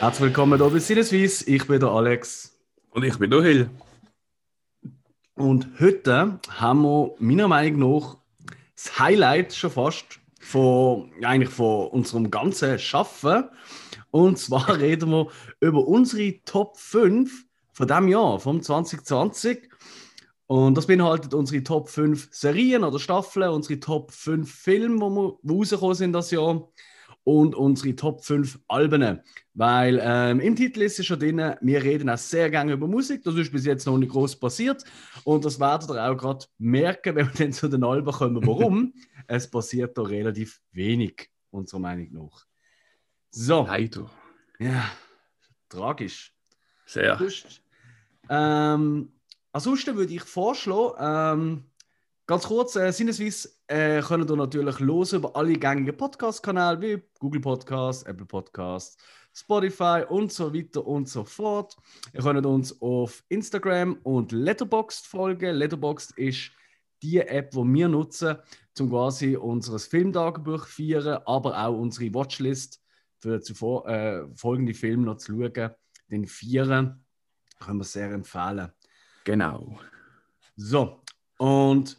[0.00, 1.42] Herzlich willkommen hier bei Sinneswiss.
[1.48, 2.56] Ich bin der Alex.
[2.90, 3.70] Und ich bin der Hill.
[5.34, 8.18] Und heute haben wir meiner Meinung nach
[8.76, 13.48] das Highlight schon fast von, eigentlich von unserem ganzen Schaffen.
[14.12, 19.68] Und zwar reden wir über unsere Top 5 von diesem Jahr, vom 2020.
[20.46, 25.96] Und das beinhaltet unsere Top 5 Serien oder Staffeln, unsere Top 5 Filme, die, rausgekommen
[25.96, 26.68] sind das Jahr
[27.24, 29.20] und unsere Top 5 Alben.
[29.54, 33.22] Weil ähm, im Titel ist es schon drin, wir reden auch sehr gerne über Musik.
[33.24, 34.84] Das ist bis jetzt noch nicht groß passiert.
[35.24, 38.46] Und das werdet ihr auch gerade merken, wenn wir dann zu den Alben kommen.
[38.46, 38.94] Warum?
[39.26, 42.46] es passiert da relativ wenig, unserer Meinung nach.
[43.30, 43.66] So.
[43.66, 44.10] Leider.
[44.58, 44.90] Ja,
[45.68, 46.34] tragisch.
[46.86, 47.18] Sehr.
[47.18, 47.62] Sonst,
[48.30, 49.12] ähm,
[49.52, 51.64] ansonsten würde ich vorschlagen, ähm,
[52.28, 57.40] ganz kurz, äh, Sinnesweise äh, könnt ihr natürlich los über alle gängigen Podcast-Kanäle wie Google
[57.40, 59.00] Podcast, Apple Podcast,
[59.32, 61.74] Spotify und so weiter und so fort.
[62.12, 65.56] Ihr könnt uns auf Instagram und Letterboxd folgen.
[65.56, 66.50] Letterboxd ist
[67.02, 68.36] die App, die wir nutzen,
[68.78, 72.82] um quasi unser Filmtagebuch zu feiern, aber auch unsere Watchlist
[73.20, 75.70] für zuvor äh, folgende Filme noch zu schauen.
[76.10, 77.06] Den vieren
[77.58, 78.70] können wir sehr empfehlen.
[79.24, 79.78] Genau.
[80.56, 81.02] So,
[81.38, 81.96] und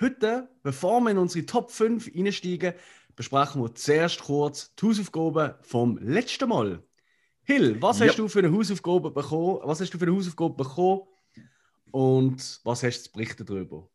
[0.00, 2.74] heute, bevor wir in unsere Top 5 einsteigen,
[3.16, 6.82] besprechen wir zuerst kurz die Hausaufgaben vom letzten Mal.
[7.44, 8.06] Hill, was Ja.
[8.06, 9.60] hast du für eine Hausaufgabe bekommen?
[9.64, 11.02] Was hast du für eine Hausaufgabe bekommen?
[11.90, 13.88] Und was hast du zu berichten darüber?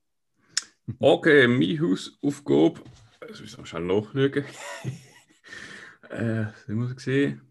[1.00, 2.82] Okay, meine Hausaufgabe.
[3.20, 4.34] Das müssen wir schnell nachschauen.
[6.10, 7.42] äh, das muss ich sehen.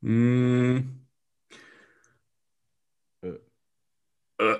[0.00, 0.78] Mm.
[3.22, 4.58] Äh.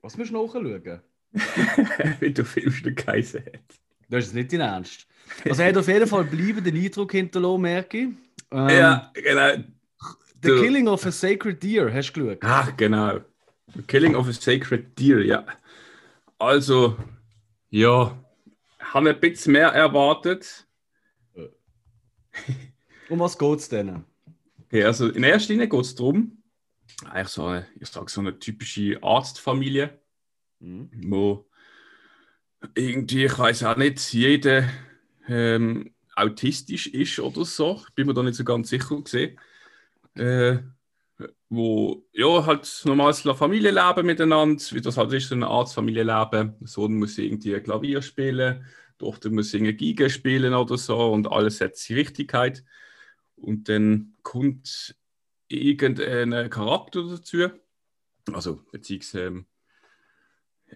[0.00, 1.02] Was musst du nachschauen?
[2.20, 3.60] Wie der Film schon geheißen hat.
[4.08, 5.06] Das ist nicht dein Ernst.
[5.44, 8.08] Also, er hat auf jeden Fall bleibenden Eindruck hinterlassen, merke ich.
[8.50, 9.56] Ähm, ja, genau.
[10.42, 12.38] The du- Killing of a Sacred Deer, hast du geschaut?
[12.42, 13.20] Ach, genau.
[13.74, 15.46] The Killing of a Sacred Deer, ja.
[16.38, 16.96] Also,
[17.68, 18.18] ja,
[18.80, 20.66] habe ein bisschen mehr erwartet.
[23.08, 24.04] Um was geht es denn?
[24.66, 26.42] Okay, also in erster Linie geht es darum,
[27.08, 29.99] eigentlich so eine, ich sag so eine typische Arztfamilie,
[30.60, 30.90] Mhm.
[31.08, 31.46] wo
[32.74, 34.68] irgendwie, ich weiß auch nicht, jeder
[35.26, 37.82] ähm, autistisch ist oder so.
[37.88, 39.38] Ich bin mir da nicht so ganz sicher gesehen.
[40.14, 40.58] Äh,
[41.48, 46.58] wo ja halt normales Familienleben miteinander, wie das halt ist, so ein Arztfamilienleben.
[46.60, 51.30] Der Sohn muss irgendwie Klavier spielen, die Tochter muss irgendwie Geige spielen oder so und
[51.30, 52.64] alles hat seine Richtigkeit.
[53.36, 54.94] Und dann kommt
[55.48, 57.48] irgendein Charakter dazu.
[58.32, 59.46] Also, beziehungsweise ähm,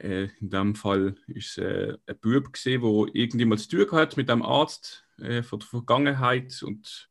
[0.01, 4.17] äh, in dem Fall ist es äh, ein Bub gesehen, der irgendjemand zu tun hat
[4.17, 7.11] mit dem Arzt äh, von der Vergangenheit und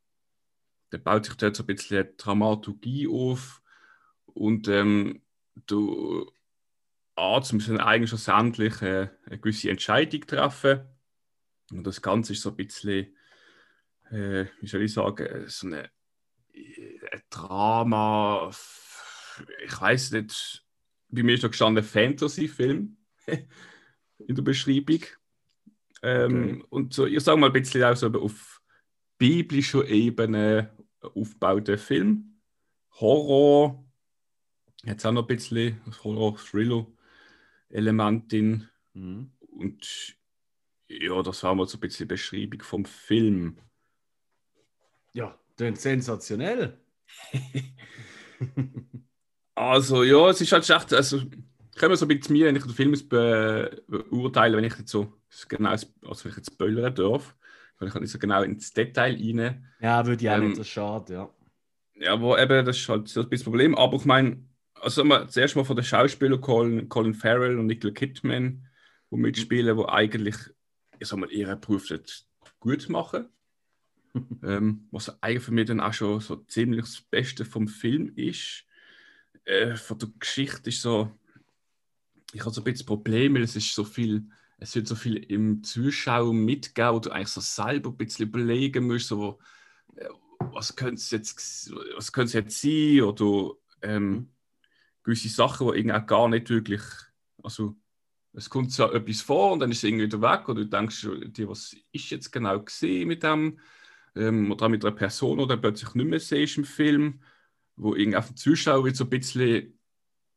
[0.90, 3.62] da baut sich dort so ein bisschen eine Dramaturgie auf
[4.26, 5.22] und ähm,
[5.56, 6.26] der
[7.16, 10.82] Arzt muss dann eigentlich schlussendlich äh, eine gewisse Entscheidung treffen
[11.72, 13.16] und das Ganze ist so ein bisschen,
[14.12, 15.90] äh, wie soll ich sagen, so eine,
[16.54, 18.52] ein Drama,
[19.66, 20.63] ich weiß nicht,
[21.14, 22.98] bei mir ist da gestanden Fantasy-Film
[23.28, 25.02] in der Beschreibung.
[26.02, 26.64] Ähm, Okay.
[26.70, 28.62] Und so, ich sage mal ein bisschen auch so auf
[29.18, 32.42] biblischer Ebene aufgebauten Film.
[33.00, 33.86] Horror,
[34.84, 38.70] jetzt auch noch ein bisschen Horror-Thriller-Element drin.
[38.94, 39.32] Mhm.
[39.40, 40.16] Und
[40.88, 43.58] ja, das war mal so ein bisschen Beschreibung vom Film.
[45.14, 46.80] Ja, klingt sensationell.
[49.56, 51.20] Also ja, es ist halt echt, also
[51.76, 55.14] können wir so ein bisschen mir, wenn ich den Film beurteile, wenn ich jetzt so
[55.48, 57.36] genau, also wenn ich jetzt spoilern darf,
[57.78, 59.66] weil ich halt nicht so genau ins Detail rein.
[59.80, 61.30] Ja, würde ich auch Ähm, nicht so schade, ja.
[61.96, 63.76] Ja, aber eben, das ist halt so ein bisschen das Problem.
[63.76, 64.44] Aber ich meine,
[64.82, 68.68] also mal, zuerst mal von den Schauspielern Colin, Colin Farrell und Nicole Kidman,
[69.12, 70.36] die mitspielen, die eigentlich,
[71.00, 71.88] ich sag mal, ihren Beruf
[72.60, 73.28] gut machen.
[74.44, 78.66] ähm, was eigentlich für mich dann auch schon so ziemlich das Beste vom Film ist.
[79.46, 81.12] Äh, von der Geschichte ist so,
[82.34, 85.18] ich habe so ein bisschen Probleme, weil es ist so viel, es wird so viel
[85.18, 89.40] im Zuschauer mitgeben, wo du eigentlich so selber ein bisschen überlegen musst, so,
[89.96, 90.08] äh,
[90.52, 94.30] was könnte es jetzt, was könnte es jetzt sein oder ähm,
[95.04, 96.82] gewisse Sachen, die irgendwie auch gar nicht wirklich,
[97.44, 97.76] also
[98.34, 101.08] es kommt so etwas vor und dann ist es irgendwie wieder weg oder du denkst
[101.28, 103.60] dir, was ist jetzt genau gesehen mit dem
[104.16, 107.20] ähm, oder mit einer Person oder plötzlich nicht mehr siehst im Film,
[107.76, 109.80] wo irgendwie auf den Zuschauer wird so ein bisschen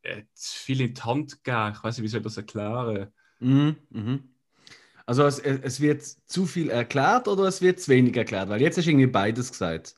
[0.02, 1.72] äh, zu viel in die Hand geben.
[1.74, 3.12] Ich weiß nicht, wie soll ich das erklären?
[3.40, 4.36] Mhm, mhm.
[5.04, 8.48] Also es, es es wird zu viel erklärt oder es wird zu wenig erklärt?
[8.48, 9.94] Weil jetzt hast du irgendwie beides gesagt.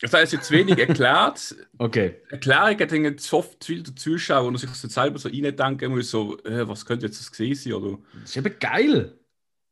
[0.00, 1.54] Das heißt jetzt wenig erklärt.
[1.78, 2.16] Okay.
[2.30, 6.38] Erklärung hat zu oft viel der Zuschauer und sich so selber so reindenken muss, so,
[6.44, 7.72] äh, was könnte jetzt das gewesen sein?
[7.72, 9.18] Oder, Das ist eben geil.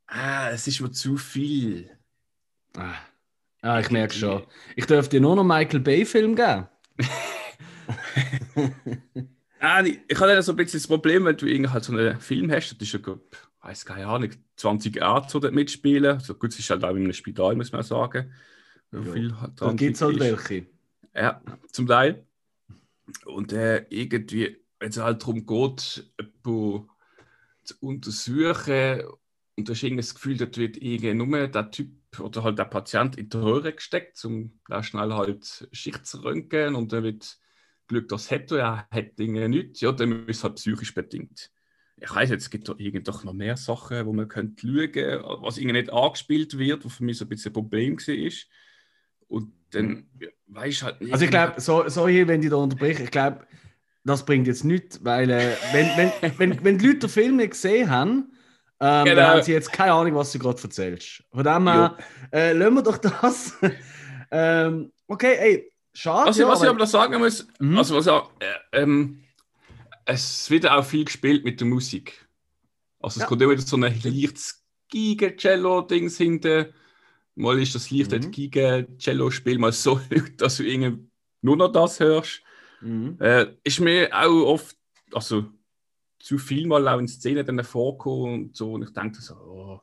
[0.06, 1.90] ah, es ist mir zu viel.
[2.76, 2.94] Ah,
[3.62, 4.42] ah ich merke schon.
[4.74, 6.66] Ich dürfte dir nur noch Michael Bay-Film geben.
[9.64, 12.20] Ah, ich, ich habe so ein bisschen das Problem, wenn du irgendwie halt so einen
[12.20, 16.18] Film hast, das ist ja, ich weiß keine Ahnung, 20 Jahre so dort mitspielen.
[16.18, 18.32] So gut, es ist halt auch in einem Spital, muss man sagen.
[18.90, 20.66] Ja, halt Da gibt es halt welche.
[21.14, 21.40] Ja,
[21.70, 22.26] zum Teil.
[23.24, 26.12] Und äh, irgendwie, wenn es halt darum geht,
[26.42, 26.88] zu
[27.78, 29.02] untersuchen,
[29.56, 32.64] und du hast irgendwie das Gefühl, dort wird irgendwie nur der Typ oder halt der
[32.64, 37.38] Patient in die Röhre gesteckt, um da schnell halt Schicht zu röntgen und dann wird
[37.86, 41.50] Glück, das hätte er, hat Dinge nichts, ja, dann ist es halt psychisch bedingt.
[41.96, 45.42] Ich weiß jetzt, es gibt doch irgendwie doch noch mehr Sachen, wo man könnte schauen,
[45.42, 48.32] was irgendwie nicht angespielt wird, was für mich so ein bisschen ein Problem war.
[49.28, 51.12] Und dann ja, weiß ich halt nicht.
[51.12, 53.46] Also ich glaube, so, sorry, wenn ich da unterbreche, ich glaube,
[54.04, 57.52] das bringt jetzt nichts, weil äh, wenn, wenn, wenn, wenn die Leute den Film nicht
[57.52, 58.32] gesehen haben,
[58.82, 59.16] ähm, Genau.
[59.16, 61.22] dann haben sie jetzt keine Ahnung, was du gerade erzählst.
[61.32, 61.96] Von dem her,
[62.32, 63.56] äh, lassen wir doch das.
[64.30, 66.28] ähm, okay, ey, schade.
[66.28, 67.78] Was, ich- ja, was ich aber- aber noch sagen muss, Mhm.
[67.78, 69.22] also was auch, äh, ähm,
[70.04, 72.26] es wird auch viel gespielt mit der Musik.
[73.00, 73.26] Also es Ja.
[73.26, 76.66] kommt immer wieder so ein leichtes Giga-Cello-Dings hinten.
[77.34, 78.30] Mal ist das leichte Mhm.
[78.30, 80.00] Giga-Cello-Spiel mal so
[80.36, 81.08] dass du irgendwie
[81.40, 82.42] nur noch das hörst.
[82.80, 83.16] Mhm.
[83.20, 84.76] Äh, ist mir auch oft,
[85.12, 85.46] also
[86.22, 88.72] zu viel mal auch in Szenen dann vorgekommen und so.
[88.72, 89.80] Und ich denke so, oh,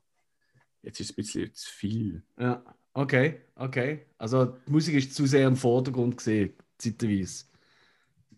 [0.82, 2.24] jetzt ist es ein bisschen zu viel.
[2.40, 2.64] Ja,
[2.94, 4.06] okay, okay.
[4.18, 7.46] Also die Musik ist zu sehr im Vordergrund gesehen, zeitweise.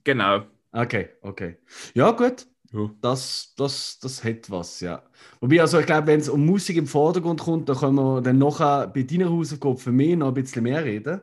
[0.04, 0.46] Genau.
[0.72, 1.58] Okay, okay.
[1.94, 2.48] Ja, gut.
[2.74, 2.90] Ja.
[3.02, 5.04] Das, das, das hat was, ja.
[5.40, 8.38] Wobei, also ich glaube, wenn es um Musik im Vordergrund kommt, dann können wir dann
[8.38, 11.22] nachher bei deiner Hausaufgabe für mich noch ein bisschen mehr reden.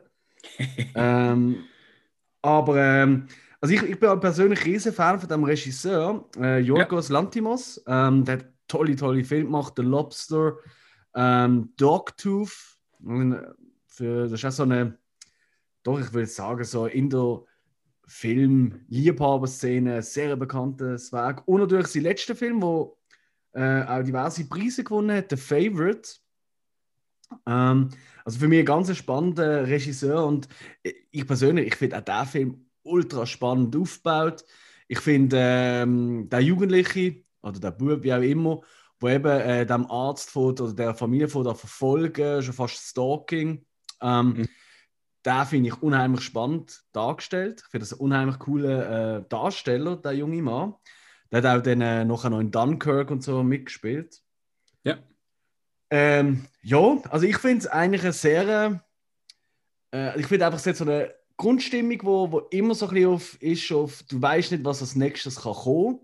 [0.95, 1.63] ähm,
[2.41, 3.27] aber ähm,
[3.61, 7.83] also ich, ich bin persönlich riesen Fan von dem Regisseur, äh, Yorgos Lantimos.
[7.87, 10.57] Ähm, der hat tolle, tolle Filme gemacht, The Lobster,
[11.13, 12.77] ähm, Dogtooth.
[13.05, 13.41] Äh,
[13.87, 14.97] Für, das ist auch so eine,
[15.83, 17.41] doch, ich würde sagen, so in der
[18.05, 21.47] Film-Liebhaber-Szene sehr bekanntes Werk.
[21.47, 22.97] Und natürlich sein letzter Film, wo
[23.51, 26.09] äh, auch diverse Preise gewonnen hat, The Favorite.
[27.45, 27.89] Ähm,
[28.23, 30.47] also für mich ein ganz spannender Regisseur und
[31.11, 34.43] ich persönlich, ich finde auch den Film ultra spannend aufgebaut.
[34.87, 38.61] Ich finde ähm, der Jugendliche oder der Bub, wie auch immer,
[38.99, 43.65] wo eben äh, dem Arzt von, oder der Familie von da verfolgen, schon fast Stalking.
[44.01, 44.47] Ähm, Mhm.
[45.25, 47.61] Den finde ich unheimlich spannend dargestellt.
[47.65, 50.75] Ich finde das ein unheimlich cooler äh, Darsteller, der junge Mann.
[51.31, 54.21] Der hat auch dann äh, nachher noch in Dunkirk und so mitgespielt.
[54.83, 54.97] Ja.
[55.89, 58.83] Ähm, ja, also ich finde es eigentlich eine sehr.
[59.93, 63.09] Äh, ich finde einfach, es hat so eine Grundstimmung, wo, wo immer so ein bisschen
[63.09, 65.99] auf ist, auf, du weißt nicht, was als nächstes kann kommen.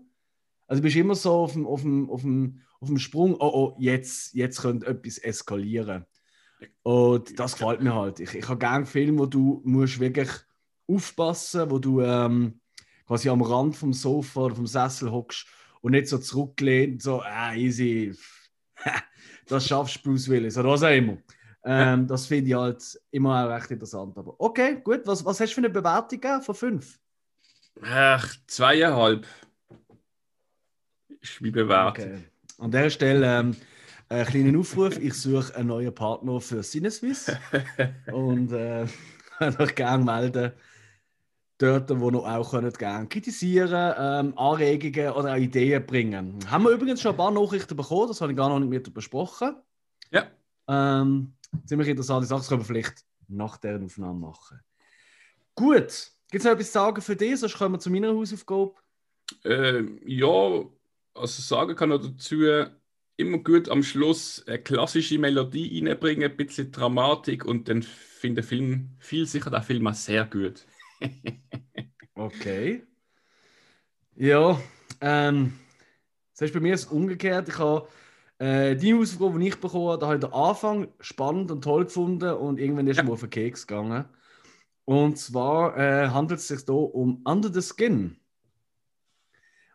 [0.66, 3.50] Also du bist immer so auf dem, auf dem, auf dem, auf dem Sprung, oh,
[3.52, 6.06] oh, jetzt, jetzt könnte etwas eskalieren.
[6.82, 8.18] Und das gefällt mir halt.
[8.18, 10.30] Ich, ich habe gerne Filme, wo du musst wirklich
[10.88, 12.58] aufpassen, wo du ähm,
[13.06, 15.46] quasi am Rand vom Sofa oder vom Sessel hockst
[15.82, 18.16] und nicht so zurücklehnt, so, ah, easy,
[19.46, 21.18] das schaffst du, Bruce Willis oder was auch immer.
[21.68, 24.16] Ähm, das finde ich halt immer auch recht interessant.
[24.16, 26.98] Aber okay, gut, was, was hast du für eine Bewertung von fünf?
[27.82, 29.26] Ach, zweieinhalb.
[31.20, 32.06] Ist wie bewertet.
[32.06, 32.24] Okay.
[32.58, 33.56] An dieser Stelle ähm,
[34.08, 34.98] einen kleinen Aufruf.
[34.98, 37.32] Ich suche einen neuen Partner für Sinneswiss.
[38.12, 38.86] und äh,
[39.38, 40.52] könnt euch gerne melden.
[41.58, 46.38] Dort, wo ihr auch könnt, gerne kritisieren, ähm, Anregungen oder auch Ideen bringen.
[46.50, 48.92] Haben wir übrigens schon ein paar Nachrichten bekommen, das habe ich gar noch nicht mit
[48.92, 49.56] besprochen.
[50.10, 50.26] Ja.
[50.68, 51.32] Ähm,
[51.64, 54.60] ziemlich interessante Sachen, das können wir vielleicht nach der Aufnahme machen.
[55.54, 57.40] Gut, gibt es noch etwas zu sagen für dich?
[57.40, 58.74] Sonst kommen wir zu meiner Hausaufgabe.
[59.44, 60.64] Äh, ja,
[61.14, 62.36] also sagen kann er dazu
[63.16, 68.44] immer gut am Schluss eine klassische Melodie reinbringen, ein bisschen Dramatik und dann finde der
[68.44, 70.66] Film, viel sicher der Film auch sehr gut.
[72.18, 72.82] Okay.
[74.14, 74.58] Ja,
[75.02, 75.52] ähm,
[76.32, 77.50] das ist bei mir jetzt umgekehrt.
[77.50, 77.86] Ich habe
[78.38, 81.84] äh, die Hausaufgabe, die ich bekommen habe, da habe ich den Anfang spannend und toll
[81.84, 83.02] gefunden und irgendwann ist Ja.
[83.02, 84.04] mir auf den Keks gegangen.
[84.84, 88.16] Und zwar äh, handelt es sich hier um Under the Skin.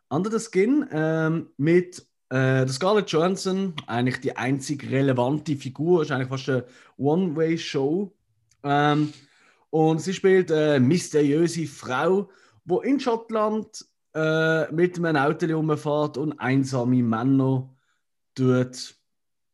[0.09, 6.29] Under the Skin ähm, mit äh, Scarlett Johansson, eigentlich die einzig relevante Figur, ist eigentlich
[6.29, 6.65] fast eine
[6.97, 8.13] One-Way-Show.
[8.63, 9.13] Ähm,
[9.69, 12.29] und sie spielt eine mysteriöse Frau,
[12.65, 17.69] die in Schottland äh, mit einem Auto rumfährt und einsame Männer
[18.35, 18.95] dort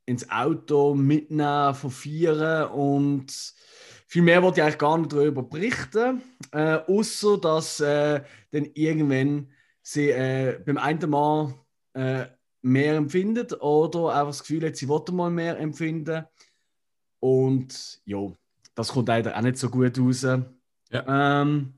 [0.05, 3.53] ins Auto mitnehmen, vervieren und
[4.07, 9.50] viel mehr wollte ich eigentlich gar nicht darüber berichten, äh, außer dass äh, dann irgendwann
[9.81, 11.53] sie äh, beim einen Mal
[11.93, 12.25] äh,
[12.62, 16.25] mehr empfindet oder einfach das Gefühl hat, sie wollte mal mehr empfinden.
[17.19, 18.31] Und ja,
[18.75, 20.22] das kommt leider auch nicht so gut raus.
[20.22, 21.41] Ja.
[21.41, 21.74] Ähm,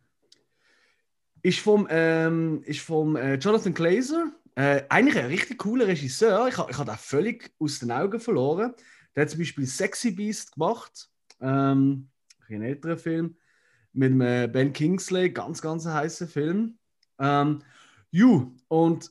[1.41, 4.31] ist vom, ähm, ist vom äh, Jonathan Glazer.
[4.59, 6.49] Äh, eigentlich ein richtig cooler Regisseur.
[6.49, 8.73] Ich, ich habe ihn völlig aus den Augen verloren.
[9.15, 11.07] Der hat zum Beispiel Sexy Beast gemacht.
[11.39, 12.09] Ähm,
[12.49, 13.37] ein älterer Film.
[13.93, 15.29] Mit äh, Ben Kingsley.
[15.29, 16.77] Ganz, ganz heißer Film.
[17.19, 17.59] Ähm,
[18.11, 19.09] ju, und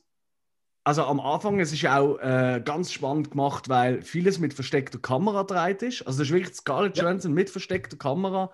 [0.83, 5.45] also am Anfang, es ist auch äh, ganz spannend gemacht, weil vieles mit versteckter Kamera
[5.45, 6.05] dreht ist.
[6.05, 7.35] Also das ist wirklich Scarlett Johansson ja.
[7.35, 8.51] mit versteckter Kamera.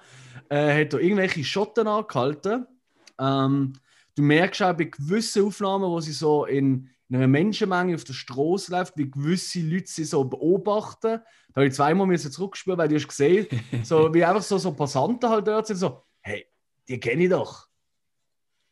[0.47, 2.65] Äh, hat da irgendwelche Schotten angehalten.
[3.19, 3.73] Ähm,
[4.15, 8.13] du merkst auch bei gewissen Aufnahmen, wo sie so in, in einer Menschenmenge auf der
[8.13, 11.19] Straße läuft, wie gewisse Leute sie so beobachten.
[11.49, 13.47] Da habe ich zweimal müssen zurückspüren, weil du hast gesehen,
[13.83, 16.45] so wie einfach so, so Passanten halt dort sind, so, hey,
[16.87, 17.67] die kenne ich doch.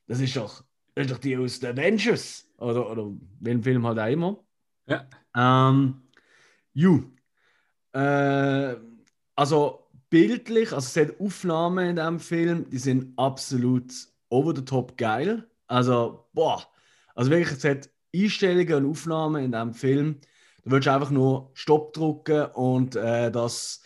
[0.08, 0.64] Das ist doch,
[0.96, 2.48] das ist doch die aus den Avengers.
[2.58, 4.44] Oder, oder welchen Film halt auch immer.
[4.88, 5.08] Ja.
[5.36, 6.04] Ähm,
[6.74, 7.04] ju.
[7.94, 8.76] Äh,
[9.36, 13.92] also bildlich, also es hat Aufnahmen in diesem Film, die sind absolut
[14.34, 15.48] over the top geil.
[15.68, 16.64] Also, boah.
[17.16, 20.20] Also wirklich, es hat Einstellungen und Aufnahmen in diesem Film.
[20.64, 23.82] Du willst einfach nur Stopp drücken und äh, das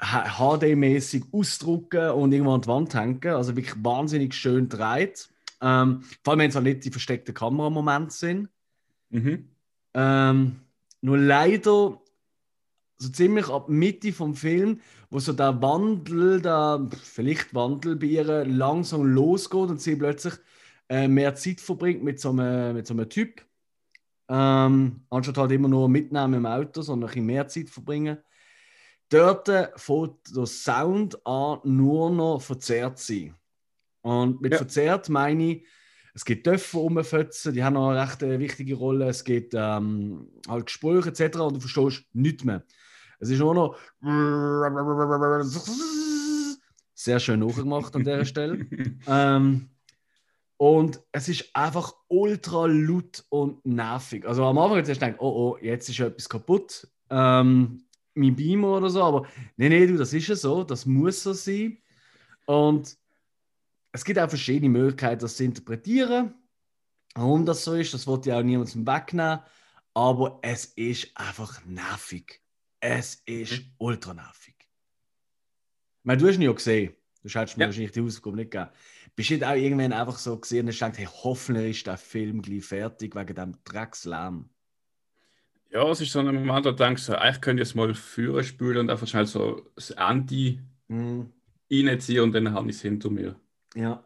[0.00, 3.26] HD-mäßig ausdrucken und irgendwo an die Wand hängen.
[3.28, 5.28] Also wirklich wahnsinnig schön dreht.
[5.60, 8.48] Ähm, vor allem, wenn es halt nicht die versteckten Kameramomente sind.
[9.10, 9.48] Mhm.
[9.94, 10.60] Ähm,
[11.00, 12.00] nur leider
[12.98, 18.44] so ziemlich ab Mitte vom Film, wo so der Wandel, der vielleicht Wandel bei ihr
[18.44, 20.34] langsam losgeht und sie plötzlich
[20.88, 23.44] äh, mehr Zeit verbringt mit so einem, mit so einem Typ.
[24.28, 28.18] Ähm, anstatt halt immer nur mitnehmen im Auto, sondern ein bisschen mehr Zeit verbringen.
[29.10, 33.34] Dort fängt der Sound an, nur noch verzerrt zu sein.
[34.02, 34.58] Und mit ja.
[34.58, 35.66] verzerrt meine ich,
[36.14, 39.08] es gibt Töpfe rumfetzen, die haben noch eine recht äh, wichtige Rolle.
[39.08, 41.38] Es gibt ähm, halt Gespräche etc.
[41.38, 42.64] und du verstehst nichts mehr.
[43.18, 43.76] Es ist nur noch
[46.94, 48.66] sehr schön nachgemacht an dieser Stelle.
[49.06, 49.70] ähm,
[50.56, 54.26] und es ist einfach ultra laut und nervig.
[54.26, 56.88] Also am Anfang hast du gedacht, oh oh, jetzt ist etwas kaputt.
[57.10, 57.84] Ähm,
[58.14, 61.32] mein Beamer oder so, aber nee, nee, du, das ist ja so, das muss so
[61.32, 61.78] sein.
[62.46, 62.98] Und
[63.92, 66.34] es gibt auch verschiedene Möglichkeiten, das zu interpretieren.
[67.14, 69.40] Warum das so ist, das wollte ich auch niemandem wegnehmen.
[69.94, 72.40] Aber es ist einfach nervig.
[72.80, 73.72] Es ist mhm.
[73.78, 74.54] ultra nervig.
[74.58, 76.94] Ich meine, du hast ihn ja gesehen.
[77.22, 77.68] Du hättest mir ja.
[77.68, 78.70] wahrscheinlich die Hausaufgabe nicht gegeben.
[79.16, 81.96] Bist du nicht auch irgendwann einfach so gesehen und hast gedacht, hey, hoffentlich ist der
[81.96, 84.48] Film gleich fertig wegen dem Dreckslärm?
[85.70, 88.44] Ja, es ist so ein Moment, da denkst du, eigentlich könnte ich es mal führen
[88.44, 91.30] spülen und einfach schnell so das Anti mhm.
[91.70, 93.38] reinziehen und dann habe ich es hinter mir.
[93.74, 94.02] Ja.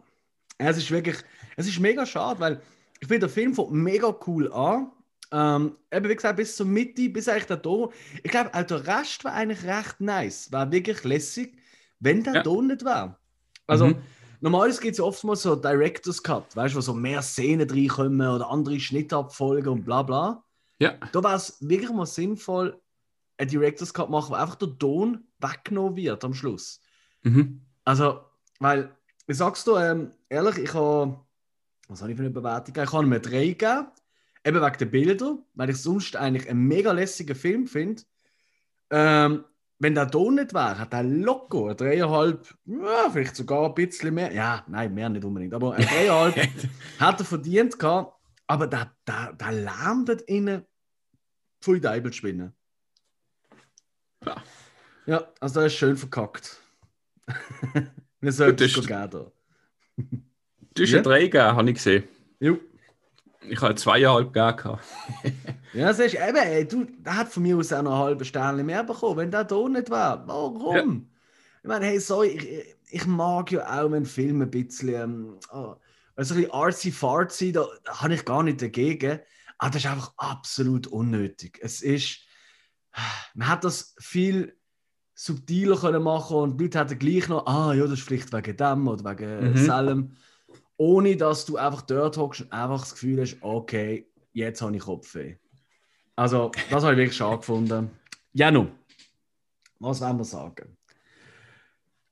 [0.59, 1.17] Es ist wirklich,
[1.57, 2.63] es ist mega schade, weil
[3.01, 4.91] ich finde, der Film fängt mega cool an.
[5.33, 7.91] Ähm, eben wie gesagt, bis zur Mitte, bis eigentlich der Ton.
[8.23, 10.53] Ich glaube, auch der Rest war eigentlich recht nice.
[10.53, 11.57] War wirklich lässig,
[12.01, 12.43] wenn der ja.
[12.43, 13.19] Ton nicht war.
[13.67, 13.97] Also, mhm.
[14.41, 18.29] normalerweise gibt es ja oftmals so Director's Cut, weißt du, wo so mehr Szenen reinkommen
[18.29, 20.45] oder andere Schnittabfolgen und bla bla.
[20.79, 20.95] Ja.
[21.13, 22.79] Da war es wirklich mal sinnvoll,
[23.39, 26.81] ein Director's Cut machen, wo einfach der Ton weggenommen wird am Schluss.
[27.23, 27.63] Mhm.
[27.85, 28.21] Also,
[28.61, 28.95] weil
[29.27, 31.19] ich sag's dir ähm, ehrlich, ich habe.
[31.89, 32.75] Was habe ich für eine Bewertung?
[32.77, 33.87] Ich habe mir drei gegeben.
[34.45, 38.03] Eben wegen der Bilder, weil ich sonst eigentlich einen mega lässigen Film finde.
[38.91, 39.45] Ähm,
[39.79, 44.15] wenn der da nicht wäre, hat er locker ein dreieinhalb, ja, vielleicht sogar ein bisschen
[44.15, 44.33] mehr.
[44.33, 46.37] Ja, nein, mehr nicht unbedingt, aber ein dreieinhalb
[46.99, 48.17] hat er verdient gehabt.
[48.47, 50.65] Aber der, der Lärm dort innen,
[51.61, 52.53] voll Deibel spinnen.
[54.25, 54.43] Ja.
[55.07, 56.61] ja, also der ist schön verkackt.
[58.21, 59.11] Wir sollten es geben.
[59.11, 59.33] Da.
[60.75, 62.05] Du hast ja drei gegeben, habe ich gesehen.
[62.39, 62.59] Jo.
[63.49, 64.79] Ich habe zweieinhalb gegeben.
[65.73, 68.25] ja, siehst du, eben, ey, du, der hat von mir aus auch noch eine halbe
[68.25, 70.27] Sterne mehr bekommen, wenn der da nicht war.
[70.27, 70.77] Warum?
[70.77, 70.85] Ja.
[71.63, 75.75] Ich meine, hey, sorry, ich, ich mag ja auch, wenn Filme ein bisschen, ähm, oh,
[76.17, 79.21] also ein bisschen artsy-fartsy, da, da habe ich gar nicht dagegen.
[79.59, 81.59] Aber das ist einfach absolut unnötig.
[81.63, 82.19] Es ist,
[83.35, 84.57] man hat das viel
[85.15, 88.57] subtiler können machen und die Leute hätten gleich noch, ah ja, das ist vielleicht wegen
[88.57, 89.57] dem oder wegen mhm.
[89.57, 90.17] Salem,
[90.83, 94.83] ohne dass du einfach dort hockst und einfach das Gefühl hast, okay, jetzt habe ich
[94.83, 95.37] Kopfweh.
[96.17, 97.91] Also, das habe ich wirklich schade gefunden.
[98.33, 98.73] Ja, nun,
[99.79, 100.77] was wollen wir sagen?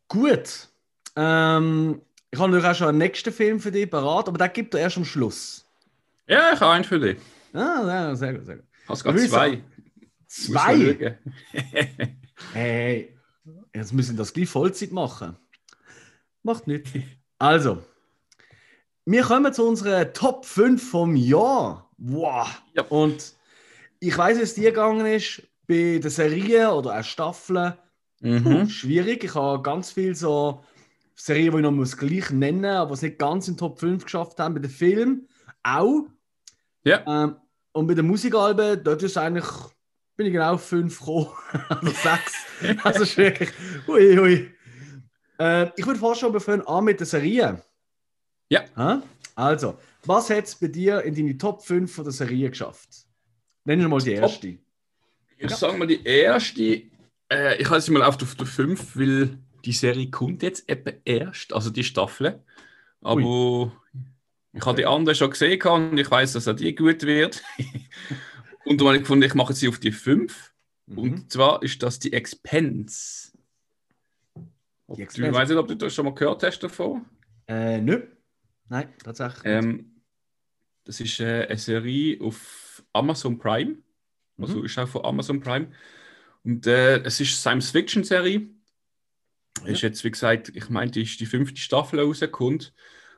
[0.07, 0.69] Gut.
[1.17, 2.01] Ähm,
[2.31, 4.83] ich habe natürlich auch schon einen nächsten Film für dich parat, aber den gibt er
[4.83, 5.67] erst am Schluss.
[6.29, 7.19] Ja, ich habe einen für dich.
[7.53, 8.67] Ah, ja, sehr gut, sehr gut.
[8.87, 9.65] Hast du gerade zwei?
[10.29, 11.19] Zwei?
[12.55, 13.21] Hey,
[13.75, 15.37] Jetzt müssen wir das gleich Vollzeit machen.
[16.43, 16.91] Macht nichts.
[17.39, 17.85] Also,
[19.11, 21.91] wir kommen zu unserer Top 5 vom Jahr.
[21.99, 22.47] Wow!
[22.75, 22.85] Ja.
[22.85, 23.35] Und
[23.99, 27.75] ich weiß, wie es dir gegangen ist bei der Serie oder auch Staffeln.
[28.21, 28.69] Mhm.
[28.69, 29.25] Schwierig.
[29.25, 30.63] Ich habe ganz viel so
[31.17, 34.05] Serien, die ich noch muss gleich nennen muss, aber es nicht ganz in Top 5
[34.05, 34.55] geschafft haben.
[34.55, 35.29] Bei den Filmen
[35.63, 36.05] auch.
[36.85, 37.03] Ja.
[37.07, 37.37] Ähm,
[37.73, 39.47] und bei den Musikalben, dort ist eigentlich,
[40.17, 41.29] bin ich genau auf 5 gekommen.
[41.69, 42.81] also 6.
[42.85, 43.51] also ist wirklich.
[43.89, 44.51] Ui, ui.
[45.39, 47.63] Äh, ich würde vorstellen, wir fangen an mit der Serie.
[48.51, 49.03] Ja.
[49.35, 52.89] Also, was hat es bei dir in deine Top 5 von der Serie geschafft?
[53.65, 54.49] Nenn mal die erste.
[54.49, 55.57] Ich Ja.
[55.57, 56.83] sage mal die erste.
[57.33, 61.01] Äh, ich habe sie mal auf auf der 5, weil die Serie kommt jetzt eben
[61.05, 62.43] erst, also die Staffel.
[63.03, 63.73] Aber
[64.53, 67.43] ich habe die andere schon gesehen und ich weiß, dass auch die gut wird.
[68.65, 70.53] und dann habe ich gefunden, ich mache sie auf die 5.
[70.87, 70.99] Mhm.
[70.99, 73.31] Und zwar ist das die Expense.
[74.37, 75.31] Die Du, Expense.
[75.31, 77.05] ich weiß nicht, ob du das schon mal gehört hast davon.
[77.47, 78.03] Äh, nö.
[78.71, 79.43] Nein, tatsächlich.
[79.45, 80.01] Ähm,
[80.85, 83.79] das ist äh, eine Serie auf Amazon Prime.
[84.39, 84.65] Also Mhm.
[84.65, 85.73] ist auch von Amazon Prime.
[86.45, 88.49] Und äh, es ist eine Science-Fiction-Serie.
[89.67, 92.65] Ist jetzt, wie gesagt, ich meine, die ist die fünfte Staffel rausgekommen.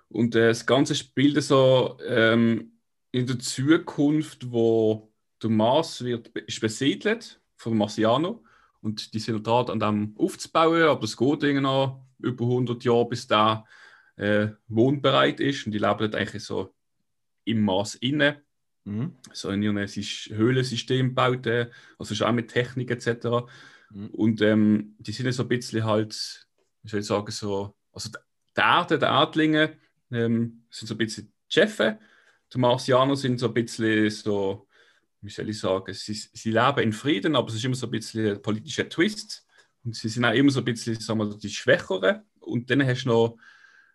[0.08, 2.72] Und äh, das Ganze spielt so ähm,
[3.12, 8.42] in der Zukunft, wo der Mars wird, ist besiedelt von Marciano.
[8.80, 13.08] Und die sind dran an dem aufzubauen, aber es geht irgendwie noch über 100 Jahre,
[13.08, 13.64] bis der
[14.22, 15.66] äh, wohnbereit ist.
[15.66, 16.74] Und die leben dort eigentlich so
[17.44, 18.42] im Mars inne
[18.84, 19.16] Mhm.
[19.32, 23.46] so in ihrem Sys- Höhlensystem baut, äh, also schon auch mit Technik etc.
[23.90, 24.08] Mhm.
[24.08, 26.48] Und ähm, die sind so ein bisschen halt,
[26.82, 29.76] wie soll ich sagen, so, also die Erde, die Erdlinge
[30.10, 31.96] ähm, sind so ein bisschen die Chefs,
[32.52, 34.66] die Marsianer sind so ein bisschen so,
[35.20, 37.92] wie soll ich sagen, sie, sie leben in Frieden, aber es ist immer so ein
[37.92, 39.46] bisschen ein politischer Twist.
[39.84, 42.22] Und sie sind auch immer so ein bisschen, sagen wir, die Schwächeren.
[42.40, 43.36] Und dann hast du noch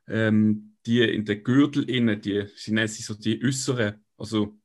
[0.07, 4.03] ähm, die in den Gürtel innen, die, sie nennen sie so die Äußeren.
[4.17, 4.57] Also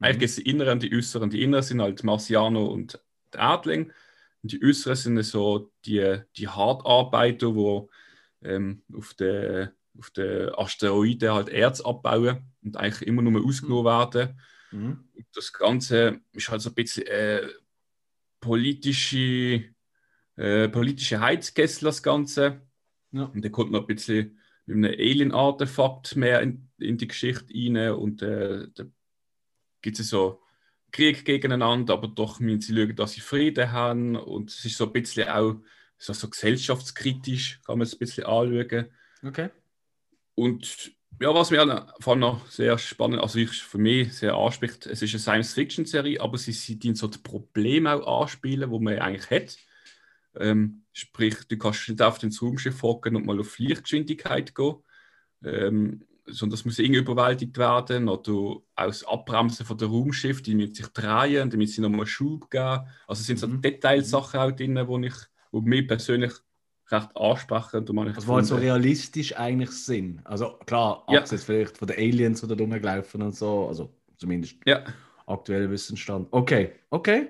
[0.00, 1.30] eigentlich gibt es die Inneren und die Äußeren.
[1.30, 3.00] Die Inneren sind halt Marciano und
[3.34, 3.92] die Erdling.
[4.42, 11.32] Und die Äußeren sind so die, die Hartarbeiter, die ähm, auf den auf den Asteroiden
[11.32, 14.40] halt Erz abbauen und eigentlich immer nur ausgenommen werden.
[14.70, 15.08] Mhm.
[15.32, 17.46] Das Ganze ist halt so ein bisschen äh,
[18.40, 19.64] politische,
[20.36, 22.62] äh, politische Heizkessel, das Ganze.
[23.12, 23.24] Ja.
[23.24, 27.92] Und dann kommt noch ein bisschen mit einem Alien-Artefakt mehr in, in die Geschichte rein.
[27.92, 28.84] Und äh, da
[29.80, 30.42] gibt es so
[30.92, 34.16] Krieg gegeneinander, aber doch müssen sie schauen, dass sie Frieden haben.
[34.16, 35.56] Und es ist so ein bisschen auch
[35.98, 38.86] so, so gesellschaftskritisch, kann man es ein bisschen anschauen.
[39.22, 39.50] Okay.
[40.34, 44.86] Und ja, was mir vor allem noch sehr spannend, also ich, für mich sehr anspricht,
[44.86, 49.30] es ist eine Science-Fiction-Serie, aber sie, sie so die Probleme auch anspielen, wo man eigentlich
[49.30, 49.56] hat.
[50.38, 54.76] Ähm, sprich, du kannst nicht auf den Raumschiff hocken und mal auf Lichtgeschwindigkeit gehen,
[55.44, 60.54] ähm, sondern das muss irgendwie überwältigt werden oder auch das Abbremsen von der Raumschiff, die
[60.54, 62.80] müssen sich drehen, damit sie nochmal Schub geben.
[63.06, 63.60] Also sind so Mhm.
[63.62, 65.14] Detailsachen auch drin, wo ich,
[65.52, 66.32] wo mich persönlich
[66.90, 67.86] recht ansprechen.
[67.88, 70.20] Und Das war halt so realistisch eigentlich Sinn.
[70.24, 71.20] Also klar, Ja.
[71.20, 73.68] abseits vielleicht von den Aliens, die da rumgelaufen und so.
[73.68, 74.84] Also zumindest Ja.
[75.26, 76.28] aktueller Wissensstand.
[76.32, 77.28] Okay, okay.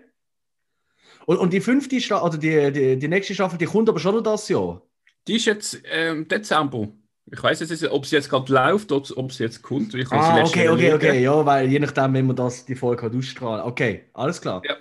[1.27, 4.15] Und, und die fünfte Staffel, oder die, die, die nächste Staffel, die kommt aber schon
[4.15, 4.83] noch das Jahr.
[5.29, 6.89] Die ist jetzt ähm, Dezember.
[7.31, 9.93] Ich weiß jetzt nicht, ob sie jetzt gerade läuft oder ob sie jetzt kommt.
[9.95, 11.23] Ich Ah, okay, okay, okay.
[11.23, 13.65] Ja, weil je nachdem, wenn man das, die Folge hat ausstrahlen.
[13.65, 14.63] Okay, alles klar.
[14.65, 14.77] Ja.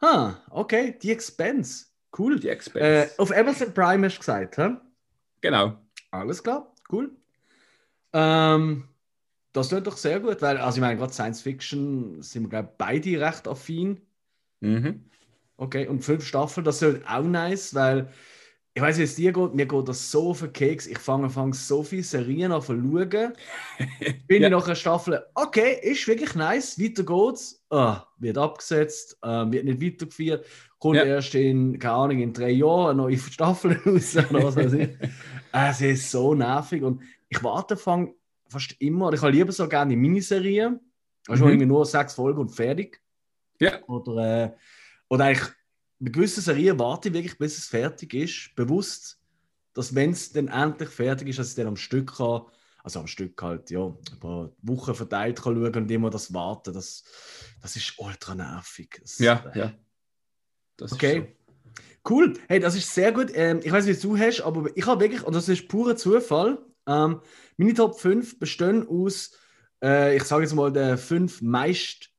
[0.00, 1.86] Ah, okay, die Expense.
[2.16, 2.38] Cool.
[2.38, 3.18] Die Äh, Experts.
[3.18, 4.76] auf Amazon Prime hast du gesagt, hä?
[5.40, 5.76] genau.
[6.10, 7.10] Alles klar, cool.
[8.12, 8.84] Ähm,
[9.52, 12.68] das tut doch sehr gut, weil, also ich meine, gerade Science Fiction sind wir, glaube
[12.72, 14.00] ich, beide recht affin.
[14.60, 15.04] Mhm.
[15.58, 18.08] Okay, und fünf Staffeln, das ist auch nice, weil
[18.74, 20.86] ich weiß, wie es dir geht, mir geht das so auf den Keks.
[20.86, 23.32] Ich fange fang so viele Serien an zu schauen.
[24.28, 24.48] Bin Ja.
[24.48, 27.64] ich nach einer Staffel, okay, ist wirklich nice, weiter geht's.
[27.70, 30.44] Ah, wird abgesetzt, ähm, wird nicht weitergeführt,
[30.78, 31.04] kommt Ja.
[31.04, 34.14] erst in, keine Ahnung, in drei Jahren eine neue Staffel raus.
[34.30, 34.90] Was weiß ich.
[35.52, 38.12] es ist so nervig und ich warte fang
[38.50, 40.80] fast immer, ich habe lieber so gerne die Miniserien,
[41.26, 41.50] also Mhm.
[41.52, 43.00] irgendwie nur sechs Folgen und fertig.
[43.58, 43.82] Ja.
[43.88, 44.50] Oder, äh,
[45.08, 45.48] oder eigentlich
[45.98, 49.18] bei gewissen Serien warte ich wirklich, bis es fertig ist, bewusst,
[49.72, 52.42] dass wenn es dann endlich fertig ist, dass ich dann am Stück kann,
[52.82, 56.72] also am Stück halt, ja, ein paar Wochen verteilt kann schauen und immer das warten,
[56.72, 57.04] das,
[57.60, 58.98] das ist ultra nervig.
[59.00, 59.72] Das, Ja, äh, ja.
[60.76, 61.36] Das ist Okay.
[62.08, 62.34] Cool.
[62.46, 63.32] Hey, das ist sehr gut.
[63.34, 65.96] Ähm, ich weiß nicht, wie du hast, aber ich habe wirklich, und das ist purer
[65.96, 67.20] Zufall, ähm,
[67.56, 69.32] meine Top 5 bestehen aus,
[69.82, 72.10] äh, ich sage jetzt mal, den fünf meist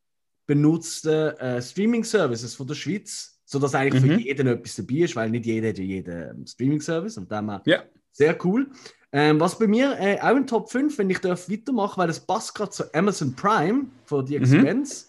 [0.47, 3.33] benutzten äh, Streaming-Services von der Schweiz.
[3.49, 4.07] sodass eigentlich Mhm.
[4.15, 7.83] für jeden etwas dabei ist, weil nicht jeder hat ja jeden Streaming-Service und dem Ja.
[8.11, 8.69] sehr cool.
[9.13, 12.19] Ähm, was bei mir äh, auch in Top 5, wenn ich darf weitermachen, weil das
[12.19, 14.43] passt gerade zu Amazon Prime von The Mhm.
[14.43, 15.05] Expense.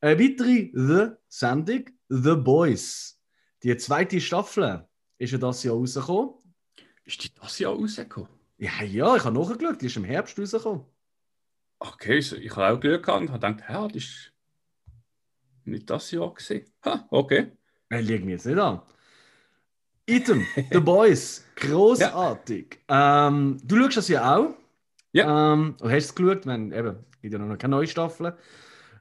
[0.00, 3.20] Eine weitere The-Sendung, The Boys.
[3.62, 4.84] Die zweite Staffel
[5.18, 6.30] ist ja das Jahr rausgekommen.
[7.04, 8.28] Ist die das Jahr rausgekommen?
[8.58, 10.82] Ja, ja, ich habe nachgeschaut, die ist im Herbst rausgekommen.
[11.78, 14.29] Okay, so, ich habe auch Glück gehabt und habe gedacht, ja, das ist
[15.70, 16.64] nicht das Jahr gesehen.
[16.84, 17.52] Ha, okay.
[17.90, 18.82] Äh, liegt mir jetzt nicht an.
[20.06, 22.80] Item, The Boys, großartig.
[22.88, 24.54] Ähm, du schaust das ja auch.
[25.12, 25.52] Ja.
[25.52, 26.46] Ähm, hast du es geschaut?
[26.46, 28.36] Wenn, eben, gibt ja noch keine neue Staffel.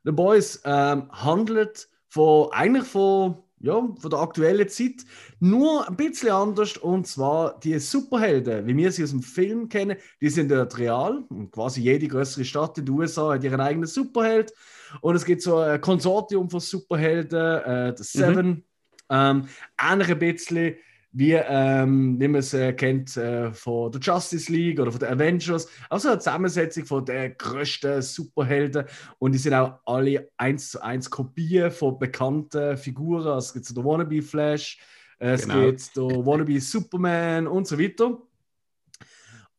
[0.04, 5.06] The Boys ähm, handelt von, eigentlich von, ja, von der aktuellen Zeit,
[5.40, 6.78] nur ein bisschen anders.
[6.78, 11.24] Und zwar die Superhelden, wie wir sie aus dem Film kennen, die sind dort real.
[11.30, 14.54] Und quasi jede größere Stadt in den USA hat ihren eigenen Superheld.
[15.02, 18.64] Und es gibt so ein Konsortium von Superhelden, äh, das Seven.
[19.10, 19.48] Ähm,
[19.82, 20.76] ähnlich ein bisschen
[21.12, 25.10] wie, ähm, wie man es äh, kennt äh, von der Justice League oder von den
[25.10, 25.68] Avengers.
[25.90, 28.86] Also eine Zusammensetzung von den größten Superhelden.
[29.18, 33.26] Und die sind auch alle eins zu eins Kopien von bekannten Figuren.
[33.28, 34.80] Also es gibt so den Wannabe Flash,
[35.20, 35.66] äh, es Genau.
[35.66, 38.16] gibt den Wannabe Superman und so weiter.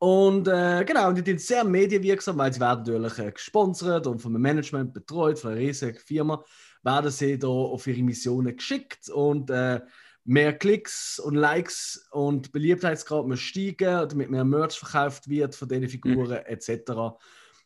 [0.01, 4.19] Und äh, genau, und die sind sehr medienwirksam, weil sie werden natürlich äh, gesponsert und
[4.19, 6.43] vom Management betreut, von einer riesigen Firma,
[6.83, 9.83] werden sie da auf ihre Missionen geschickt und äh,
[10.25, 15.91] mehr Klicks und Likes und Beliebtheitsgrad muss steigen, damit mehr Merch verkauft wird von diesen
[15.91, 16.93] Figuren etc.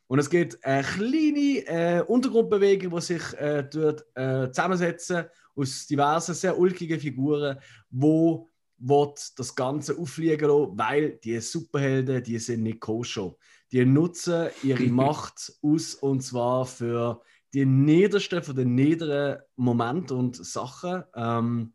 [0.09, 6.35] Und es gibt eine kleine äh, Untergrundbewegung, die sich äh, dort äh, zusammensetzen aus diversen,
[6.35, 12.81] sehr ulkigen Figuren, wo will das Ganze auffliegen lassen, weil die Superhelden, die sind nicht
[12.81, 13.35] koscher.
[13.73, 20.37] Die nutzen ihre Macht aus und zwar für die niedersten von den niederen Momenten und
[20.45, 21.05] Sachen.
[21.15, 21.73] Ähm,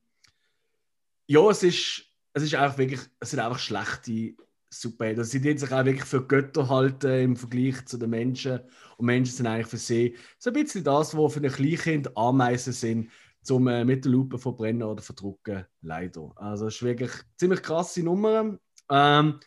[1.28, 4.36] ja, es ist, es ist einfach wirklich, es sind einfach schlechte
[4.70, 5.24] Superhelden.
[5.24, 8.60] Sie die sich auch wirklich für Götter halten im Vergleich zu den Menschen.
[8.98, 12.74] Und Menschen sind eigentlich für sie so ein bisschen das, was für ein Kleinkind Ameisen
[12.74, 13.10] sind,
[13.50, 16.32] zum äh, mit der Lupe verbrennen oder verdrucken, leider.
[16.36, 18.60] Also es ist wirklich eine ziemlich krasse Nummer.
[18.92, 19.40] Ähm,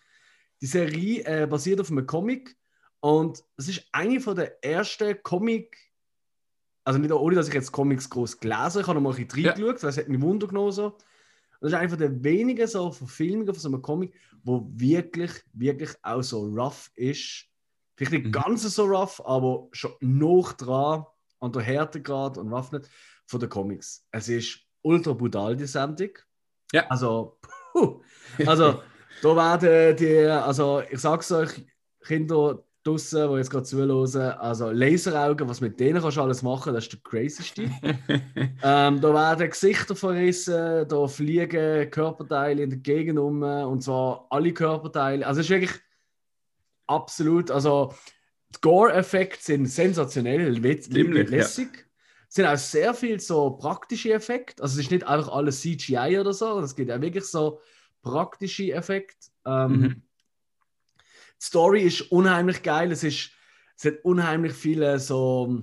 [0.61, 2.57] die Serie äh, basiert auf einem Comic
[2.99, 5.79] und es ist eine von der ersten Comic,
[6.83, 9.25] also nicht ohne, dass ich jetzt Comics groß gelesen habe, ich habe noch mal ein
[9.25, 9.53] bisschen Ja.
[9.53, 10.99] reingeschaut, weil es hat mich Wunder genommen so.
[11.61, 15.91] Das ist eine von der wenigen so Verfilmungen von so einem Comic, wo wirklich, wirklich
[16.03, 17.47] auch so rough ist.
[17.95, 18.33] Vielleicht nicht Mhm.
[18.33, 21.07] ganz so rough, aber schon noch dran
[21.38, 22.88] an der Härtegrad und rough nicht
[23.33, 24.07] von den Comics.
[24.12, 26.11] Es ist ultra brutal, die Sendung.
[26.73, 26.87] Ja.
[26.88, 27.38] Also,
[27.73, 28.03] puh.
[28.47, 28.83] also
[29.23, 31.51] da werden die, also ich sag's euch,
[32.05, 36.75] Kinder draussen, die jetzt gerade zuhören, also Laseraugen, was mit denen kannst du alles machen,
[36.75, 37.71] das ist der crazyste.
[38.64, 44.53] Ähm, da werden Gesichter verrissen, da fliegen Körperteile in der Gegend um, und zwar alle
[44.53, 45.27] Körperteile.
[45.27, 45.81] Also es ist wirklich
[46.87, 47.92] absolut, also
[48.55, 51.45] die Gore-Effekte sind sensationell, Ziemlich, ja.
[52.35, 54.62] Sind auch sehr viel so praktische Effekte.
[54.62, 57.61] Also es ist nicht einfach alles CGI oder so, es gibt auch wirklich so
[58.03, 59.29] praktische Effekte.
[59.45, 60.03] Ähm, Mhm.
[61.40, 62.92] Die Story ist unheimlich geil.
[62.92, 63.31] Es, ist,
[63.77, 65.62] es hat unheimlich viele so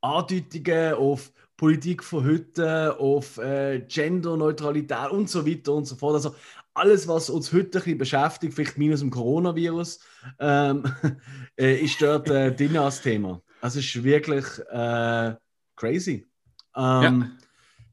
[0.00, 6.14] Andeutungen auf Politik von heute, auf äh, Genderneutralität und so weiter und so fort.
[6.14, 6.34] Also
[6.74, 10.00] alles, was uns heute ein bisschen beschäftigt, vielleicht minus dem Coronavirus,
[10.40, 10.84] ähm,
[11.56, 13.40] äh, ist dort äh, drin als Thema.
[13.62, 15.34] Also es ist wirklich äh,
[15.76, 16.26] crazy.
[16.74, 17.38] Ähm,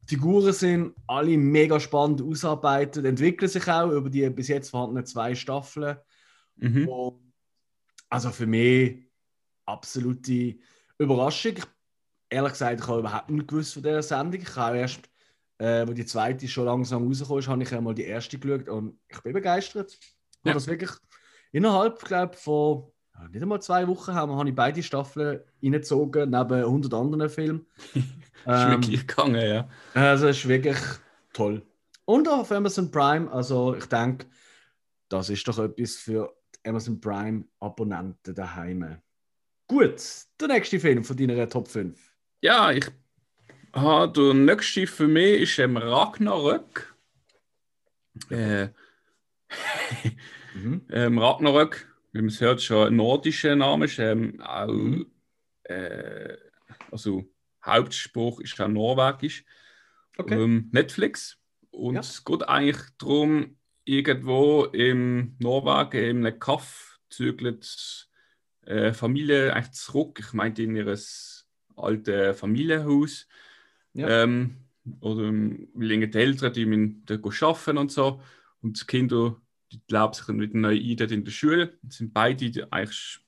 [0.08, 5.06] Die Figuren sind alle mega spannend ausarbeitet, entwickeln sich auch über die bis jetzt vorhandenen
[5.06, 5.96] zwei Staffeln.
[6.56, 6.88] Mhm.
[6.88, 7.32] Und
[8.10, 9.10] also für mich
[9.66, 10.58] absolute
[10.98, 11.52] Überraschung.
[11.56, 11.64] Ich,
[12.28, 14.40] ehrlich gesagt, ich habe überhaupt nicht gewusst von dieser Sendung.
[14.42, 15.08] Ich habe erst,
[15.58, 19.00] äh, wo die zweite schon langsam rausgekommen ist, habe ich einmal die erste geschaut und
[19.08, 19.92] ich bin begeistert.
[19.92, 20.50] Ich Ja.
[20.50, 20.90] habe das wirklich
[21.52, 22.93] innerhalb, glaube von ja,
[23.30, 27.66] nicht einmal zwei Wochen haben, habe ich beide Staffeln reingezogen, neben 100 anderen Filmen.
[27.94, 28.04] Ist
[28.46, 29.68] Ähm, mir gleich gegangen, ja.
[29.94, 30.76] also ist wirklich
[31.32, 31.62] toll.
[32.04, 34.26] Und auch auf Amazon Prime, also ich denke,
[35.08, 38.98] das ist doch etwas für die Amazon Prime Abonnenten daheim.
[39.66, 39.96] Gut,
[40.38, 41.98] der nächste Film von deiner Top 5.
[42.42, 42.84] Ja, ich
[43.72, 46.94] habe der nächste für mich ist ähm, Ragnarök.
[48.30, 48.68] Äh,
[50.54, 50.82] Mhm.
[50.90, 55.06] ähm, Ragnarök, wie man es hört, schon nordischer Name, ist ähm, auch, Mhm.
[55.64, 56.36] äh,
[56.92, 57.24] also
[57.64, 59.44] Hauptspruch ist auch norwegisch.
[60.16, 60.40] Okay.
[60.40, 61.38] Ähm, Netflix.
[61.70, 62.00] Und Ja.
[62.00, 68.08] es geht eigentlich darum, irgendwo im Norwegen, in einem Kaff, zügelt
[68.62, 70.20] äh, Familie eigentlich zurück.
[70.20, 73.26] Ich meinte in ihr altes Familienhaus.
[73.92, 74.22] Ja.
[74.22, 74.56] Ähm,
[75.00, 78.22] oder ähm, weil die Eltern, die müssen arbeiten und so.
[78.62, 79.40] Und die Kinder,
[79.74, 81.78] die glauben sich wieder neu ein dort in der Schule.
[81.82, 83.18] Das sind beide eigentlich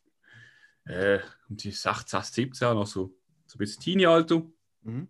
[0.85, 3.15] äh, um die 16, 17, also
[3.47, 4.43] so ein bisschen Teenie-Alter.
[4.83, 5.09] Mhm.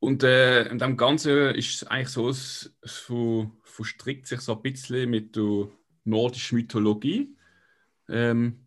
[0.00, 4.54] Und äh, in dem Ganzen ist es eigentlich so, es, es ver- verstrickt sich so
[4.54, 5.68] ein bisschen mit der
[6.04, 7.34] nordischen Mythologie.
[8.08, 8.66] Ähm,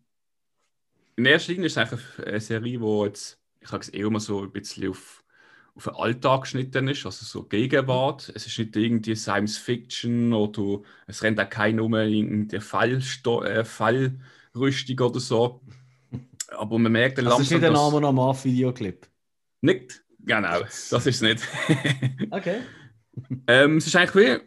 [1.14, 4.18] in erster Linie ist es eigentlich eine Serie, die jetzt, ich sage es eher mal
[4.18, 5.22] so ein bisschen auf,
[5.78, 8.32] auf den Alltag geschnitten ist, also so Gegenwart.
[8.34, 13.64] Es ist nicht irgendwie Science Fiction oder es rennt auch keiner um irgendeine Fallsto äh,
[13.64, 15.60] Fallrüstung oder so.
[16.48, 19.06] Aber man merkt dann Das ist nicht ein dass- Name normal Videoclip.
[19.60, 20.02] Nicht?
[20.20, 21.42] Genau, das ist es nicht.
[22.30, 22.56] Okay.
[23.46, 24.42] ähm, es ist eigentlich wie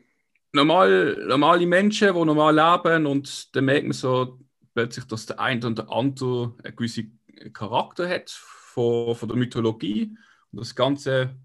[0.53, 4.37] normal, normale Menschen, die normal leben und dann merkt man so
[4.73, 7.19] plötzlich, dass der eine oder andere einen gewissen
[7.53, 10.15] Charakter hat von, von der Mythologie
[10.51, 11.35] und das Ganze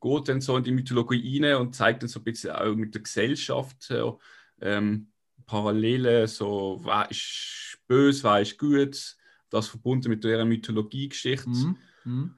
[0.00, 2.94] geht dann so in die Mythologie rein und zeigt dann so ein bisschen auch mit
[2.94, 4.20] der Gesellschaft so,
[4.60, 5.10] ähm,
[5.46, 9.16] Parallelen, so wer ist böse, wer ist gut,
[9.50, 11.48] das verbunden mit ihrer Mythologie-Geschichte.
[11.48, 11.76] Mhm.
[12.04, 12.34] Mhm.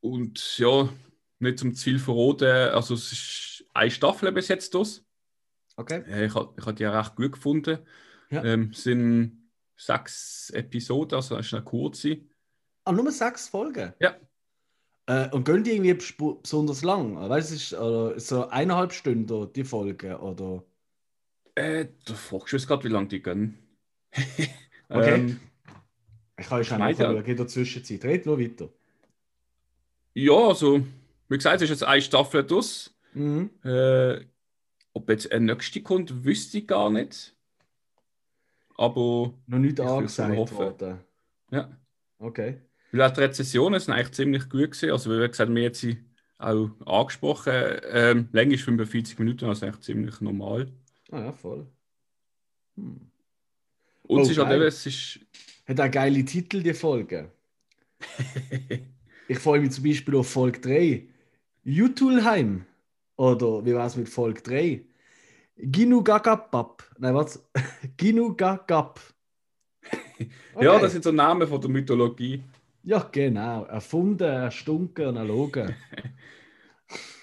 [0.00, 0.88] Und ja,
[1.38, 5.04] nicht zum Ziel verraten, also es ist eine Staffel bis jetzt das.
[5.76, 6.02] Okay.
[6.06, 7.78] Äh, Ich habe ich hab die auch recht gut gefunden.
[8.30, 8.44] Ja.
[8.44, 12.20] Ähm, es sind sechs Episoden, also es ist eine kurze.
[12.84, 13.92] Ah, nur sechs Folgen?
[13.98, 14.16] Ja.
[15.06, 17.16] Äh, und gehen die irgendwie besonders lang?
[17.16, 20.18] Weißt du, ist oder so eineinhalb Stunden die Folge?
[20.18, 20.64] Oder?
[21.54, 23.58] Äh, da fragst du jetzt gerade, wie lange die gehen.
[24.90, 25.14] Okay.
[25.14, 25.40] ähm,
[26.38, 28.04] Ich kann schon meine, nachschauen, in der Zwischenzeit.
[28.04, 28.68] Red nur weiter.
[30.12, 30.86] ja, also,
[31.28, 32.94] wie gesagt, es ist jetzt eine Staffel das.
[33.14, 33.50] Mhm.
[33.64, 34.20] Äh,
[34.92, 37.34] ob jetzt eine nächste kommt, wüsste ich gar nicht.
[38.76, 41.00] Aber Noch nicht angesagt worden.
[41.50, 41.70] ja.
[42.18, 42.60] Okay.
[42.94, 44.90] Weil auch die Rezessionen sind eigentlich ziemlich gut gewesen.
[44.92, 45.98] Also, wie gesagt, wir jetzt sie
[46.38, 47.52] auch angesprochen.
[47.90, 50.72] Ähm, Länge ist 45 Minuten, also eigentlich ziemlich normal.
[51.10, 51.66] Ah ja, voll.
[52.76, 53.10] Hm.
[54.06, 54.58] Und Oh, es ist halt geil.
[54.58, 55.20] eben, es ist.
[55.66, 57.32] Hat auch geile Titel, die Folge.
[59.26, 61.08] Ich freue mich zum Beispiel auf Folge 3.
[61.64, 62.66] Jutulheim.
[63.16, 64.84] Oder wie war es mit Folge 3?
[65.56, 66.84] Ginugagapap.
[66.98, 67.42] Nein, was?
[67.96, 69.00] Ginugagap.
[70.60, 72.42] Ja, das sind so Namen von der Mythologie.
[72.84, 73.64] Ja, genau.
[73.64, 75.74] Erfunden, erstunken und erlogen.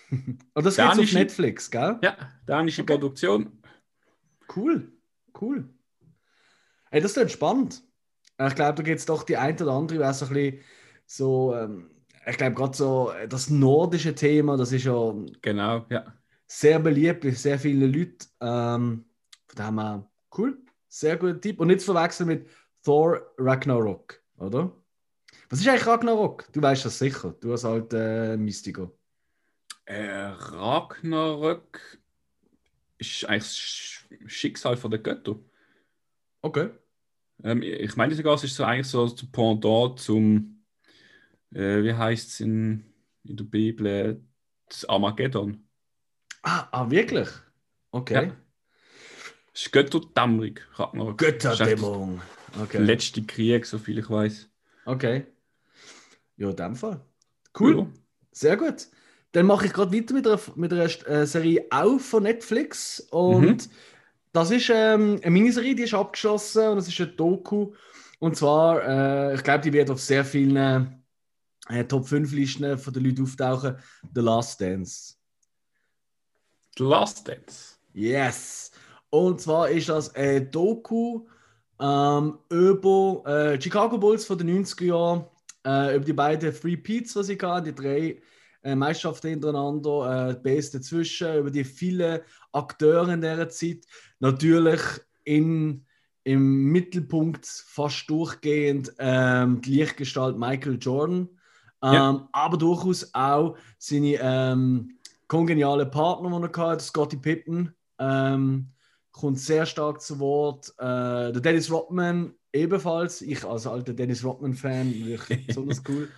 [0.12, 2.00] und das gibt's auf Netflix, gell?
[2.02, 2.94] Ja, dänische Okay.
[2.94, 3.62] Produktion.
[4.56, 4.92] Cool.
[5.40, 5.70] Cool.
[6.90, 7.84] Ey, das ist entspannt.
[8.40, 10.60] Ich glaube, da gibt es doch die ein oder andere, wer so ein bisschen
[11.06, 11.92] so, ähm,
[12.28, 16.14] ich glaube, gerade so äh, das nordische Thema, das ist ja Genau, ja.
[16.48, 18.18] sehr beliebt bei sehr vielen Leuten.
[18.42, 19.06] Ähm,
[19.48, 20.58] von dem her, cool.
[20.90, 21.60] Sehr guter Tipp.
[21.60, 22.50] Und nicht zu verwechseln mit
[22.84, 24.72] Thor Ragnarok, oder?
[25.52, 26.48] Was ist eigentlich Ragnarok?
[26.54, 27.36] Du weißt das sicher.
[27.42, 28.90] Du als alter äh, Mystiker.
[29.84, 32.00] Äh, Ragnarök
[32.98, 35.38] ist eigentlich das Sch- Schicksal von der Götter.
[36.42, 36.70] Okay.
[37.44, 40.64] Ähm, ich meine sogar, es ist so eigentlich so das Pendant zum,
[41.54, 42.86] äh, wie heißt es in,
[43.26, 44.24] in der Bibel,
[44.70, 45.68] das Armageddon.
[46.44, 47.28] Ah, ah wirklich?
[47.92, 48.14] Okay.
[48.14, 48.38] Ja.
[49.52, 51.18] Das ist Götterdämmerung, Ragnarök.
[51.18, 52.22] Götterdämmerung.
[52.58, 52.78] Okay.
[52.78, 54.50] letzte Krieg, so viel ich weiß.
[54.86, 55.26] Okay.
[56.42, 57.00] Ja, in dem Fall.
[57.58, 57.78] Cool.
[57.78, 57.88] Ja.
[58.32, 58.88] Sehr gut.
[59.34, 63.00] Dann mache ich gerade weiter mit einer, mit einer äh, Serie auch von Netflix.
[63.12, 63.70] Und
[64.34, 67.74] das ist ähm, eine Miniserie, die ist abgeschlossen und es ist ein Doku.
[68.18, 71.04] Und zwar, äh, ich glaube, die wird auf sehr vielen
[71.70, 73.78] äh, Top 5 Listen von den Leuten auftauchen.
[74.16, 75.14] The Last Dance.
[76.76, 77.76] The Last Dance.
[77.94, 78.72] Yes.
[79.12, 81.28] Und zwar ist das ein Doku
[81.80, 85.26] ähm, über äh, Chicago Bulls von den 90er Jahren,
[85.66, 88.22] äh, über die beiden Free Peats, die sie hatten, die drei
[88.64, 92.22] äh, Meisterschaften hintereinander, äh, die Base dazwischen, über die vielen
[92.52, 93.86] Akteure in dieser Zeit.
[94.20, 94.82] Natürlich
[95.24, 95.86] in,
[96.24, 101.30] im Mittelpunkt fast durchgehend ähm, die Lichtgestalt Michael Jordan,
[101.84, 102.30] ähm, Ja.
[102.32, 104.98] aber durchaus auch seine ähm,
[105.28, 108.68] kongeniale Partner, die er hatte, Scottie Pippen, ähm,
[109.12, 110.74] kommt sehr stark zu Wort.
[110.78, 113.22] Äh, der Dennis Rodman ebenfalls.
[113.22, 116.10] Ich als alter Dennis Rodman-Fan, wirklich besonders cool.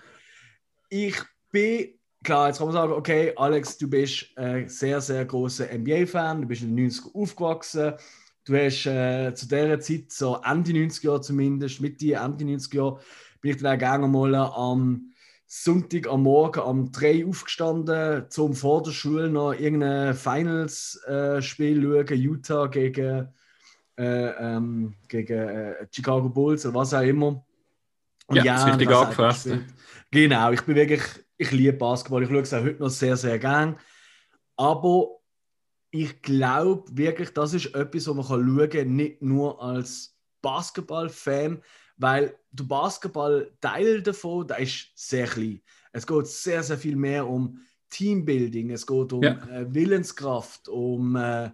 [0.90, 1.16] Ich
[1.52, 1.90] bin,
[2.24, 6.48] klar, jetzt kann man sagen, okay, Alex, du bist ein sehr, sehr großer NBA-Fan, du
[6.48, 7.94] bist in den 90er aufgewachsen.
[8.46, 13.00] Du hast äh, zu dieser Zeit, so Ende 90er Jahre zumindest, Mitte, Ende 90er Jahre,
[13.40, 15.14] bin ich dann auch gerne mal am
[15.46, 22.68] Sonntag am Morgen um 3 aufgestanden, zum vor der Schule noch irgendein Finals-Spiel schauen, Utah
[22.68, 23.30] gegen,
[23.98, 27.46] äh, ähm, gegen äh, Chicago Bulls oder was auch immer.
[28.32, 29.52] Ja, ist richtig das hat angefressen.
[29.52, 29.76] gespielt.
[30.12, 31.02] Genau, ich bin wirklich
[31.38, 33.78] ich liebe Basketball, ich schaue es auch heute noch sehr, sehr gern.
[34.56, 35.20] Aber
[35.92, 41.62] ich glaube wirklich, das ist etwas, wo man schauen kann, nicht nur als Basketball-Fan,
[41.98, 45.62] weil der Basketball-Teil davon, der ist sehr klein.
[45.92, 49.34] Es geht sehr, sehr viel mehr um Teambuilding, es geht um ja.
[49.50, 51.52] äh, Willenskraft, um, äh,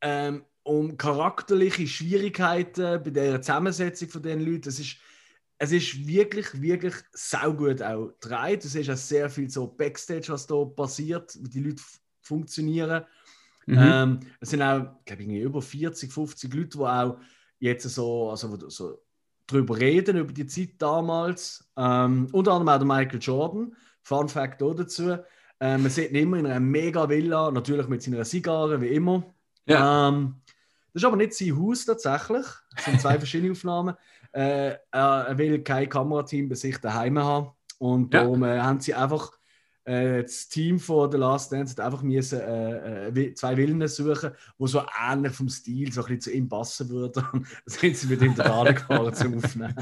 [0.00, 4.68] ähm, um charakterliche Schwierigkeiten bei der Zusammensetzung von den Leuten.
[4.68, 4.96] Es ist,
[5.58, 8.54] es ist wirklich, wirklich saugut auch drei.
[8.54, 11.82] Es ist auch sehr viel so Backstage, was da passiert, wie die Leute
[12.20, 13.04] funktionieren.
[13.66, 13.78] Mhm.
[13.78, 17.18] Ähm, es sind auch, glaube ich, über 40, 50 Leute, die auch
[17.60, 18.98] jetzt so, also so
[19.46, 21.70] drüber reden, über die Zeit damals.
[21.76, 23.76] Ähm, unter anderem auch der Michael Jordan.
[24.02, 25.16] Fun Fact auch dazu.
[25.60, 29.32] Ähm, man sieht ihn immer in einer mega Villa, natürlich mit seiner Zigarre, wie immer.
[29.66, 30.08] Ja.
[30.08, 30.36] Ähm,
[30.96, 32.46] das ist aber nicht sein Haus tatsächlich.
[32.74, 33.96] Es sind zwei verschiedene Aufnahmen.
[34.32, 37.50] Äh, er will kein Kamerateam bei sich daheim haben.
[37.76, 39.30] Und darum äh, haben sie einfach
[39.84, 44.30] äh, das Team von The Last Dance hat einfach müssen, äh, äh zwei Villen suchen,
[44.58, 47.12] die so ähnlich vom Stil so ein bisschen zu ihm passen würden.
[47.32, 49.74] dann sind sie mit ihm da gefahren zum Aufnehmen.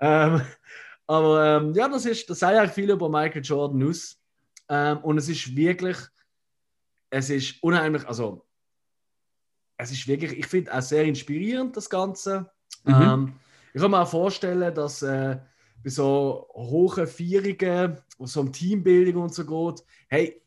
[0.00, 0.40] Ähm,
[1.06, 4.18] aber ähm, ja, das, ist, das sagt eigentlich viel über Michael Jordan aus.
[4.68, 5.96] Ähm, und es ist wirklich,
[7.08, 8.44] es ist unheimlich, also
[9.80, 12.50] es ist wirklich, ich finde auch sehr inspirierend, das Ganze.
[12.84, 12.94] Mhm.
[12.94, 13.32] Ähm,
[13.72, 15.38] ich kann mir auch vorstellen, dass äh,
[15.82, 20.42] bei so hohen Feierungen, wo es um Teambildung und so geht, hey,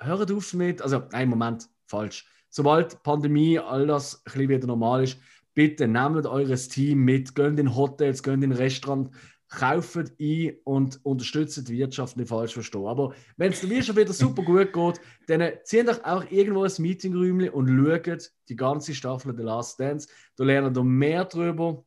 [0.00, 2.26] hört auf mit, also, nein, Moment, falsch.
[2.50, 5.18] Sobald die Pandemie, all das ein wieder normal ist,
[5.54, 9.16] bitte nehmt eures Team mit, geht in Hotels, geht in Restaurants,
[9.48, 12.86] kauft ein und unterstützt die Wirtschaft, nicht falsch verstehen.
[12.86, 16.72] Aber wenn es dir schon wieder super gut geht, dann zieht euch auch irgendwo ein
[16.78, 20.08] Meetingräumchen und schaut die ganze Staffel The Last Dance.
[20.36, 21.84] Da lernt ihr mehr darüber,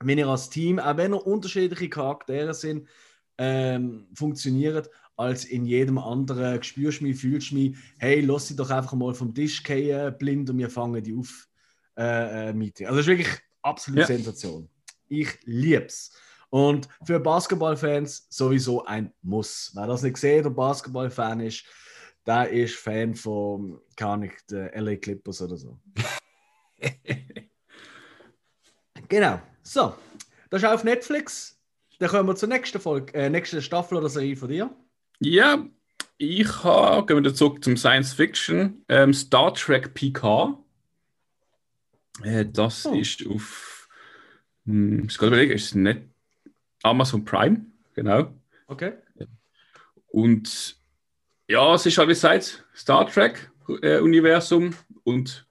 [0.00, 2.88] wenn ihr als Team, auch wenn ihr unterschiedliche Charaktere sind,
[3.38, 8.94] ähm, funktioniert, als in jedem anderen spürst mich, fühlst mich, hey, lass sie doch einfach
[8.94, 11.48] mal vom Tisch gehen, blind und wir fangen die auf
[11.96, 12.86] äh, äh, Meeting.
[12.86, 14.06] Also das ist wirklich absolute ja.
[14.06, 14.68] Sensation.
[15.08, 16.12] Ich lieb's.
[16.50, 19.70] Und für Basketballfans sowieso ein Muss.
[19.74, 21.64] Wer das nicht sieht und Basketballfan ist,
[22.26, 25.78] der ist Fan von, kann ich, der LA Clippers oder so.
[29.08, 29.40] genau.
[29.62, 29.94] So,
[30.50, 31.58] das ist auf Netflix.
[31.98, 34.70] Dann kommen wir zur nächsten Folge, äh, nächsten Staffel oder Serie von dir.
[35.20, 35.66] Ja,
[36.16, 40.58] ich habe, gehen wir zurück zum Science Fiction, ähm, Star Trek PK.
[42.22, 42.94] Äh, das oh.
[42.94, 43.88] ist auf,
[44.64, 46.02] hm, ich kann überlegen, ist es nicht
[46.82, 48.32] Amazon Prime, genau.
[48.66, 48.92] Okay.
[50.08, 50.76] Und
[51.48, 55.46] ja, es ist halt wie gesagt Star Trek-Universum äh, und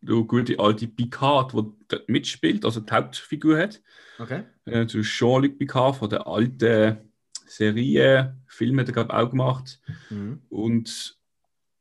[0.00, 3.80] der gute alte Picard, der dort mitspielt, also die Hauptfigur hat.
[4.18, 4.44] Okay.
[4.64, 6.98] Äh, Jean-Luc Picard von der alten
[7.46, 9.80] Serie, Filme hat er gerade auch gemacht.
[10.10, 10.42] Mhm.
[10.48, 11.18] Und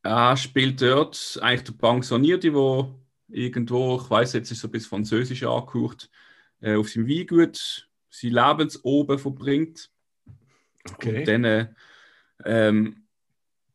[0.04, 2.96] er spielt dort eigentlich der Pensionierte, der
[3.30, 6.10] irgendwo, ich weiß jetzt ist so ein bisschen französisch angehaucht,
[6.62, 9.90] äh, auf seinem Weingut sein Lebensoben verbringt.
[10.94, 11.20] Okay.
[11.20, 11.76] Und dann
[12.46, 13.04] ähm,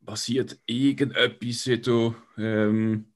[0.04, 3.12] passiert irgendetwas wieder, ähm,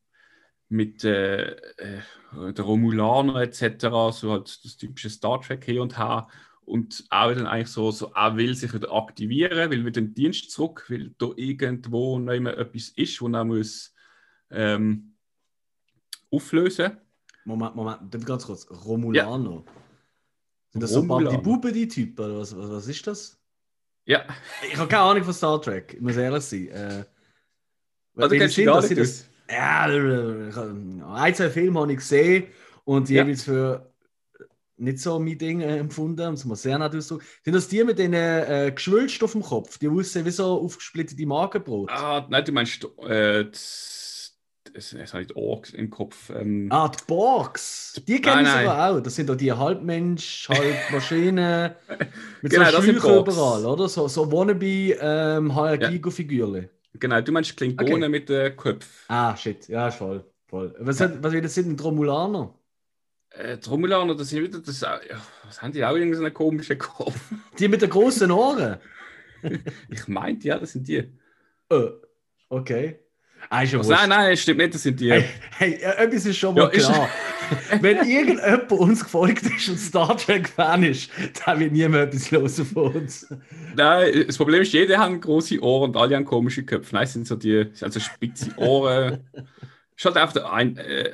[0.69, 2.03] mit äh, äh,
[2.33, 6.29] der Romulaner etc., so halt das typische Star Trek hier und her.
[6.65, 10.53] Und auch dann eigentlich so, so er will sich wieder aktivieren, will wieder den Dienst
[10.53, 13.93] zurück, weil da irgendwo noch immer etwas ist, wo er muss
[14.51, 15.17] ähm,
[16.31, 16.99] auflösen.
[17.45, 18.71] Moment, Moment, ganz kurz.
[18.71, 19.65] Romulaner.
[19.67, 19.73] Ja.
[20.71, 22.25] Sind das so die Buben, die Typen?
[22.25, 23.39] Oder was, was, was ist das?
[24.05, 24.25] Ja.
[24.67, 26.69] Ich habe keine Ahnung von Star Trek, ich muss ehrlich sein.
[26.69, 27.05] Äh,
[28.17, 32.47] also, kennst du gar nicht das, Ja, ein, zwei Filme habe ich gesehen
[32.85, 33.23] und ja.
[33.23, 33.91] jeweils für
[34.81, 37.29] nicht so mein Ding äh, empfunden, um es mal sehr nett auszudrücken.
[37.45, 39.79] Sind das die mit den äh, Geschwülst auf dem Kopf?
[39.79, 41.91] Die aussehen wie so aufgesplittete Magenbrot?
[41.91, 43.45] Ah, nein, du meinst äh,
[44.75, 46.31] es, es hat Orks im Kopf.
[46.31, 46.69] Ähm.
[46.71, 48.01] Ah, die Borgs!
[48.07, 49.01] Die kennen sie aber auch.
[49.01, 51.77] Das sind doch die Halbmensch, Halbmaschine.
[52.43, 53.89] mit genau, so Schläuchen überall, oder?
[53.89, 56.69] So, so wannabe ähm, HR-Gigo-Figürchen.
[56.95, 58.09] Genau, du meinst Klingonen okay.
[58.09, 58.91] mit den Köpfen.
[59.09, 59.69] Ah, shit.
[59.69, 60.25] Ja, voll.
[60.47, 60.75] voll.
[60.79, 61.11] Was, ja.
[61.21, 62.55] was, was sind denn Romulaner?
[63.31, 65.01] Äh, Romulaner, das sind wieder, das, ja,
[65.45, 67.17] was haben die auch irgendeinen komischen Kopf?
[67.59, 68.79] Die mit den großen Ohren?
[69.89, 71.09] ich meinte, ja, das sind die.
[71.71, 71.91] Oh,
[72.49, 72.99] okay.
[73.49, 75.11] Ah, also, nein, nein, stimmt nicht, das sind die.
[75.11, 75.25] Hey,
[75.57, 77.09] hey etwas ist schon mal ja, klar.
[77.81, 81.11] Wenn irgendjemand uns gefolgt ist und Star Trek-Fan ist,
[81.45, 83.27] dann wird niemand etwas los von uns.
[83.75, 86.95] Nein, das Problem ist, jeder hat große Ohren und alle haben komische Köpfe.
[86.95, 89.29] Nein, sind so die, also spitze Ohren.
[89.97, 91.13] Schaut auf der ein, äh,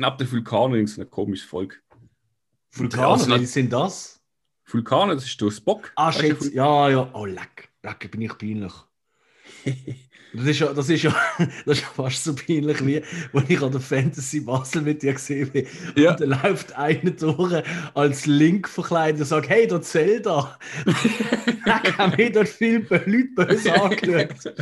[0.00, 1.82] ab der Vulkan so ein komisches Volk.
[2.72, 4.20] Vulkaner, also, was sind das?
[4.70, 5.90] Vulkane, das ist durch Spock.
[5.96, 6.52] Ah, shit.
[6.52, 7.10] Ja, ja.
[7.14, 7.70] Oh, leck.
[7.82, 8.72] Leck, bin ich peinlich.
[10.32, 13.02] Das ist, ja, das, ist ja, das ist ja fast so peinlich, wie
[13.32, 15.66] als ich an der Fantasy Basel mit dir gesehen bin.
[15.96, 16.12] Ja.
[16.12, 17.62] Und dann läuft einer durch
[17.94, 20.58] als Link verkleidet und sagt: Hey, der Zelda.
[20.84, 24.54] Leck, haben wir dort viele Leute böse angeschaut.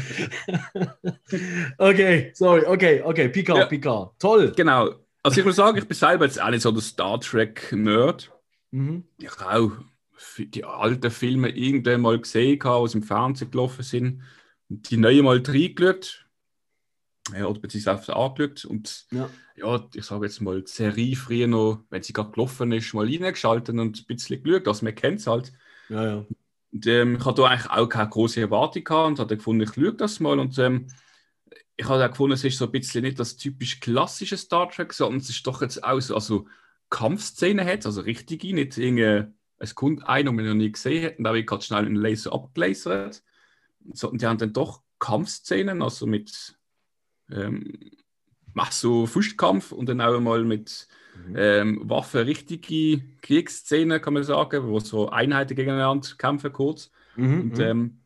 [1.79, 3.29] okay, sorry, okay, okay.
[3.29, 3.67] Picard, Ja.
[3.67, 4.13] Picard.
[4.19, 4.53] Toll.
[4.57, 4.91] Genau.
[5.23, 8.31] Also ich muss sagen, ich bin selber jetzt auch nicht so der Star Trek-Nerd.
[8.71, 9.05] Mhm.
[9.19, 9.73] Ich habe auch
[10.39, 14.23] die alten Filme irgendwann mal gesehen, die im Fernsehen gelaufen sind.
[14.69, 16.27] Die neuen mal reingeschaut.
[17.33, 18.65] Ja, oder beziehungsweise angeschaut.
[18.65, 19.29] Und Ja.
[19.57, 23.07] ja, ich sage jetzt mal, die Serie früher noch, wenn sie gerade gelaufen ist, mal
[23.07, 24.69] reingeschaltet und ein bisschen geschaut.
[24.69, 25.53] Also man kennt es halt.
[25.89, 26.27] Ja, ja.
[26.73, 29.75] Und, ähm, ich hatte da eigentlich auch keine große Erwartung gehabt und habe gefunden, ich
[29.75, 30.39] schaue das mal.
[30.39, 30.89] Und ähm,
[31.77, 34.93] ich habe auch gefunden, es ist so ein bisschen nicht das typisch klassische Star Trek,
[34.93, 36.47] sondern es ist doch jetzt auch so, also
[36.91, 41.19] Kampfszenen hat, also richtige, nicht irgendwie, es kommt ein, den man noch nie gesehen hat,
[41.19, 43.23] und da habe ich gerade schnell einen Laser abgelasert.
[43.93, 46.57] Die haben dann doch Kampfszenen, also mit
[47.31, 47.73] ähm,
[48.71, 50.89] so Fußkampf und dann auch mal mit
[51.35, 56.91] ähm, Waffen richtige Kriegsszenen, kann man sagen, wo so Einheiten gegeneinander kämpfen kurz.
[57.17, 57.61] Mhm, Und mhm.
[57.61, 58.01] ähm,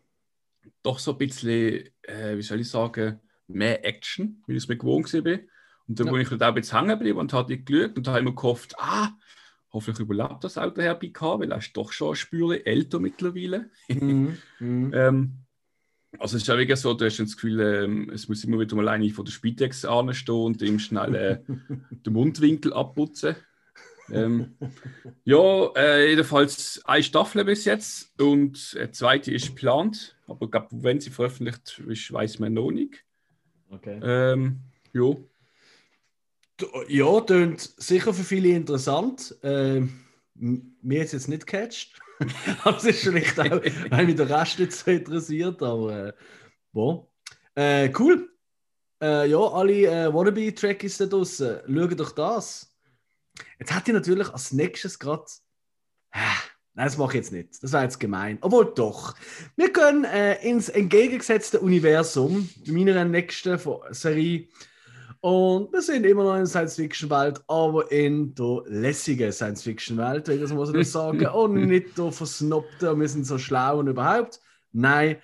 [0.83, 4.77] doch so ein bisschen, äh, wie soll ich sagen, mehr Action, wie ich es mir
[4.77, 5.39] gewohnt war.
[5.89, 6.13] Und dann Ja.
[6.13, 8.75] bin ich halt auch ein bisschen hängen geblieben und hatte geschaut und habe immer gehofft,
[8.79, 9.11] ah,
[9.73, 13.71] hoffentlich überlebt das der Herr Picard, weil er ist doch schon ein Spürchen älter mittlerweile.
[13.89, 14.93] Mhm, mhm.
[14.95, 15.33] Ähm,
[16.19, 18.77] also es ist ja wirklich so, du hast das Gefühl, ähm, es muss immer wieder
[18.77, 21.39] mal eine von der Spitex anstehen und ihm schnell äh,
[21.91, 23.37] den Mundwinkel abputzen.
[24.13, 24.57] Ähm,
[25.25, 30.69] ja, äh, jedenfalls eine Staffel bis jetzt und eine zweite ist geplant, aber ich glaube,
[30.73, 33.05] wenn sie veröffentlicht ist, weiß man noch nicht.
[33.71, 34.01] Okay.
[34.03, 34.61] Ähm,
[34.93, 35.15] ja,
[36.89, 39.37] Ja, klingt sicher für viele interessant.
[39.43, 40.01] Ähm,
[40.35, 42.01] mir es jetzt nicht gecatcht.
[42.65, 43.61] aber es ist vielleicht auch,
[43.91, 45.63] weil mich der Rest nicht so interessiert.
[45.63, 46.13] Aber äh,
[46.73, 47.07] bon.
[47.55, 48.29] Äh, cool.
[49.03, 52.75] Äh, ja, alle äh, Wannabe-Trackies da draußen, schaut doch das.
[53.59, 55.25] Jetzt hat ich natürlich als nächstes gerade.
[56.13, 57.63] Nein, das mache ich jetzt nicht.
[57.63, 58.39] Das wäre jetzt gemein.
[58.43, 59.15] Obwohl doch.
[59.57, 63.59] Wir gehen äh, ins entgegengesetzte Universum meiner nächsten
[63.91, 64.49] Serie.
[65.23, 70.71] Und wir sind immer noch in der Science-Fiction-Welt, aber in der lässigen Science-Fiction-Welt, das muss
[70.71, 71.27] ich das sagen.
[71.27, 74.41] Und nicht der versnobte, wir sind so schlau und überhaupt.
[74.73, 75.17] Nein,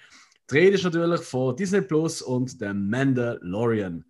[0.51, 4.05] die Rede ist natürlich von Disney Plus und der Mandalorian.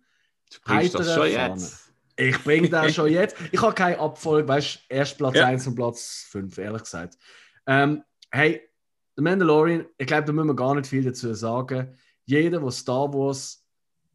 [0.51, 1.53] du bringst das schon Fahne.
[1.53, 1.83] jetzt.
[2.17, 3.37] Ich bringe das schon jetzt.
[3.51, 5.45] Ich habe keine Abfolge, weißt du, erst Platz Ja.
[5.45, 7.17] 1 und Platz 5, ehrlich gesagt.
[7.65, 8.61] Ähm, hey,
[9.15, 11.95] The Mandalorian, ich glaube, da müssen wir gar nicht viel dazu sagen.
[12.25, 13.63] Jeder, der Star Wars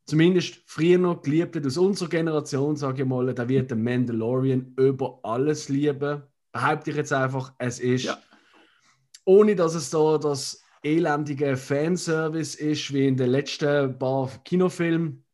[0.07, 4.75] zumindest früher noch geliebt hat, aus unserer Generation, sage ich mal, der wird den Mandalorian
[4.77, 6.23] über alles lieben.
[6.53, 8.19] Behaupte ich jetzt einfach, es ist, Ja.
[9.25, 15.25] ohne dass es da das elendige Fanservice ist, wie in den letzten paar Kinofilmen.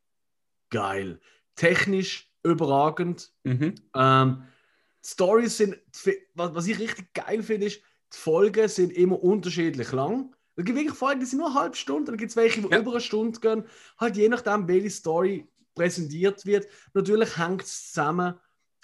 [0.70, 1.20] geil.
[1.54, 3.32] Technisch überragend.
[3.44, 3.74] Mhm.
[3.94, 4.42] Ähm,
[5.04, 5.78] die Stories sind,
[6.34, 7.80] was, was ich richtig geil finde, ist,
[8.12, 10.34] die Folgen sind immer unterschiedlich lang.
[10.56, 12.68] Es gibt wirklich Folgen, die sind nur eine halbe Stunde, dann gibt es welche, die
[12.68, 12.80] Ja.
[12.80, 13.64] über eine Stunde gehen.
[13.98, 16.66] Halt je nachdem, welche Story präsentiert wird.
[16.94, 18.34] Natürlich hängt es zusammen,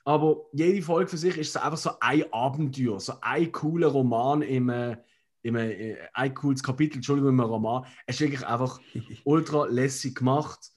[0.04, 4.42] aber jede Folge für sich ist so einfach so ein Abenteuer, so ein cooler Roman
[4.42, 4.96] im, äh,
[5.42, 7.84] im äh, ein cooles Kapitel, Entschuldigung, im Roman.
[8.06, 8.80] Es ist wirklich einfach
[9.24, 10.70] ultra lässig gemacht.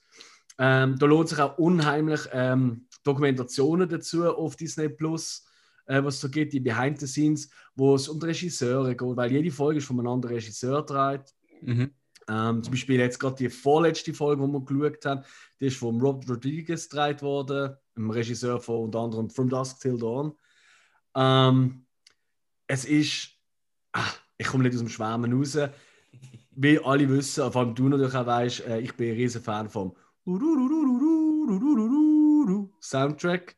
[0.58, 5.46] Ähm, da lohnt sich auch unheimlich ähm, Dokumentationen dazu auf Disney Plus,
[5.86, 9.32] äh, was so geht, die Behind the Scenes, wo es um die Regisseure geht, weil
[9.32, 11.32] jede Folge ist von einem anderen Regisseur dreht.
[11.62, 11.90] Mhm.
[12.28, 15.24] Ähm, zum Beispiel jetzt gerade die vorletzte Folge, die wir geschaut haben,
[15.60, 19.98] die ist von Rob Rodriguez gedreht worden, dem Regisseur von unter anderem From Dusk Till
[19.98, 20.34] Dawn.
[21.14, 21.86] Ähm,
[22.66, 23.30] es ist,
[23.92, 25.56] ah, ich komme nicht aus dem Schwärmen raus,
[26.50, 29.70] wie alle wissen, vor allem du natürlich auch weißt, äh, ich bin ein riesen Fan
[29.70, 29.96] vom
[32.80, 33.56] Soundtrack.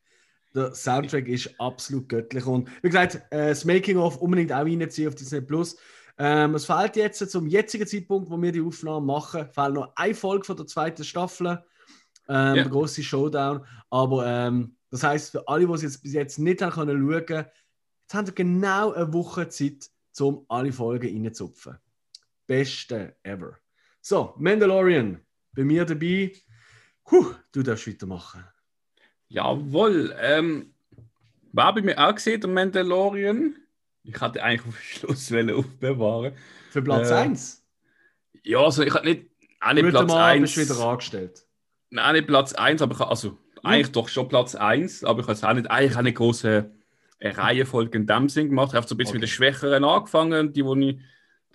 [0.55, 5.09] Der Soundtrack ist absolut göttlich und wie gesagt, äh, das Making of unbedingt auch reinziehen
[5.09, 5.77] auf Disney Plus.
[6.19, 10.15] Ähm, es fehlt jetzt zum jetzigen Zeitpunkt, wo wir die Aufnahme machen, fehlt noch eine
[10.15, 11.57] Folge von der zweiten Staffel, ähm,
[12.29, 12.55] Ja.
[12.55, 13.65] der große Showdown.
[13.91, 17.47] Aber ähm, das heißt für alle, die es jetzt bis jetzt nicht haben können schauen,
[18.03, 21.79] jetzt haben wir genau eine Woche Zeit, um alle Folgen reinzupfen.
[22.47, 23.57] Beste ever.
[24.01, 25.21] So, Mandalorian,
[25.53, 26.33] bei mir dabei.
[27.11, 28.45] Puh, du darfst weitermachen.
[29.29, 30.15] Jawohl.
[30.21, 30.73] Ähm,
[31.53, 33.57] war bei mir auch gesehen, der Mandalorian.
[34.05, 36.33] Ich hatte eigentlich auf den Schluss wollen aufbewahren.
[36.71, 37.65] Für Platz Äh, 1.
[38.45, 39.27] Ja, also ich hatte nicht,
[39.61, 40.41] auch nicht Guten Platz Mal 1.
[40.55, 41.47] bist du wieder angestellt.
[41.91, 45.25] Nein, nicht Platz 1, aber ich, habe- also eigentlich doch schon Platz 1, aber ich
[45.25, 46.71] habe es auch nicht, eigentlich eine große
[47.21, 48.69] Reihenfolge in dem Sinn gemacht.
[48.71, 51.01] Ich habe so ein bisschen mit den Schwächeren angefangen, die, die ich äh,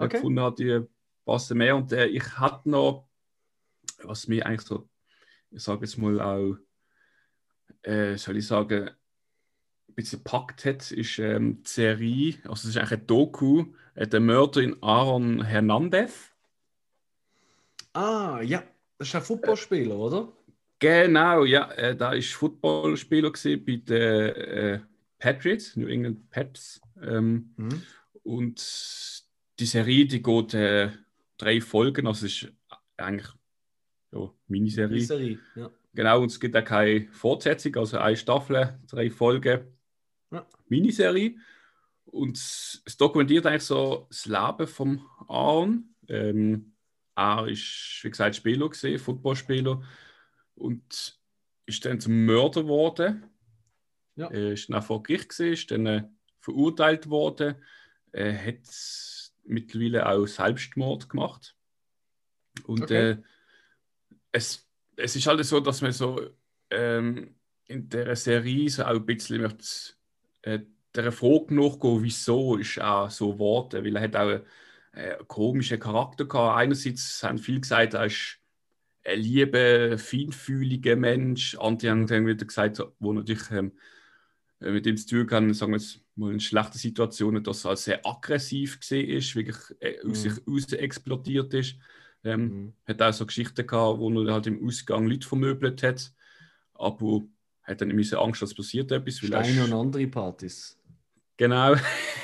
[0.03, 0.17] Okay.
[0.17, 0.81] gefunden habe, die
[1.25, 1.75] passen mehr.
[1.77, 3.07] Und äh, ich hatte noch,
[4.03, 4.87] was mir eigentlich so,
[5.51, 6.57] ich sage jetzt mal auch,
[7.83, 12.77] äh, soll ich sagen, ein bisschen gepackt hat, ist ähm, die Serie, also es ist
[12.77, 13.65] eigentlich ein Doku,
[13.95, 16.31] äh, der Mörder in Aaron Hernandez.
[17.93, 18.63] Ah, ja.
[18.97, 20.31] Das ist ein Footballspieler, oder?
[20.79, 24.79] Genau, ja, äh, da ist Footballspieler gewesen bei den äh,
[25.19, 26.81] Patriots, New England Pets.
[27.01, 27.81] Ähm, Mhm.
[28.23, 29.23] und
[29.59, 30.91] die Serie, die geht äh,
[31.37, 32.53] drei Folgen, also es ist
[32.97, 33.27] eigentlich
[34.21, 35.01] ja, Miniserie.
[35.01, 35.39] Serie.
[35.55, 35.69] Ja.
[35.93, 39.67] Genau, und es gibt auch keine Fortsetzung, also eine Staffel, drei Folgen,
[40.31, 40.45] Ja.
[40.67, 41.37] Miniserie.
[42.05, 45.95] Und es dokumentiert eigentlich so das Leben vom Aaron.
[46.07, 46.73] Ähm,
[47.15, 49.81] er ist, wie gesagt, Spieler gesehen, Footballspieler
[50.55, 51.19] und
[51.65, 53.25] ist dann zum Mörder geworden.
[54.15, 54.27] Ja.
[54.29, 56.03] Er ist dann vor Gericht gesehen, ist dann äh,
[56.39, 57.55] verurteilt worden.
[58.11, 58.59] Er hat
[59.45, 61.55] mittlerweile auch Selbstmord gemacht.
[62.65, 63.17] Und Okay.
[64.35, 64.67] Es,
[64.97, 66.21] es ist halt so, dass man so
[66.69, 67.35] ähm,
[67.67, 69.65] in der Serie so auch ein bisschen möchte,
[70.43, 70.59] äh,
[70.93, 74.41] der Frage nachgehen, wieso ist er so geworden, weil er hat auch einen,
[74.93, 76.57] äh, einen komischen Charakter gehabt.
[76.59, 78.39] Einerseits haben viele gesagt, er ist
[79.05, 81.55] ein lieber, feinfühliger Mensch.
[81.59, 83.73] Andere haben dann wieder gesagt, wo natürlich ähm,
[84.59, 87.75] äh, mit ihm zu tun kann, sagen wir jetzt mal in schlechten Situationen, dass er
[87.77, 90.29] sehr aggressiv gesehen ist, wirklich äh, aus Mhm.
[90.29, 91.75] sich aus explodiert ist.
[92.25, 92.73] Ähm, Mhm.
[92.85, 96.11] hat auch so Geschichten gehabt, wo er halt im Ausgang Leute vermöbelt hat,
[96.73, 97.21] aber
[97.63, 99.17] hat dann immer Angst, dass passiert etwas.
[99.17, 100.77] Steine und andere Partys.
[101.37, 101.75] Genau.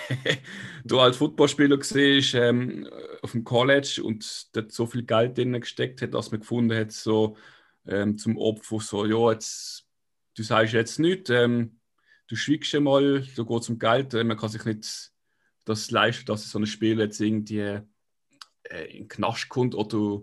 [0.86, 2.90] du als Footballspieler gesehen ähm,
[3.22, 6.92] auf dem College und dort so viel Geld drin gesteckt hat, dass man gefunden hat,
[6.92, 7.36] so
[7.86, 9.86] ähm, zum Opfer, so, ja, jetzt,
[10.36, 11.80] du sagst jetzt nichts, ähm,
[12.28, 15.12] du schweigst mal, du gehst zum Geld, äh, man kann sich nicht
[15.66, 17.82] das leisten, dass so ein Spiel jetzt irgendwie
[18.72, 20.22] äh, in den Knast kommt oder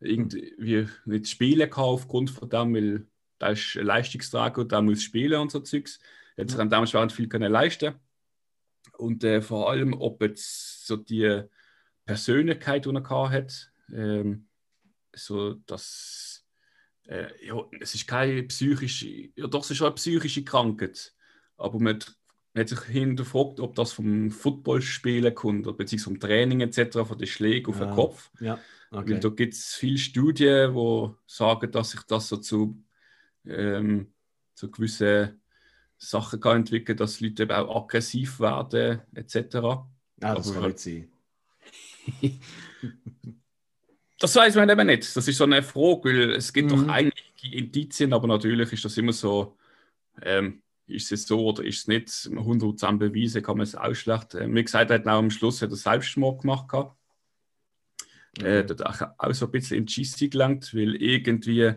[0.00, 3.06] irgendwie nicht spielen kann aufgrund von dem, weil
[3.38, 6.00] da ist ein Leistungsträger und der muss spielen und so Zeugs.
[6.36, 6.58] Jetzt Ja.
[6.58, 7.94] kann dementsprechend viel können leisten.
[8.96, 11.42] Und äh, vor allem, ob jetzt so die
[12.04, 14.48] Persönlichkeit, die er hat, ähm,
[15.14, 16.44] so dass
[17.08, 21.14] äh, ja, es ist keine psychische, ja doch, es ist schon eine psychische Krankheit,
[21.56, 21.98] aber man,
[22.58, 27.16] man hat sich hinterfragt, ob das vom Footballspielen kommt, oder beziehungsweise vom Training etc., von
[27.18, 27.94] den Schlägen auf den Ja.
[27.94, 28.30] Kopf.
[28.40, 28.58] Ja,
[28.90, 29.20] Weil okay.
[29.20, 32.82] da gibt es viele Studien, die sagen, dass sich das so zu,
[33.46, 34.12] ähm,
[34.54, 35.40] zu gewissen
[35.96, 39.56] Sachen kann entwickeln dass Leute eben auch aggressiv werden, etc.
[39.56, 41.08] Ah, das aber- kann nicht sein.
[44.20, 45.16] Das weiß man eben nicht.
[45.16, 46.86] Das ist so eine Frage, weil es gibt Mhm.
[46.86, 47.14] doch einige
[47.52, 49.56] Indizien, aber natürlich ist das immer so,
[50.22, 52.08] ähm, ist es so oder ist es nicht?
[52.08, 54.34] 100% beweisen kann man es auch schlecht.
[54.34, 56.68] Äh, wie gesagt, er hat auch am Schluss hat er Selbstmord gemacht.
[56.68, 56.96] Gehabt.
[58.38, 58.74] Äh, Okay.
[58.76, 61.74] da hat auch so ein bisschen in die Schisse gelangt, weil irgendwie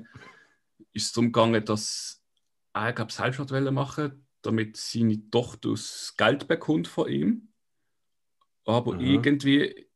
[0.93, 2.22] ist es darum gegangen, dass
[2.74, 7.49] er, glaube Selbstmord machen damit seine Tochter das Geld bekommt von ihm.
[8.66, 9.01] Aber Aha.
[9.01, 9.88] irgendwie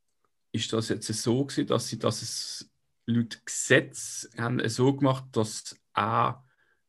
[0.52, 2.72] ist das jetzt so gewesen, dass sie das es
[3.06, 6.45] laut Gesetz haben so gemacht, dass er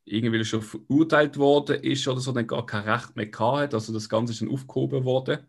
[0.08, 3.74] irgendwie schon verurteilt worden ist oder so, dann gar kein Recht mehr gehabt hat.
[3.74, 5.40] Also das Ganze ist dann aufgehoben worden.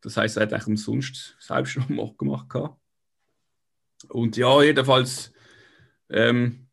[0.00, 2.48] Das heißt, er hat eigentlich umsonst Selbstmord gemacht.
[2.50, 2.78] Gehabt.
[4.08, 5.32] Und ja, jedenfalls
[6.10, 6.66] ähm,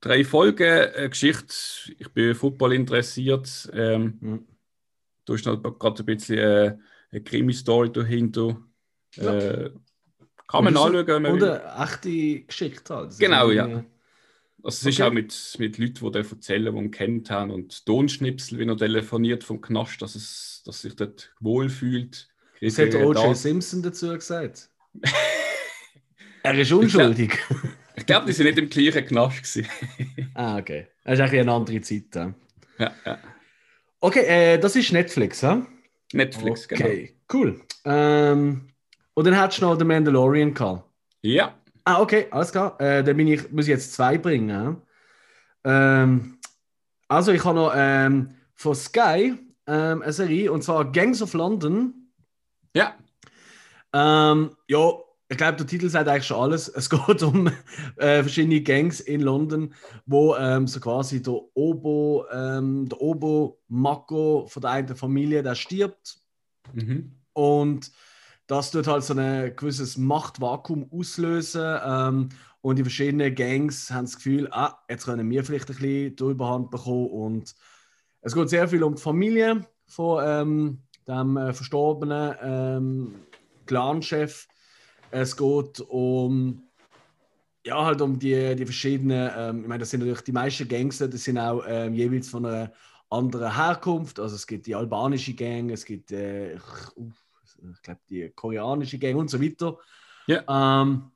[0.00, 0.62] drei Folgen
[0.94, 1.54] äh, Geschichte.
[1.98, 3.70] Ich bin Football interessiert.
[3.72, 4.46] Ähm, Mhm.
[5.24, 6.78] da ist noch gerade ein bisschen äh,
[7.10, 8.60] eine Krimi-Story dahinter.
[9.16, 9.34] Ja.
[9.34, 9.70] Äh,
[10.48, 11.60] kann man anschauen, wenn man Und will.
[11.78, 13.08] echte Geschichte halt.
[13.10, 13.84] Das Genau, ja.
[14.64, 15.08] Also ist okay.
[15.08, 19.42] auch mit, mit Leuten, die erzählen, die ihn kennt haben und Tonschnipsel, wie er telefoniert
[19.42, 22.28] vom Knast, dass, es, dass sich dort wohlfühlt.
[22.60, 23.36] Was hat O.J.
[23.36, 24.70] Simpson dazu gesagt?
[26.42, 27.38] er ist unschuldig.
[27.94, 29.68] Ich glaube, die sind nicht im gleichen Knast gewesen.
[30.34, 30.88] ah, okay.
[31.04, 32.14] Das ist eigentlich eine andere Zeit.
[32.14, 32.34] Ja.
[32.78, 33.18] ja, ja.
[34.00, 35.62] Okay, äh, das ist Netflix, hä?
[36.12, 36.86] Netflix, genau.
[36.86, 37.60] Okay, cool.
[37.84, 38.68] Ähm,
[39.14, 40.88] Und dann hättest du noch den Mandalorian gehabt.
[41.20, 41.54] Ja.
[41.84, 42.80] Ah, okay, alles klar.
[42.80, 44.76] Äh, dann bin ich, muss ich jetzt zwei bringen.
[45.64, 46.38] Ähm,
[47.08, 49.34] also, ich habe noch ähm, von Sky
[49.66, 52.12] ähm, eine Serie, und zwar Gangs of London.
[52.74, 52.94] Ja.
[53.92, 54.92] Ähm, ja,
[55.28, 56.68] ich glaube, der Titel sagt eigentlich schon alles.
[56.68, 57.48] Es geht um
[57.96, 59.74] äh, verschiedene Gangs in London,
[60.06, 65.54] wo ähm, so quasi der Obo, ähm, der Obo Mako von der einen Familie, der
[65.54, 66.18] stirbt.
[66.74, 67.16] Mhm.
[67.32, 67.90] Und
[68.46, 71.78] das tut halt so ein gewisses Machtvakuum auslösen.
[71.84, 72.28] Ähm,
[72.60, 76.24] und die verschiedenen Gangs haben das Gefühl, ah, jetzt können wir vielleicht ein bisschen die
[76.24, 77.08] Überhand bekommen.
[77.08, 77.54] Und
[78.20, 83.14] es geht sehr viel um die Familie von ähm, dem äh, verstorbenen ähm,
[83.66, 84.46] Clanchef.
[85.10, 86.62] Es geht um
[87.64, 91.08] ja, halt um die, die verschiedenen, ähm, ich meine, das sind natürlich die meisten Gangster,
[91.08, 92.72] das sind auch ähm, jeweils von einer
[93.08, 94.18] anderen Herkunft.
[94.18, 96.58] Also es gibt die albanische Gang, es gibt äh,
[97.70, 99.78] ich, glaube die koreanische Gang und so weiter.
[100.26, 100.82] Ja.
[100.82, 101.10] Ähm,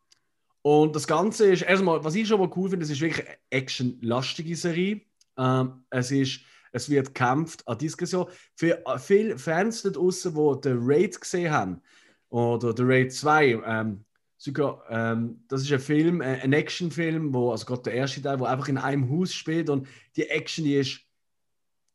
[0.62, 3.36] und das Ganze ist, erstmal, was ich schon mal cool finde, es ist wirklich eine
[3.51, 5.03] actionlastige Serie.
[5.36, 6.40] Ähm, es ist
[6.76, 8.26] es wird gekämpft an Diskussion.
[8.55, 11.80] Für äh, viele Fans da draußen, die den Raid gesehen haben,
[12.28, 14.05] oder The Raid 2, ähm,
[14.36, 18.38] sogar, ähm, das ist ein Film, äh, ein Actionfilm, wo, also gerade der erste Teil,
[18.40, 21.01] wo einfach in einem Haus spielt und die Action, die ist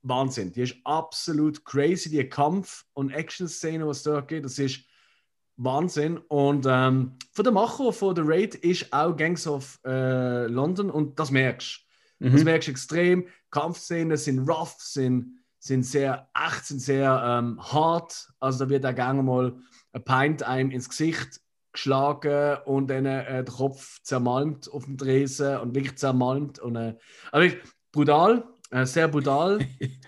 [0.03, 0.51] Wahnsinn.
[0.51, 4.81] Die ist absolut crazy, die Kampf- und Action-Szene, was da geht, das ist
[5.57, 6.17] Wahnsinn.
[6.17, 11.19] Und ähm, von der Macher von The Raid ist auch Gangs of äh, London und
[11.19, 11.85] das merkst
[12.19, 12.27] du.
[12.27, 12.33] Mhm.
[12.33, 13.27] Das merkst du extrem.
[13.49, 18.29] Kampfszenen sind rough, sind, sind sehr echt, sind sehr ähm, hart.
[18.39, 19.55] Also da wird auch gerne mal
[19.93, 21.41] ein Pint einem ins Gesicht
[21.73, 26.59] geschlagen und dann äh, der Kopf zermalmt auf dem Dresen und wirklich zermalmt.
[26.59, 26.95] Und, äh,
[27.31, 27.55] also
[27.91, 29.59] brutal, äh, sehr brutal.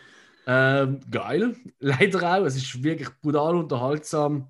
[0.47, 2.45] ähm, geil, leider auch.
[2.45, 4.47] Es ist wirklich brutal unterhaltsam.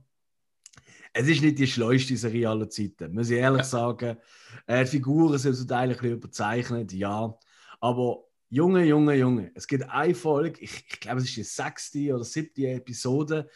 [1.11, 3.65] Es ist nicht die schleuste Serie aller Zeiten, muss ich ehrlich ja.
[3.65, 4.17] sagen.
[4.65, 7.37] Äh, die Figuren sind zum Teil ein bisschen überzeichnet, ja.
[7.79, 12.15] Aber Junge, Junge, Junge, es gibt eine Folge, ich, ich glaube, es ist die sechste
[12.15, 13.49] oder siebte Episode,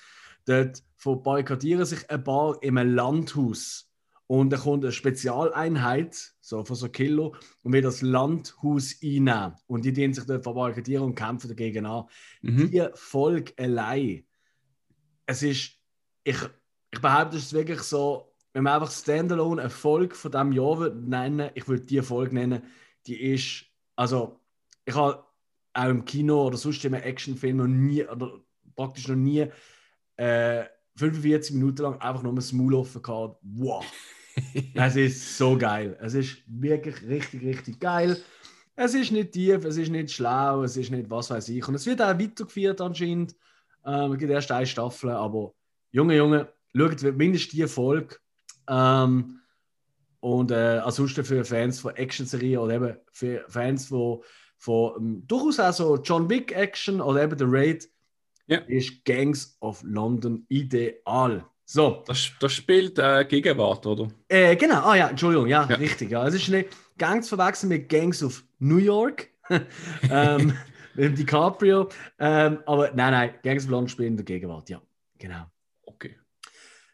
[0.46, 3.92] dort boykottieren sich ein paar in einem Landhaus.
[4.26, 9.56] Und da kommt eine Spezialeinheit, so von so Kilo, und will das Landhaus einnehmen.
[9.68, 12.06] Und die dienen sich dort boykottieren und kämpfen dagegen an.
[12.42, 12.72] Mhm.
[12.72, 14.26] Die Folge allein,
[15.26, 15.74] es ist,
[16.24, 16.38] ich,
[16.92, 20.90] ich behaupte, es ist wirklich so, wenn man einfach Standalone eine Folge von diesem Jahr
[20.90, 22.64] nennen ich würde die Folge nennen,
[23.06, 23.66] die ist,
[23.98, 24.40] also
[24.86, 25.26] ich habe
[25.74, 28.40] auch im Kino oder sonst in einem Actionfilm noch nie, oder
[28.74, 29.48] praktisch noch nie
[30.16, 30.64] äh,
[30.96, 33.38] 45 Minuten lang einfach nur das Maul offen gehabt.
[33.42, 33.86] Wow!
[34.74, 35.98] Es ist so geil.
[36.02, 38.18] Es ist wirklich richtig, richtig geil.
[38.76, 41.68] Es ist nicht tief, es ist nicht schlau, es ist nicht was weiß ich.
[41.68, 43.36] Und es wird auch weitergeführt anscheinend.
[43.86, 45.54] Ähm, es gibt erst eine Staffel, aber
[45.92, 48.18] Junge, Junge, schaut mindestens die Folge.
[48.70, 49.40] Ähm,
[50.20, 54.22] und äh, ansonsten für Fans von Action-Serien oder eben für Fans von,
[54.58, 57.90] von ähm, durchaus auch so John Wick Action oder eben The Raid,
[58.48, 58.60] ja.
[58.68, 61.46] ist Gangs of London ideal.
[61.70, 62.02] So.
[62.08, 64.08] Das, das spielt äh, Gegenwart, oder?
[64.30, 66.10] Äh, genau, ah ja, Entschuldigung, ja, ja, richtig.
[66.10, 66.26] Ja.
[66.26, 69.30] Es ist nicht Gangs verwechseln mit Gangs of New York.
[70.10, 70.58] ähm,
[70.96, 71.90] mit DiCaprio.
[72.20, 74.82] Ähm, aber nein, nein, Gangs of London spielen in der Gegenwart, ja.
[75.18, 75.46] Genau.
[75.84, 76.16] Okay.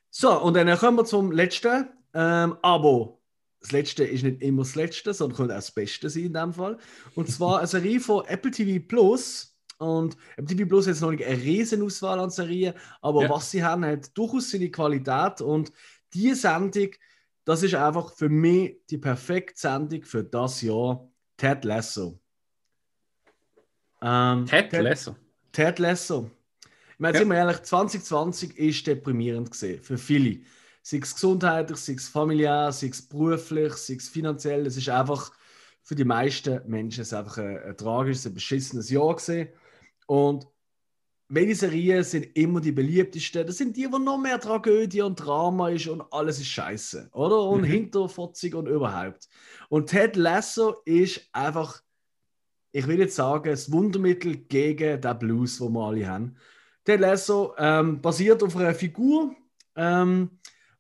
[0.09, 1.89] So, und dann kommen wir zum letzten.
[2.15, 3.19] Ähm, aber
[3.61, 6.51] das letzte ist nicht immer das letzte, sondern könnte auch das Beste sein in dem
[6.51, 6.79] Fall.
[7.13, 11.41] Und zwar eine Serie von Apple TV Plus und MTV Plus jetzt noch nicht eine
[11.41, 13.29] riesen Auswahl an Serien, aber ja.
[13.29, 15.41] was sie haben, hat durchaus seine Qualität.
[15.41, 15.71] Und
[16.13, 16.89] diese Sendung,
[17.45, 21.07] das ist einfach für mich die perfekte Sendung für das Jahr.
[21.37, 22.19] Ted Lasso.
[24.01, 25.15] Ähm, Ted, Ted Lasso?
[25.51, 26.29] Ted Lasso.
[26.93, 27.19] Ich meine, ja.
[27.19, 30.41] sind wir ehrlich, 2020 ist deprimierend gesehen für viele.
[30.81, 34.65] Sei es gesundheitlich, sei es familiär, sei es beruflich, sei es finanziell.
[34.67, 35.31] Es ist einfach
[35.81, 39.49] für die meisten Menschen einfach ein, ein tragisches, ein beschissenes Jahr gesehen.
[40.13, 40.47] Und
[41.27, 43.47] welche Serien sind immer die beliebtesten?
[43.47, 47.41] Das sind die, wo noch mehr Tragödie und Drama ist und alles ist scheiße, oder?
[47.41, 47.65] Und mhm.
[47.65, 49.27] hinterfotzig und überhaupt.
[49.69, 51.81] Und Ted Lasso ist einfach,
[52.73, 56.35] ich will jetzt sagen, das Wundermittel gegen den Blues, wo wir alle haben.
[56.83, 59.35] Ted Lasso ähm, basiert auf einer Figur,
[59.75, 60.29] ähm,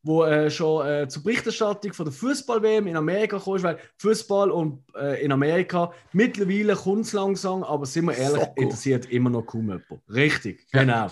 [0.03, 4.83] wo äh, schon äh, zur Berichterstattung von der Fußball-WM in Amerika kam, weil Fußball und
[4.95, 9.43] äh, in Amerika mittlerweile kommt es langsam, aber sind wir ehrlich, so interessiert immer noch
[9.43, 9.85] kaum jemand.
[10.09, 11.09] Richtig, genau.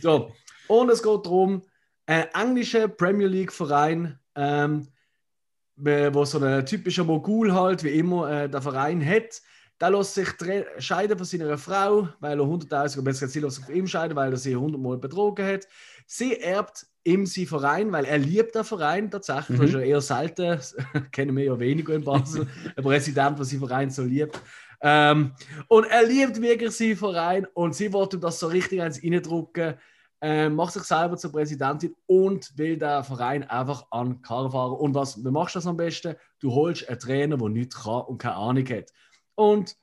[0.00, 0.32] so.
[0.66, 1.62] Und es geht darum,
[2.06, 4.88] ein englischer Premier League-Verein, ähm,
[5.76, 9.42] wo so ein typischer Mogul halt, wie immer, äh, der Verein hat,
[9.78, 10.28] der lässt sich
[10.78, 13.86] scheiden von seiner Frau, weil er 100.000, oder besser gesagt, sie lässt sich auf ihm
[13.86, 15.66] scheiden, weil er sie 100 Mal betrogen hat.
[16.06, 19.58] Sie erbt im sein Verein, weil er liebt den Verein tatsächlich.
[19.58, 20.58] Das ist ja eher selten,
[21.12, 22.46] kennen wir ja weniger in Basel,
[22.76, 24.40] ein Präsident, der seinen Verein so liebt.
[24.80, 25.32] Ähm,
[25.68, 29.74] und er liebt wirklich seinen Verein und sie wollte das so richtig eins reindrücken,
[30.20, 34.72] äh, macht sich selber zur Präsidentin und will den Verein einfach an Karren fahren.
[34.72, 36.14] Und was, wie machst du das am besten?
[36.38, 38.92] Du holst einen Trainer, der nichts kann und keine Ahnung hat.
[39.34, 39.76] Und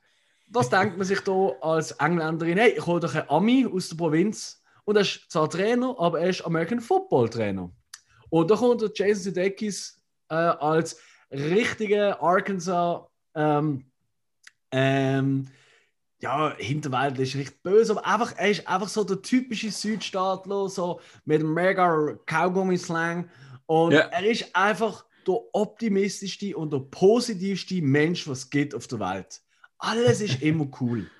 [0.48, 2.58] was denkt man sich da als Engländerin?
[2.58, 6.20] Hey, ich hole doch einen Ami aus der Provinz und er ist zwar Trainer, aber
[6.20, 7.70] er ist American Football Trainer.
[8.28, 10.96] Und da kommt der Jason Sudeikis äh, als
[11.30, 13.02] richtiger Arkansas
[13.34, 13.84] ähm,
[14.72, 15.48] ähm,
[16.20, 21.00] ja, Hinterwelt ist richtig böse, aber einfach, er ist einfach so der typische Südstaatler, so
[21.24, 23.30] mit mega Kaugummi-Slang.
[23.66, 24.00] Und Ja.
[24.00, 29.40] er ist einfach der optimistischste und der positivste Mensch, was es gibt auf der Welt.
[29.78, 31.10] Alles ist immer cool.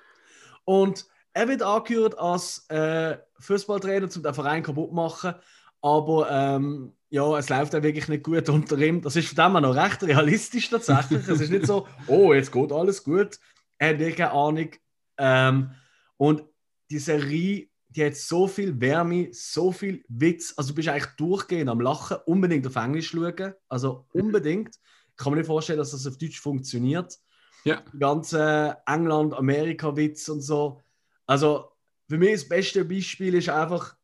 [0.65, 5.35] Und er wird angehört als äh, Fußballtrainer, um den Verein kaputt zu machen.
[5.81, 9.01] Aber ähm, ja, es läuft auch wirklich nicht gut unter ihm.
[9.01, 11.27] Das ist von dem her noch recht realistisch tatsächlich.
[11.27, 13.39] es ist nicht so, oh, jetzt geht alles gut.
[13.77, 14.69] Er hat wirklich keine Ahnung.
[15.17, 15.71] Ähm,
[16.17, 16.43] und
[16.89, 20.53] die Serie, die hat so viel Wärme, so viel Witz.
[20.55, 22.17] Also du bist eigentlich durchgehend am Lachen.
[22.25, 23.53] Unbedingt auf Englisch schauen.
[23.67, 24.75] Also unbedingt.
[25.09, 27.17] Ich kann mir nicht vorstellen, dass das auf Deutsch funktioniert.
[27.63, 27.83] Ja.
[27.93, 30.81] Die ganze England-Amerika-Witz und so.
[31.31, 31.71] Also
[32.09, 33.95] für mich das beste Beispiel ist einfach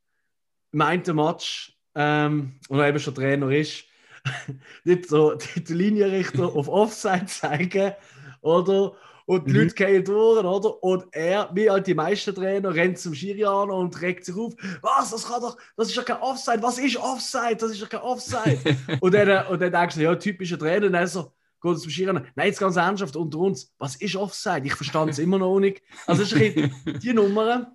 [0.71, 3.83] im einen Match, ähm, wo er eben schon Trainer ist,
[4.85, 7.91] nicht so die Linienrichter auf Offside zeigen,
[8.39, 8.93] oder?
[9.25, 9.59] Und die Mhm.
[9.59, 10.81] Leute gehen durch, oder?
[10.81, 14.53] Und er, wie halt die meisten Trainer, rennt zum Schiri an und regt sich auf.
[14.79, 15.11] Was?
[15.11, 16.63] Das kann doch, das ist doch kein Offside.
[16.63, 17.57] Was ist Offside?
[17.57, 18.61] Das ist doch kein Offside.
[19.01, 20.85] und, dann, und dann denkst du, ja, typischer Trainer.
[20.87, 21.33] Und dann so,
[21.67, 22.27] geht es zum an.
[22.35, 23.73] Nein, jetzt ganz ernsthaft unter uns.
[23.77, 24.65] Was ist Offside?
[24.65, 25.81] Ich verstand es immer noch nicht.
[26.05, 27.73] Also, das ist ein bisschen die Nummer.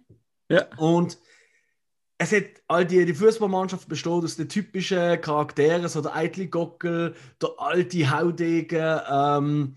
[0.49, 0.67] Ja.
[0.77, 1.19] Und
[2.19, 7.15] es hat all die, die Fußballmannschaft besteht aus den typischen Charakteren, so der eitle Gockel,
[7.41, 9.77] der alte Haudegen, ähm,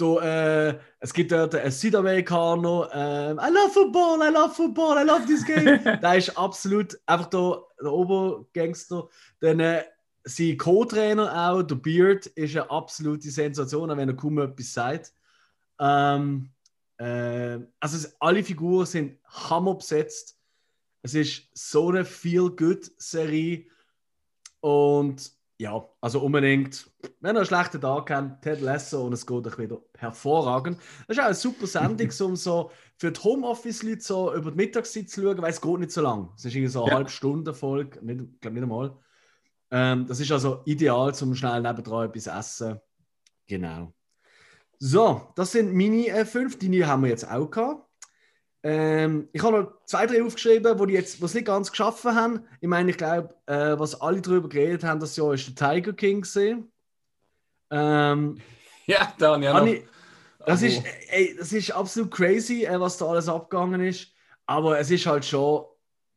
[0.00, 5.06] der, äh, es gibt dort einen Südamerikaner, ähm, I love football, I love football, I
[5.06, 5.80] love this game.
[6.02, 9.08] der ist absolut einfach der, der Obergangster.
[9.40, 9.82] Dann äh,
[10.24, 15.12] sein Co-Trainer auch, der Beard, ist eine absolute Sensation, auch wenn er kaum etwas sagt.
[15.80, 16.50] Ähm,
[16.98, 20.38] äh, also alle Figuren sind hammer besetzt.
[21.02, 23.66] Es ist so eine Feel-Good-Serie.
[24.60, 29.46] Und ja, also unbedingt, wenn ihr einen schlechten Tag habt, Ted Lasso und es geht
[29.46, 30.78] euch wieder hervorragend.
[31.06, 35.08] Das ist auch eine super Sendung, um so für die Homeoffice-Leute so über die Mittagszeit
[35.08, 36.30] zu schauen, weil es geht nicht so lang.
[36.36, 36.96] Es ist irgendwie so eine Ja.
[36.96, 38.96] halbe Stunde Folge, nicht, ich glaube nicht einmal.
[39.72, 42.78] Ähm, das ist also ideal, zum schnell nebendran etwas essen.
[43.48, 43.94] Genau.
[44.78, 46.58] So, das sind meine äh, fünf.
[46.58, 47.88] Die haben wir jetzt auch gehabt.
[48.62, 52.46] Ähm, ich habe noch zwei, drei aufgeschrieben, die jetzt was nicht ganz geschaffen haben.
[52.60, 55.92] Ich meine, ich glaube, äh, was alle darüber geredet haben, das Jahr ist der Tiger
[55.94, 56.70] King gesehen.
[57.70, 58.38] Ähm,
[58.86, 59.54] ja, dann ja.
[59.54, 59.72] habe Noch.
[59.72, 59.84] ich,
[60.46, 64.08] das, Aber- ist, ey, das ist absolut crazy, äh, was da alles abgegangen ist.
[64.46, 65.64] Aber es ist halt schon,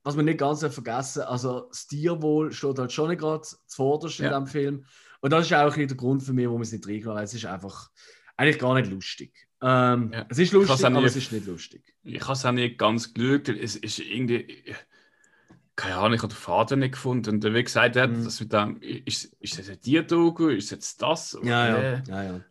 [0.05, 4.25] was man nicht ganz vergessen also das Tierwohl steht halt schon nicht gerade zuvorderst in
[4.25, 4.31] Ja.
[4.39, 4.85] diesem Film.
[5.21, 7.17] Und das ist auch ein bisschen der Grund für mich, warum ich es nicht reingenommen
[7.17, 7.25] habe.
[7.25, 7.89] Es ist einfach
[8.37, 9.33] eigentlich gar nicht lustig.
[9.61, 10.25] Ähm, Ja.
[10.29, 11.83] Es ist lustig, auch nie- aber es ist nicht lustig.
[12.03, 13.49] Ich habe es auch nicht ganz geschaut.
[13.49, 14.63] Es ist irgendwie.
[15.77, 17.35] Keine Ahnung, ich habe den Faden nicht gefunden.
[17.35, 18.23] Und wie gesagt, hat Mhm.
[18.23, 20.47] das mit dem, ist, ist das ein Tierdoku?
[20.49, 21.37] Ist jetzt das?
[21.43, 21.75] Ja, ja.
[21.77, 22.41] Äh, ja, ja.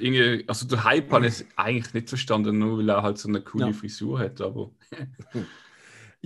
[0.00, 3.40] irgendwie, also der Hype habe ich eigentlich nicht verstanden, nur weil er halt so eine
[3.42, 3.72] coole Ja.
[3.72, 4.40] Frisur hat.
[4.40, 4.72] Aber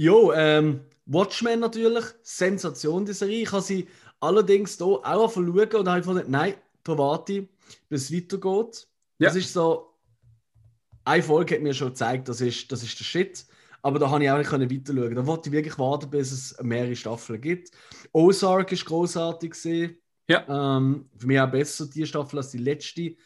[0.03, 3.43] Jo, ähm, Watchmen natürlich, Sensation die Serie.
[3.43, 3.87] Ich habe sie
[4.19, 7.47] allerdings hier auch schauen und habe gefunden, nein, Pavati,
[7.91, 8.89] bis es weitergeht.
[9.19, 9.41] Das Ja.
[9.41, 9.91] ist so,
[11.05, 13.45] eine Folge hat mir schon gezeigt, das ist, das ist der Shit.
[13.83, 15.15] Aber da habe ich auch nicht können weiter schauen.
[15.15, 17.71] Da wollte ich wirklich warten, bis es mehrere Staffeln gibt.
[18.13, 19.99] Ozark ist großartig gesehen.
[20.31, 20.79] Ja.
[20.79, 23.17] Ähm, für mich auch besser die Staffel als die letzte.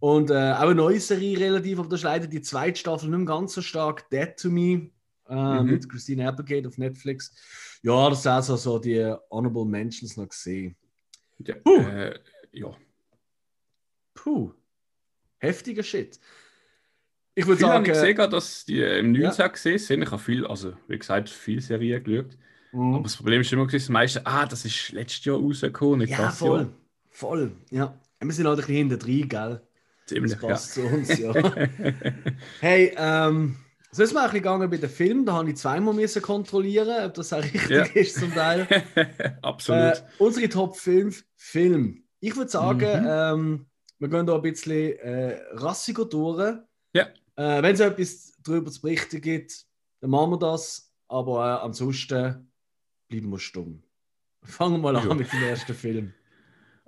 [0.00, 3.18] Und äh, auch eine neue Serie relativ, aber da ist leider die zweite Staffel nicht
[3.18, 4.10] mehr ganz so stark.
[4.10, 4.90] Dead to Me
[5.28, 5.70] äh, Mhm.
[5.70, 7.34] mit Christine Applegate auf Netflix.
[7.82, 10.76] Ja, das sind also so die Honorable Mentions noch gesehen.
[11.38, 11.76] ja, Puh.
[11.80, 12.18] äh,
[12.52, 12.74] ja.
[14.14, 14.52] Puh,
[15.38, 16.18] heftiger Shit.
[17.34, 19.28] Ich würde sagen, ich gesehen, gerade, dass die äh, im Ja.
[19.28, 20.02] 19 gesehen sind.
[20.02, 22.36] Ich habe viel, also wie gesagt, viele Serien geschaut.
[22.72, 22.94] Mhm.
[22.94, 26.10] Aber das Problem ist immer, gewesen, das meiste, ah, das ist letztes Jahr rausgekommen, nicht
[26.10, 26.60] ja, das voll.
[26.62, 26.72] Jahr.
[27.10, 27.96] Voll, ja.
[28.20, 29.62] Wir sind halt ein bisschen hinter drin, gell?
[30.06, 30.48] Ziemlich, Das ja.
[30.48, 31.32] passt zu uns, ja.
[32.60, 33.56] hey, ähm,
[33.90, 35.24] so ist mir bisschen gegangen bei den Filmen.
[35.26, 37.84] Da habe ich zweimal müssen kontrollieren, ob das auch richtig Ja.
[37.84, 38.66] ist zum Teil.
[39.42, 39.80] Absolut.
[39.96, 42.04] Äh, unsere Top 5 Film.
[42.20, 43.06] Ich würde sagen, Mhm.
[43.08, 43.66] ähm,
[43.98, 46.58] wir gehen da ein bisschen äh, rassiger durch.
[46.92, 47.06] Ja.
[47.36, 49.64] Äh, Wenn es etwas darüber zu berichten gibt,
[50.00, 50.92] dann machen wir das.
[51.08, 52.50] Aber äh, ansonsten
[53.08, 53.82] bleiben wir stumm.
[54.42, 55.14] Fangen wir mal an Ja.
[55.14, 56.12] mit dem ersten Film.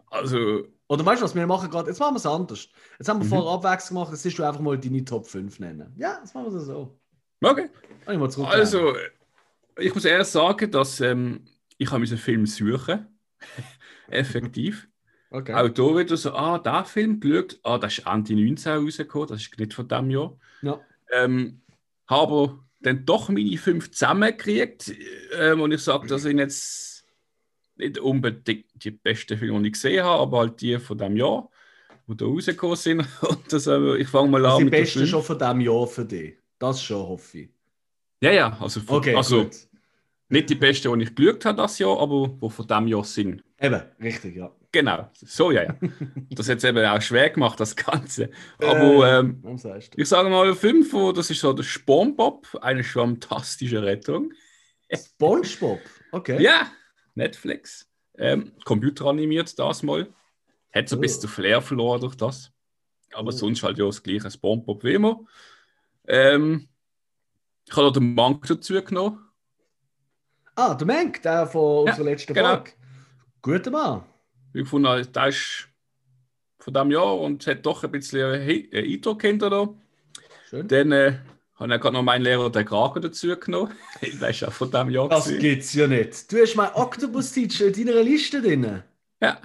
[0.09, 2.68] Also, Oder weißt du was, wir machen gerade, jetzt machen wir es anders.
[2.99, 3.28] Jetzt haben wir Mhm.
[3.28, 5.95] vorher Abwechslung gemacht, jetzt willst du einfach mal deine Top 5 nennen.
[5.97, 6.99] Ja, jetzt machen wir es so.
[7.45, 7.70] okay.
[8.09, 8.38] Ich.
[8.45, 8.97] Also,
[9.78, 11.45] ich muss erst sagen, dass ähm,
[11.78, 13.07] ich habe diesen Film suchen.
[14.11, 14.88] Effektiv.
[15.30, 15.55] okay.
[15.55, 19.43] Auch da wieder so, ah, der Film geschaut, ah, das ist Ende 19 rausgekommen, das
[19.43, 20.36] ist nicht von diesem Jahr.
[20.62, 20.80] Ja.
[21.12, 21.61] Ähm,
[22.09, 24.93] habe dann doch meine fünf zusammengekriegt
[25.38, 27.05] ähm, und ich sage, das sind jetzt
[27.76, 31.49] nicht unbedingt die besten Filme, die ich gesehen habe, aber halt die von diesem Jahr,
[32.07, 33.01] die da rausgekommen sind.
[33.22, 36.05] Und das, äh, ich fange mal Das an die besten schon von diesem Jahr für
[36.05, 36.35] dich.
[36.59, 37.51] Das schon, hoffe ich.
[38.22, 39.57] Ja, ja, also, von, Okay, also gut.
[40.28, 43.43] nicht die besten, die ich geschaut habe das Jahr, aber die von diesem Jahr sind.
[43.61, 44.51] Eben, richtig, ja.
[44.72, 45.76] Genau, so ja, ja.
[46.31, 48.31] Das hat es eben auch schwer gemacht, das Ganze.
[48.59, 49.43] Aber Äh, ähm,
[49.97, 54.33] ich sage mal fünf, wo- das ist so der SpongeBob, eine fantastische Rettung.
[54.95, 55.81] Spongebob,
[56.12, 56.41] okay.
[56.43, 56.70] Ja,
[57.14, 57.89] Netflix.
[58.21, 60.07] Ähm, computeranimiert das mal.
[60.73, 61.03] Hat so ein Oh.
[61.03, 62.53] bisschen den Flair verloren durch das.
[63.14, 63.33] Aber Oh.
[63.33, 65.21] sonst halt ja das gleiche SpongeBob wie immer.
[66.07, 66.68] Ähm,
[67.66, 69.27] ich habe noch den Monk dazu genommen.
[70.55, 72.49] Ah, der Menk, der von Ja, unserer letzten genau.
[72.57, 72.73] Folge.
[73.43, 74.05] Guter Mann.
[74.53, 75.68] Ich fand, der ist
[76.59, 78.33] von diesem Jahr und hat doch ein bisschen
[78.73, 79.68] Eindruck hinter da.
[80.49, 80.68] Schön.
[80.68, 81.18] Dann äh,
[81.61, 83.73] habe ich gerade noch meinen Lehrer den Kragen dazu genommen.
[84.21, 85.09] Der ist auch von diesem Jahr.
[85.09, 85.41] Das gewesen.
[85.41, 86.33] gibt's ja nicht.
[86.33, 88.83] Du hast mein Octopus-Teacher in deiner Liste drin.
[89.23, 89.41] Ja,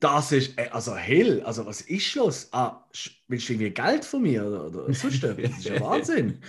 [0.00, 2.48] Das ist, äh, also hell, also was ist los?
[2.52, 2.84] Ah,
[3.28, 5.50] willst du irgendwie Geld von mir oder, oder sonst etwas?
[5.50, 6.40] Das ist ja Wahnsinn.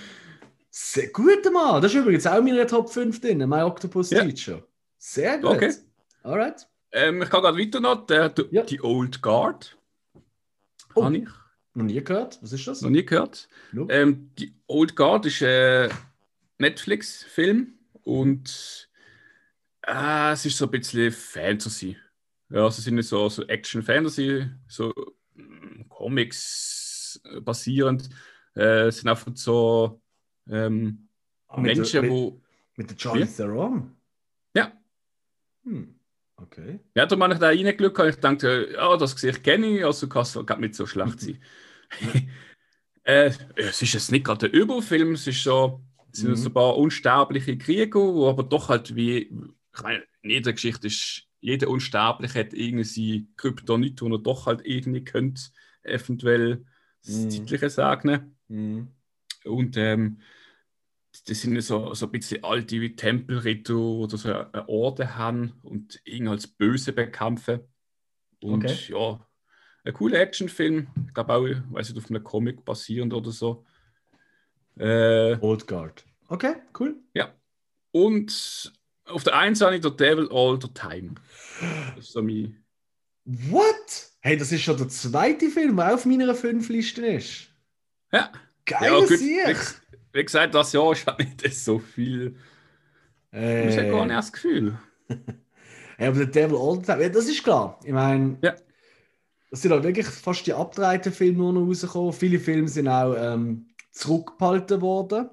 [0.71, 1.81] Sehr guter Mann.
[1.81, 4.63] Das ist übrigens auch in meiner Top 5 drin, mein Octopus-Teacher.
[4.97, 5.51] Sehr gut.
[5.51, 5.73] Okay.
[6.23, 6.67] Alright.
[6.91, 8.05] ähm, ich kann gerade weiter noch.
[8.05, 8.63] Der, der, Ja.
[8.63, 9.77] Die Old Guard.
[10.95, 11.03] Oh.
[11.05, 11.27] Habe ich
[11.73, 12.39] Noch nie gehört.
[12.41, 12.81] Was ist das?
[12.81, 13.47] noch nie gehört.
[13.71, 13.93] Nope.
[13.93, 15.89] Ähm, die Old Guard ist ein
[16.57, 18.89] Netflix-Film und
[19.83, 21.97] äh, es ist so ein bisschen Fantasy.
[22.49, 24.93] Ja, also es sind nicht so, so Action-Fantasy, so
[25.35, 28.09] mm, Comics basierend.
[28.55, 30.01] Äh, es sind einfach so
[30.49, 31.07] ähm,
[31.47, 32.41] Ah, mit Menschen, der, mit, wo.
[32.75, 33.25] mit der Charlie?
[33.25, 33.95] Theron?
[34.55, 34.71] Ja.
[35.63, 35.98] Hm.
[36.41, 36.79] Okay.
[36.95, 40.07] Ja, da habe ich da reingeschaut und ich dachte, ja, das Gesicht kenne ich, also
[40.07, 41.41] kann es nicht so schlecht sein.
[43.03, 45.81] äh, es ist jetzt nicht gerade ein Überfilm, es ist so,
[46.11, 46.35] es sind Mhm.
[46.35, 49.31] so ein paar unsterbliche Krieger, die aber doch halt wie,
[49.75, 54.61] ich meine, in jeder Geschichte ist, jeder Unsterbliche hat irgendwie Kryptonit, wo er doch halt
[54.65, 55.41] irgendwie könnte,
[55.83, 56.65] eventuell
[57.01, 57.29] das Mhm.
[57.29, 58.35] Zeitliche sagen.
[58.49, 58.87] Hm.
[59.45, 60.19] Und ähm,
[61.27, 65.99] das sind so, so ein bisschen alte wie Tempelritter oder so eine Orde haben und
[66.05, 67.61] ihn als Böse bekämpfen.
[68.41, 68.77] Und Okay.
[68.93, 69.27] ja,
[69.83, 70.87] ein cooler Actionfilm.
[71.07, 73.65] Ich glaube auch, weiß nicht, auf einem Comic basierend oder so.
[74.77, 76.05] Äh, Old Guard.
[76.27, 76.95] Okay, cool.
[77.13, 77.33] ja.
[77.91, 78.71] Und
[79.05, 81.15] auf der einen Seite der Devil All the Time.
[81.95, 82.63] Das ist so mein.
[83.25, 84.11] What?
[84.21, 87.47] Hey, das ist schon der zweite Film, der auf meiner 5 Liste ist.
[88.11, 88.31] Ja,
[88.65, 89.19] Geil, ja gut.
[90.13, 92.35] Wie, gesagt, das Jahr ist halt nicht so viel.
[93.31, 93.37] Ich
[93.77, 94.77] habe gar nicht Äh, das Gefühl.
[95.99, 97.79] ja, aber der Devil All the Time, ja, das ist klar.
[97.83, 98.55] Ich meine, Ja.
[99.51, 102.13] das sind halt wirklich fast die abgedrehten Filme nur noch rausgekommen.
[102.13, 105.29] Viele Filme sind auch ähm, zurückgehalten worden.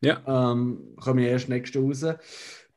[0.00, 0.22] Ja.
[0.26, 2.18] Ähm, kommen ja erst nächstes Jahr raus.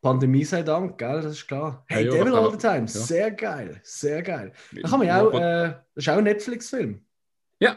[0.02, 1.84] Pandemie sei Dank, gell, das ist klar.
[1.88, 2.86] Hey, Ja, Devil All the Time, ja.
[2.86, 4.52] sehr geil, sehr geil.
[4.72, 7.04] Da kann man ja auch, äh, das ist auch ein Netflix-Film.
[7.58, 7.76] ja.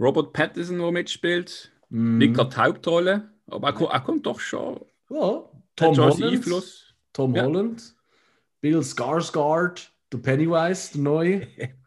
[0.00, 1.72] Robert Pattinson, der mitspielt.
[1.90, 2.18] Mm.
[2.18, 4.80] Nicht gerade die Hauptrolle, aber er, kommt- er kommt doch schon.
[5.10, 5.42] Ja,
[5.76, 6.22] Tom schon Holland.
[6.24, 6.94] Einfluss.
[7.12, 7.44] Tom Ja.
[7.44, 7.94] Holland,
[8.60, 11.46] Bill Skarsgård, der Pennywise, der neue.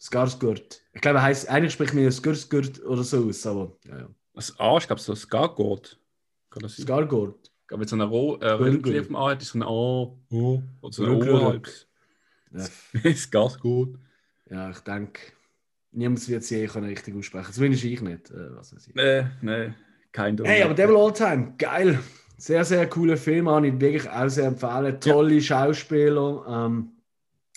[0.00, 0.80] Skarsgård.
[0.92, 4.08] Ich glaube, er heißt, eigentlich spricht man ja Skarsgård oder so aus, aber ja, ja.
[4.34, 5.28] Das A, ich glaube, so sein?
[5.28, 5.96] Skarsgård.
[5.96, 9.62] Ich glaube, mit so einer Ro äh, Röntgen auf dem A hat ist so ein
[9.62, 9.66] A.
[9.68, 10.62] O.
[10.80, 11.22] Oder so ein.
[11.28, 11.60] O.
[12.52, 13.96] Ja, Scargord.
[14.50, 15.20] ja, ich denke,
[15.92, 17.52] niemand wird es je können richtig aussprechen.
[17.52, 18.30] Zumindest ich nicht.
[18.30, 18.94] Äh, was weiß ich.
[18.94, 19.72] Nee, nee,
[20.12, 21.98] kein Hey, aber Devil All Time, geil.
[22.36, 25.00] Sehr, sehr cooler Film, habe ich wirklich auch sehr empfehlen.
[25.00, 26.44] Tolle Schauspieler.
[26.48, 26.92] Ähm,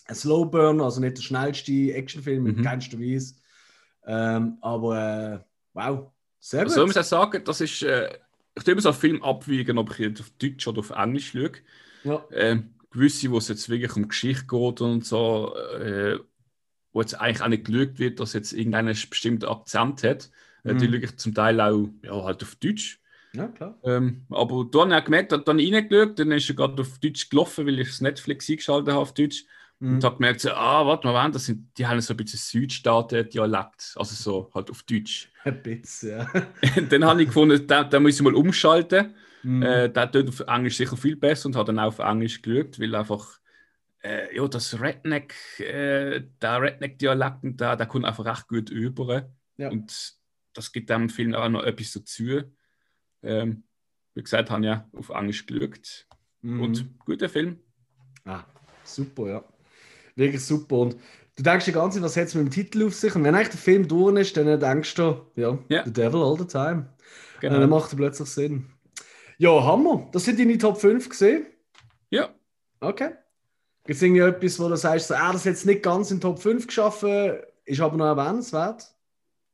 [0.08, 2.64] ein Slow Burn, also nicht der schnellste Actionfilm, in Mhm.
[2.64, 3.36] keinster Weise.
[4.06, 4.98] Ähm, aber
[5.36, 5.40] äh,
[5.74, 6.72] wow, sehr gut.
[6.72, 7.84] Also, ich muss sagen, das ist.
[7.84, 8.10] Äh,
[8.56, 11.32] ich tue immer so einen Film abwiegen, ob ich jetzt auf Deutsch oder auf Englisch
[11.32, 11.52] schaue.
[12.04, 12.26] ja.
[12.32, 16.18] Ähm, gewisse, wo es jetzt wirklich um Geschichte geht und so, äh,
[16.94, 20.30] wo jetzt eigentlich auch nicht geschaut wird, dass jetzt irgendeinen bestimmten Akzent hat,
[20.64, 20.92] äh, die Mhm.
[20.92, 23.00] schaue ich zum Teil auch ja, halt auf Deutsch.
[23.34, 23.80] ja, klar.
[23.84, 27.30] Ähm, aber da habe ich gemerkt, dass dann reingeschaut, dann ist er gerade auf Deutsch
[27.30, 29.46] gelaufen, weil ich das Netflix eingeschaltet habe auf Deutsch.
[29.80, 29.96] Mhm.
[29.96, 33.94] Und habe gemerkt, so, ah, warte mal, das sind, die haben so ein bisschen Südstaaten-Dialekt,
[33.98, 35.32] also so halt auf Deutsch.
[35.44, 36.32] Ein bisschen, ja.
[36.90, 39.16] dann habe ich gefunden, da, da muss ich mal umschalten.
[39.44, 39.62] Mhm.
[39.64, 42.80] Äh, der tut auf Englisch sicher viel besser und hat dann auch auf Englisch geschaut,
[42.80, 43.40] weil einfach
[44.04, 49.30] äh, ja, das Redneck, äh, der Redneck-Dialekt, der, der kommt einfach recht gut über.
[49.58, 49.70] Ja.
[49.70, 50.16] Und
[50.54, 52.42] das gibt dem Film auch noch etwas dazu.
[53.24, 53.64] Ähm,
[54.14, 56.08] wie gesagt, habe ich ja auf Englisch geschaut.
[56.42, 56.62] Mhm.
[56.62, 57.60] Und guter Film.
[58.26, 58.44] Ah,
[58.84, 59.44] super, ja.
[60.16, 60.78] Wirklich super.
[60.78, 60.98] Und
[61.36, 63.16] du denkst die ganze Zeit, was hat es mit dem Titel auf sich?
[63.16, 65.86] Und wenn eigentlich der Film durch ist, dann denkst du, ja, ja.
[65.86, 66.90] The Devil All the Time.
[67.40, 67.56] Genau.
[67.56, 68.68] Und dann macht er plötzlich Sinn.
[69.38, 70.10] Ja, Hammer.
[70.12, 71.48] Das sind deine Top 5 gesehen?
[72.10, 72.30] Ja.
[72.80, 73.12] Okay.
[73.84, 76.40] Gibt es irgendwie etwas, wo du sagst, so, ah, das jetzt nicht ganz in Top
[76.40, 77.34] 5 geschaffen,
[77.66, 78.94] ist aber noch erwähnenswert?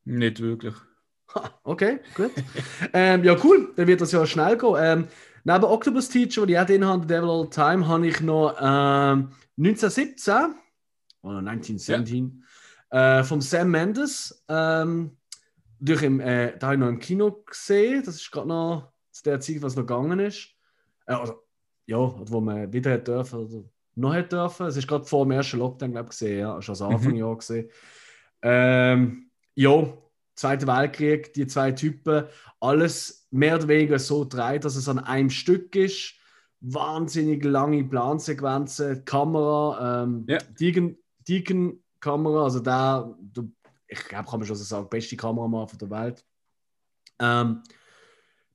[0.03, 0.75] Nicht wirklich.
[1.63, 2.32] okay, gut.
[2.93, 3.73] ähm, ja, cool.
[3.75, 4.75] Dann wird das ja schnell gehen.
[4.78, 5.07] Ähm,
[5.43, 9.32] neben Octopus Teacher, die ich auch drin habe, Devil All Time, habe ich noch ähm,
[9.57, 10.55] 1917
[11.21, 12.43] oder 1917
[12.91, 13.19] ja.
[13.19, 14.43] äh, vom Sam Mendes.
[14.49, 15.17] Ähm,
[15.80, 18.03] durch im, äh, da habe ich noch im Kino gesehen.
[18.03, 20.49] Das ist gerade noch zu der Zeit, was noch gegangen ist.
[21.05, 21.43] Äh, also,
[21.86, 23.63] ja, wo man wieder hat dürfen oder
[23.97, 24.67] noch hat dürfen.
[24.67, 26.39] Es ist gerade vor dem ersten Lockdown, glaube ich, gesehen.
[26.39, 27.17] Ja, schon also Anfang mhm.
[27.17, 27.69] Jahr gesehen.
[28.41, 29.93] Ähm, ja,
[30.37, 32.25] Zweiter Weltkrieg, die zwei Typen,
[32.59, 36.13] alles mehr oder weniger so drei, dass es an einem Stück ist.
[36.59, 40.37] Wahnsinnig lange Plansequenzen, Kamera, ähm, ja.
[41.27, 43.17] Deacon-Kamera, also da,
[43.87, 46.23] ich glaube, kann man schon so sagen, beste Kameramann von der Welt.
[47.19, 47.63] Ähm,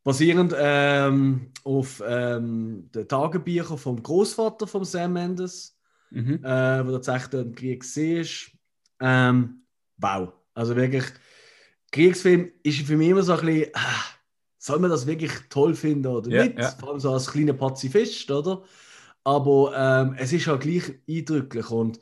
[0.05, 5.79] basierend ähm, auf ähm, den Tagebüchern vom Großvater von Sam Mendes,
[6.11, 6.45] mhm.
[6.45, 8.27] äh, wo tatsächlich im Krieg war.
[9.01, 9.63] Ähm,
[9.99, 11.05] wow, also wirklich
[11.93, 14.05] Kriegsfilm ist für mich immer so ein bisschen, ah,
[14.59, 16.59] soll man das wirklich toll finden oder ja, nicht?
[16.59, 16.71] Ja.
[16.71, 18.63] Vor allem so als kleiner Pazifist, oder?
[19.25, 22.01] Aber ähm, es ist halt gleich eindrücklich und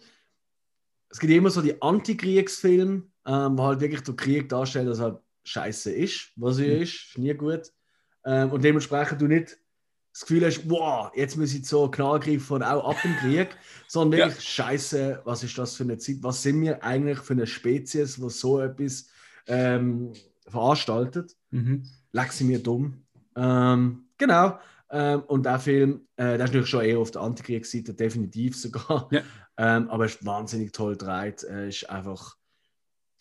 [1.11, 5.07] es gibt immer so die Antikriegsfilme, ähm, wo halt wirklich der Krieg darstellt, dass er
[5.07, 6.83] halt scheiße ist, was er mhm.
[6.83, 7.73] ist, ist nie gut.
[8.25, 9.59] Ähm, und dementsprechend du nicht
[10.12, 13.49] das Gefühl hast, wow, jetzt muss ich so knall greifen auch ab im Krieg,
[13.89, 14.64] sondern wirklich ja.
[14.64, 18.41] scheiße, was ist das für eine Zeit, was sind wir eigentlich für eine Spezies, was
[18.41, 19.09] so etwas
[19.47, 20.12] ähm,
[20.47, 21.37] veranstaltet.
[21.51, 21.85] Mhm.
[22.12, 23.05] Leck sie mir dumm.
[23.37, 24.59] Ähm, genau.
[24.91, 29.09] Ähm, und der Film, äh, der ist natürlich schon eher auf der Antikriegsseite, definitiv sogar.
[29.11, 29.23] Ja.
[29.57, 31.43] Ähm, aber er ist wahnsinnig toll gedreht.
[31.43, 32.39] Er ist einfach.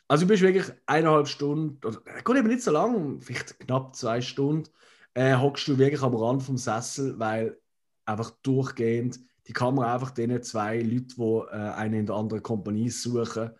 [0.09, 4.21] Also, du bist wirklich eineinhalb Stunden, oder geht eben nicht so lang, vielleicht knapp zwei
[4.21, 4.67] Stunden,
[5.13, 7.59] äh, hockst du wirklich am Rand vom Sessel, weil
[8.05, 12.89] einfach durchgehend die Kamera einfach denen zwei Leute, die äh, eine in der anderen Kompanie
[12.89, 13.51] suchen,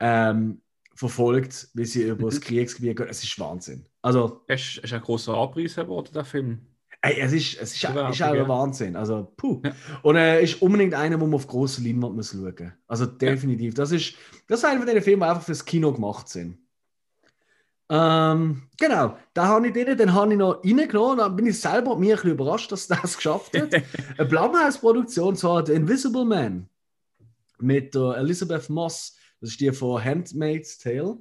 [0.00, 0.62] ähm,
[0.94, 2.40] verfolgt, wie sie über das.
[2.40, 3.08] Kriegsgebiet gehen.
[3.08, 3.86] Es ist Wahnsinn.
[4.00, 6.66] Also, es ist ein großer Abreiß geworden, der Film.
[7.00, 8.96] Ey, es ist, es ist, ist auch ein Wahnsinn.
[8.96, 9.60] Also, puh.
[9.64, 9.72] Ja.
[10.02, 12.72] Und er äh, ist unbedingt einer, wo man auf große Leinwand muss schauen muss.
[12.88, 13.74] Also, definitiv.
[13.74, 13.76] Ja.
[13.76, 14.14] Das, ist,
[14.48, 16.58] das ist einer von den Filmen, die einfach fürs Kino gemacht sind.
[17.90, 21.18] Ähm, genau, da habe ich den, den habe ich noch reingenommen.
[21.18, 23.72] Da bin ich selber mir ein bisschen überrascht, dass das geschafft hat.
[24.18, 26.68] Eine Blumhouse-Produktion, zwar The Invisible Man
[27.60, 31.18] mit der Elizabeth Moss das ist die von Handmaid's Tale.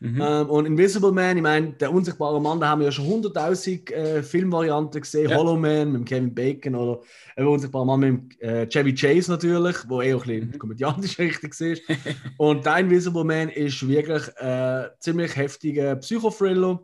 [0.00, 0.20] Mhm.
[0.22, 3.90] Ähm, und Invisible Man, ich meine, der unsichtbare Mann, da haben wir ja schon 100.000
[3.92, 5.30] äh, Filmvarianten gesehen.
[5.30, 5.36] Ja.
[5.36, 7.00] Hollow Man mit Kevin Bacon oder
[7.36, 10.58] der unsichtbare Mann mit äh, Chevy Chase natürlich, wo eh auch ein bisschen mhm.
[10.58, 11.82] komödiantisch richtig ist.
[12.36, 16.80] und der Invisible Man ist wirklich ein äh, ziemlich heftiger Psychothriller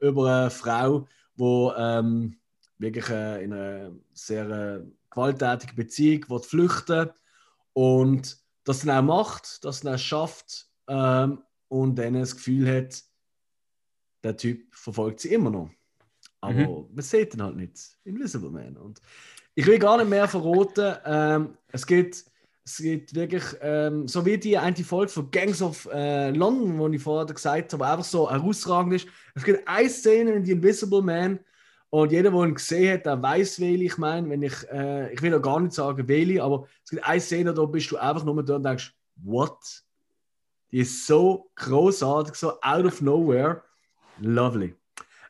[0.00, 1.06] über eine Frau,
[1.38, 2.36] die ähm,
[2.78, 4.80] wirklich äh, in einer sehr äh,
[5.10, 7.10] gewalttätigen Beziehung flüchten
[7.74, 13.02] und das dann auch macht, das dann auch schafft ähm, und dann das Gefühl hat,
[14.22, 15.70] der Typ verfolgt sie immer noch.
[16.40, 16.86] Aber mhm.
[16.94, 17.98] man sieht ihn halt nicht.
[18.04, 18.76] Invisible Man.
[18.76, 19.00] Und
[19.54, 20.96] ich will gar nicht mehr verraten.
[21.04, 22.24] Ähm, es geht.
[22.68, 26.96] Es gibt wirklich, ähm, so wie die eine Folge von Gangs of äh, London, die
[26.96, 29.06] ich vorher gesagt habe, einfach so herausragend ist.
[29.36, 31.38] Es gibt eine Szene in The Invisible Man,
[31.90, 34.28] und jeder, der ihn gesehen hat, der weiß, welche ich meine.
[34.28, 37.54] Wenn ich, äh, ich will auch gar nicht sagen, welche, aber es gibt eine Szene,
[37.54, 39.84] da bist du einfach nur da und denkst, what?
[40.72, 43.62] Die ist so großartig, so out of nowhere.
[44.18, 44.74] Lovely.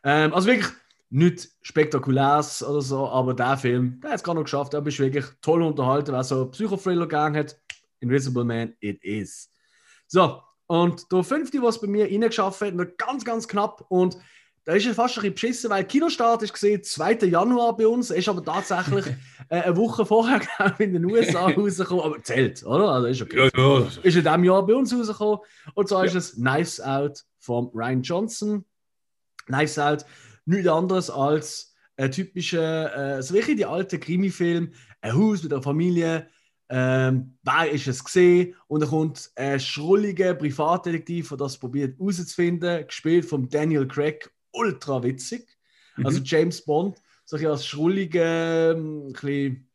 [0.05, 0.73] Ähm, also wirklich
[1.11, 4.75] nichts Spektakuläres oder so, aber der Film, der hat es gar noch geschafft.
[4.75, 7.57] Da bist wirklich toll unterhalten, wer so Psychothriller gegangen hat.
[8.01, 9.51] Invisible Man, it is.
[10.07, 14.17] So, und der fünfte, was bei mir reingeschafft hat, noch ganz, ganz knapp und
[14.67, 17.19] da ist es fast ein bisschen beschissen, weil Kinostart ist gesehen 2.
[17.29, 19.07] Januar bei uns, ist aber tatsächlich
[19.49, 20.41] äh, eine Woche vorher
[20.81, 22.89] in den USA rausgekommen, aber zählt, oder?
[22.89, 23.49] Also ist okay.
[23.55, 23.87] Ja, ja.
[24.03, 25.39] Ist in diesem Jahr bei uns rausgekommen
[25.75, 26.07] und zwar ja.
[26.07, 28.65] ist es Knives Out von Ryan Johnson.
[29.47, 30.05] Knives Out,
[30.47, 35.63] nichts anderes als ein typischer, äh, so wirklich die alte Krimi-Film, ein Haus mit einer
[35.63, 36.29] Familie,
[36.69, 38.57] ähm, wer ist es gesehen?
[38.67, 45.03] Und dann kommt ein schrulliger Privatdetektiv, der das probiert herauszufinden, gespielt von Daniel Craig ultra
[45.03, 45.47] witzig.
[45.97, 46.07] Also mhm.
[46.07, 49.69] Also James Bond, so ein als schrullige, ein bisschen,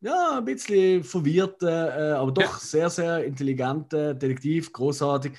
[0.00, 2.58] ja, ein bisschen verwirrte, äh, aber doch ja.
[2.58, 5.32] sehr, sehr intelligente Detektiv, großartig.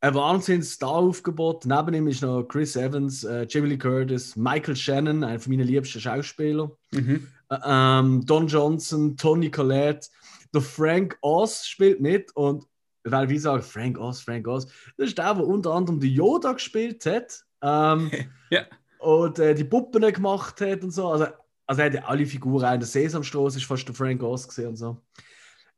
[0.00, 1.64] Ein Wahnsinns-Star-Aufgebot.
[1.64, 6.00] Neben ihm ist noch Chris Evans, äh, Jamie Lee Curtis, Michael Shannon, einer meiner liebsten
[6.00, 6.72] Schauspieler.
[6.90, 7.28] Mhm.
[7.50, 10.08] Äh, ähm, Don Johnson, Tony Collette,
[10.52, 12.64] der Frank Oz spielt mit und
[13.04, 14.66] weil wie sagen, Frank Oz, Frank Oz,
[14.96, 17.44] das ist der, der unter anderem die Yoda gespielt hat.
[17.62, 18.10] Ähm,
[18.50, 18.66] ja.
[18.98, 21.08] Und äh, die Puppen gemacht hat und so.
[21.08, 21.26] Also,
[21.66, 22.74] also er hat ja alle Figuren.
[22.74, 25.00] In der Sesamstraße ist fast der Frank Oz gesehen und so.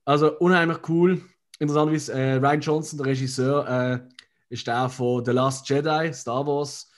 [0.04, 1.22] Also unheimlich cool.
[1.58, 4.00] Interessanterweise, äh, Ryan Johnson, der Regisseur, äh,
[4.48, 6.90] ist der von The Last Jedi, Star Wars.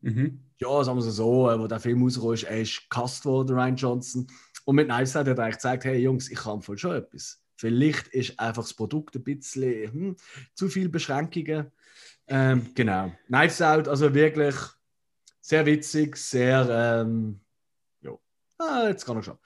[0.00, 0.40] Mhm.
[0.58, 3.56] Ja, sagen wir es so, äh, wo der Film rauskam, ist, er ist gecast worden,
[3.56, 4.26] Ryan Johnson.
[4.64, 7.42] Und mit Knives hat er eigentlich gesagt, hey Jungs, ich kann voll schon etwas.
[7.56, 10.16] Vielleicht ist einfach das Produkt ein bisschen hm,
[10.54, 11.70] zu viele Beschränkungen.
[12.28, 13.12] Ähm, genau.
[13.28, 14.54] Knives Out, also wirklich
[15.40, 16.68] sehr witzig, sehr.
[16.68, 17.40] Ähm,
[18.00, 18.18] ja.
[18.58, 19.38] Ah, jetzt kann er schon.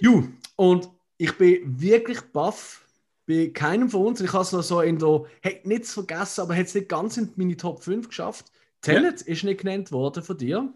[0.00, 2.86] Ju, und ich bin wirklich baff
[3.26, 4.20] bei keinem von uns.
[4.20, 5.24] Ich habe es noch so in der.
[5.40, 8.52] Hätte nichts vergessen, aber hätte es nicht ganz in meine Top 5 geschafft.
[8.82, 9.26] Tenet ja.
[9.26, 10.72] ist nicht genannt worden von dir.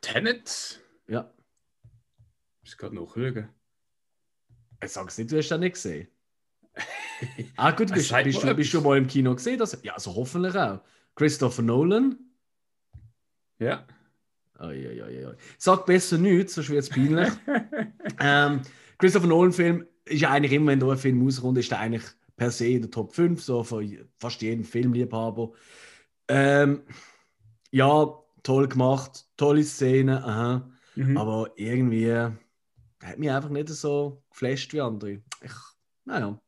[0.00, 0.80] Tenet?
[1.06, 1.32] Ja.
[2.62, 3.48] Ich muss gerade nachschauen.
[4.82, 6.08] Ich sag's nicht, du hast das nicht gesehen.
[7.56, 9.58] Ah, gut, bist, bist, du, bist du mal im Kino gesehen?
[9.58, 10.80] Dass, ja, also hoffentlich auch.
[11.14, 12.16] Christopher Nolan.
[13.58, 13.86] Ja.
[14.60, 15.34] Oi, oi, oi.
[15.58, 17.28] Sag besser nichts, sonst wird es peinlich.
[18.20, 18.62] ähm,
[18.98, 22.04] Christopher Nolan-Film ist ja eigentlich immer, wenn da ein Film rauskommt, ist der eigentlich
[22.36, 25.52] per se in der Top 5, so von fast jedem Filmliebhaber.
[26.28, 26.82] Ähm,
[27.70, 28.12] ja,
[28.42, 30.70] toll gemacht, tolle Szene, aha.
[30.96, 31.16] Mhm.
[31.16, 35.22] aber irgendwie hat mich einfach nicht so geflasht wie andere.
[35.40, 35.52] Ich,
[36.08, 36.40] naja.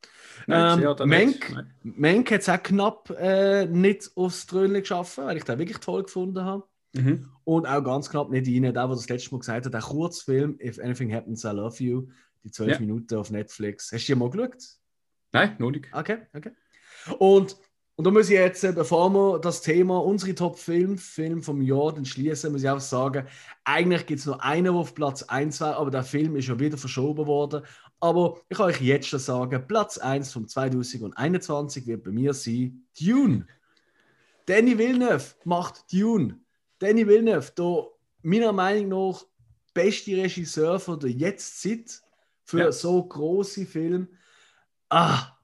[0.47, 5.45] Nein, ähm, Menk, Menk hat es auch knapp äh, nicht aufs Trönchen geschaffen, weil ich
[5.45, 6.65] den wirklich toll gefunden habe.
[6.95, 7.29] Mhm.
[7.45, 10.59] Und auch ganz knapp nicht rein, der, der das letzte Mal gesagt hat, der Kurzfilm
[10.61, 12.09] If Anything Happens, I Love You,
[12.43, 12.81] die zwölf ja.
[12.81, 13.93] Minuten auf Netflix.
[13.93, 14.57] Hast du dir mal geschaut?
[15.33, 15.87] Nein, noch nicht.
[15.93, 16.51] Okay, okay.
[17.19, 17.57] Und,
[17.95, 21.61] und da muss ich jetzt, äh, bevor wir das Thema, unsere Top 5 Film vom
[21.61, 23.27] Jahr schließen, muss ich auch sagen,
[23.65, 26.59] eigentlich gibt es nur einen, der auf Platz 1 war, aber der Film ist schon
[26.59, 27.63] wieder verschoben worden.
[28.01, 32.87] Aber ich kann euch jetzt schon sagen, Platz 1 von 2021 wird bei mir sein
[32.99, 33.47] Dune.
[34.47, 36.41] Danny Villeneuve macht Dune.
[36.79, 37.89] Danny Villeneuve, der
[38.23, 39.25] meiner Meinung nach
[39.75, 42.03] beste Regisseur von der Jetztzeit
[42.45, 42.73] für ja.
[42.73, 44.09] so große Filme.
[44.89, 45.37] Ah!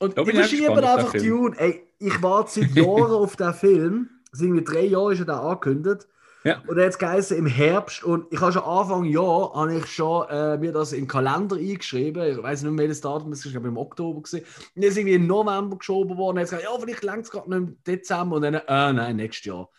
[0.00, 1.56] Und ich verschiebe einfach Dune.
[1.56, 4.10] Ey, ich warte seit Jahren auf den Film.
[4.32, 6.08] Sind wir drei Jahre ist er da angekündigt.
[6.44, 6.62] Ja.
[6.66, 10.58] Und jetzt geheißen im Herbst und ich habe schon Anfang Jahr habe ich schon äh,
[10.58, 12.22] mir das im Kalender eingeschrieben.
[12.22, 14.44] Ich weiß nicht mehr welches Datum, das ist im Oktober gesehen.
[14.74, 16.36] Und jetzt ist irgendwie im November geschoben worden.
[16.36, 19.46] Jetzt gesagt, ja, vielleicht längt es gerade noch im Dezember und dann, äh, nein, nächstes
[19.46, 19.70] Jahr.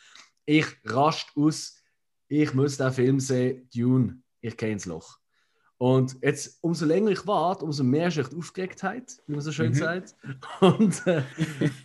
[0.45, 1.77] Ich rast aus.
[2.27, 3.69] Ich muss den Film sehen.
[3.73, 4.21] Dune.
[4.41, 5.19] Ich kenne das Loch.
[5.77, 9.69] Und jetzt, umso länger ich warte, umso mehr ist die Aufgeregtheit, wie man so schön
[9.71, 9.75] mhm.
[9.75, 10.15] sagt.
[10.61, 11.21] Und äh,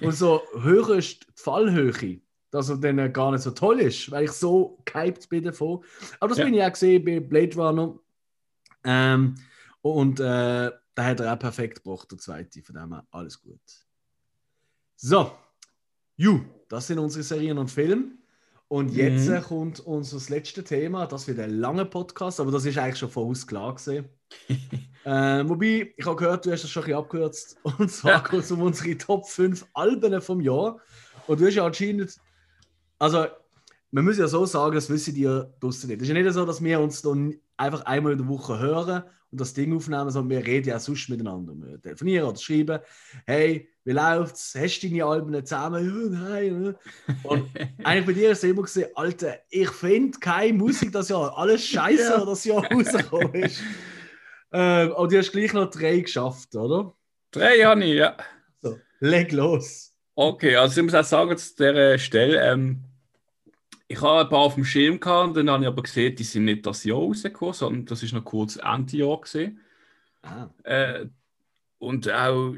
[0.01, 2.20] umso höher ist die Fallhöhe,
[2.51, 5.84] dass er dann gar nicht so toll ist, weil ich so gehypt bin davon.
[6.18, 6.44] Aber das ja.
[6.44, 7.98] bin ich auch gesehen bei Blade Runner.
[8.84, 9.36] Ähm,
[9.82, 12.62] und äh, da hat er auch perfekt gebracht, der zweite.
[12.62, 13.61] Von dem her alles gut.
[14.96, 15.32] So,
[16.20, 18.10] Ju, das sind unsere Serien und Filme.
[18.68, 19.40] Und jetzt mhm.
[19.40, 21.06] kommt unser letztes Thema.
[21.06, 24.06] Das wird ein langer Podcast, aber das ist eigentlich schon voraus klar gesehen.
[25.05, 27.56] äh, wobei, ich habe gehört, du hast das schon ein bisschen abgekürzt.
[27.78, 30.78] Und zwar geht es um unsere Top 5 Alben vom Jahr.
[31.27, 32.16] Und du hast ja anscheinend.
[33.01, 33.27] Also,
[33.90, 35.97] man muss ja so sagen, das wissen die ja draußen nicht.
[35.97, 39.02] Es ist ja nicht so, dass wir uns dann einfach einmal in der Woche hören
[39.31, 41.55] und das Ding aufnehmen, sondern wir reden ja sonst miteinander.
[41.55, 42.81] Wir telefonieren oder schreiben,
[43.27, 44.55] hey, wie läuft's?
[44.55, 46.12] Hast du deine Alben zusammen?
[46.12, 46.74] Ja, nein.
[47.24, 47.48] Und
[47.85, 51.36] eigentlich bei dir ist es immer gesehen, Alter, ich finde keine Musik das Jahr.
[51.36, 52.24] Alles Scheiße, ja.
[52.24, 53.62] das Jahr rausgekommen ist.
[54.52, 56.94] ähm, aber du hast gleich noch drei geschafft, oder?
[57.31, 58.16] Drei habe ich, ja.
[58.60, 59.94] So, leg los.
[60.14, 62.85] Okay, also ich muss auch sagen, zu dieser Stelle, ähm,
[63.90, 66.22] ich habe ein paar auf dem Schirm gehabt, und dann habe ich aber gesehen, die
[66.22, 69.58] sind nicht das Jahr rausgekommen, sondern das ist noch kurz Ende-Jahr gesehen.
[70.22, 70.48] Ah.
[70.62, 71.06] Äh,
[71.78, 72.54] und auch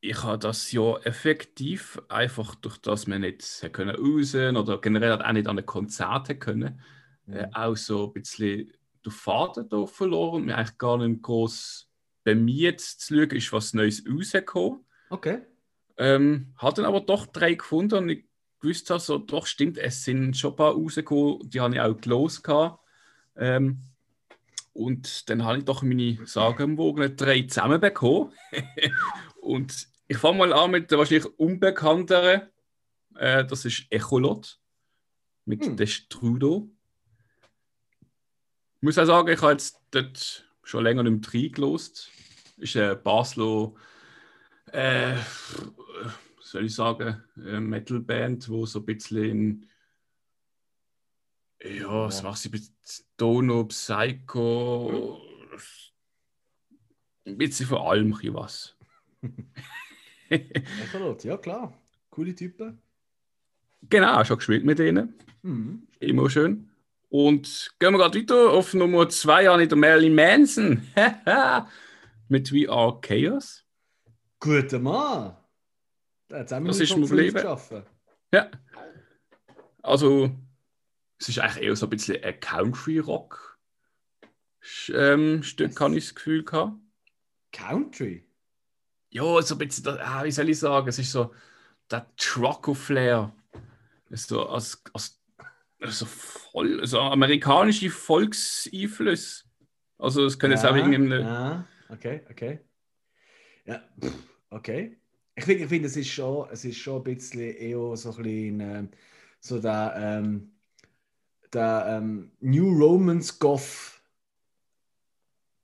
[0.00, 5.32] ich habe das ja effektiv einfach durch das wir nicht können raus oder generell auch
[5.32, 6.80] nicht an den Konzerten können,
[7.28, 7.34] ja.
[7.34, 8.72] äh, auch so ein bisschen
[9.04, 11.88] den Faden da verloren und mir eigentlich gar nicht groß
[12.24, 14.84] bei mir jetzt zu schauen, ist was Neues rausgekommen.
[15.08, 15.42] Okay.
[15.98, 18.24] Ähm, hat dann aber doch drei gefunden und ich
[18.62, 22.42] wusste also, doch stimmt, es sind schon ein paar rausgekommen, die habe ich auch gelost
[23.36, 23.82] ähm,
[24.72, 28.32] und dann habe ich doch meine sagenwogenen drei zusammenbekommen.
[29.40, 32.42] und ich fange mal an mit der wahrscheinlich unbekannteren.
[33.16, 34.58] Äh, das ist Echolot
[35.44, 35.76] mit hm.
[35.76, 36.68] Destrudo.
[38.76, 42.10] Ich muss auch sagen, ich habe jetzt dort schon länger nicht mehr reingelost.
[42.58, 43.72] Ist eine Basler,
[44.72, 45.14] äh,
[46.46, 49.66] soll ich sagen, eine Metalband, wo so ein bisschen in,
[51.62, 52.70] ja, was weiß ich,
[53.16, 55.20] Dono, Psycho,
[57.24, 58.76] ein bisschen von allem was.
[61.24, 61.76] ja, klar.
[62.10, 62.78] Coole Typen.
[63.88, 65.14] Genau, schon gespielt mit denen.
[65.42, 65.86] Mhm.
[65.98, 66.70] Immer schön.
[67.08, 70.86] Und gehen wir gerade weiter auf Nummer 2 an der Marilyn Manson.
[72.28, 73.64] mit We Are Chaos.
[74.38, 75.36] Guter Mann.
[76.28, 77.56] Das, das ist mir geblieben.
[78.32, 78.50] Ja.
[79.82, 80.30] Also,
[81.18, 83.58] es ist eigentlich eher so ein bisschen ein Country-Rock.
[84.88, 85.42] Ähm,
[85.78, 86.74] habe ich das Gefühl gehabt.
[87.52, 88.28] Country?
[89.10, 91.32] Ja, so ein bisschen, ah, wie soll ich sagen, es ist so
[91.90, 93.32] der Trucker-Flair.
[94.10, 95.22] So als, als,
[95.80, 99.44] also voll, also amerikanische Volkseinflüsse.
[99.98, 101.20] Also es könnte ja, jetzt auch irgendeine...
[101.20, 102.60] Ja, okay, okay.
[103.64, 103.88] Ja,
[104.50, 105.00] okay.
[105.36, 108.22] Ich finde, ich find, es, ist schon, es ist schon ein bisschen eher so ein
[108.22, 108.84] bisschen äh,
[109.38, 110.50] so der, ähm,
[111.52, 114.00] der ähm, New Romans Goth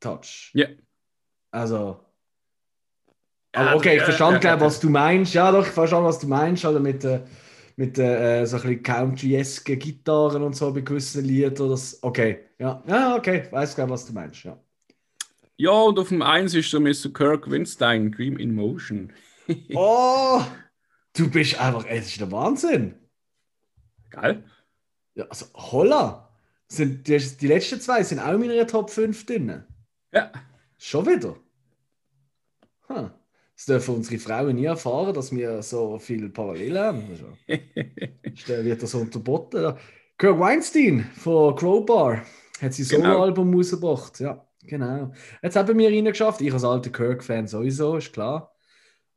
[0.01, 0.51] Touch.
[0.53, 0.67] Ja.
[0.67, 0.77] Yeah.
[1.51, 2.01] Also.
[3.55, 5.35] Aber okay, ich verstand, glaube was du meinst.
[5.35, 6.65] Ja, doch, ich verstehe, was du meinst.
[6.65, 7.21] Oder mit, äh,
[7.77, 11.71] mit äh, so ein bisschen country-esque Gitarren und so bei gewissen Liedern.
[11.71, 12.83] Das, okay, ja.
[12.87, 14.45] Ja, okay, ich weiß, glaube was du meinst.
[14.45, 14.59] Ja.
[15.57, 17.13] ja, und auf dem 1 ist so Mr.
[17.13, 19.13] Kirk Winstein, Dream in Motion.
[19.75, 20.43] oh,
[21.15, 22.95] du bist einfach, es ist der Wahnsinn.
[24.11, 24.45] Geil.
[25.15, 26.29] Ja, also, holla.
[26.69, 29.65] Sind, die, die letzten zwei sind auch in meiner Top 5 drin.
[30.13, 30.33] Ja.
[30.79, 31.37] Schon wieder?
[32.87, 33.11] Hm.
[33.55, 37.09] Das dürfen unsere Frauen nie erfahren, dass wir so viele Parallelen haben.
[37.11, 37.27] Also,
[38.65, 39.75] wird das unterboten.
[40.19, 42.23] Kirk Weinstein von Crowbar
[42.61, 43.13] hat sein genau.
[43.13, 44.21] Soloalbum rausgebracht.
[44.21, 45.13] Ja, genau.
[45.43, 46.41] Jetzt haben wir reingeschafft.
[46.41, 48.52] Ich als alter Kirk-Fan sowieso, ist klar.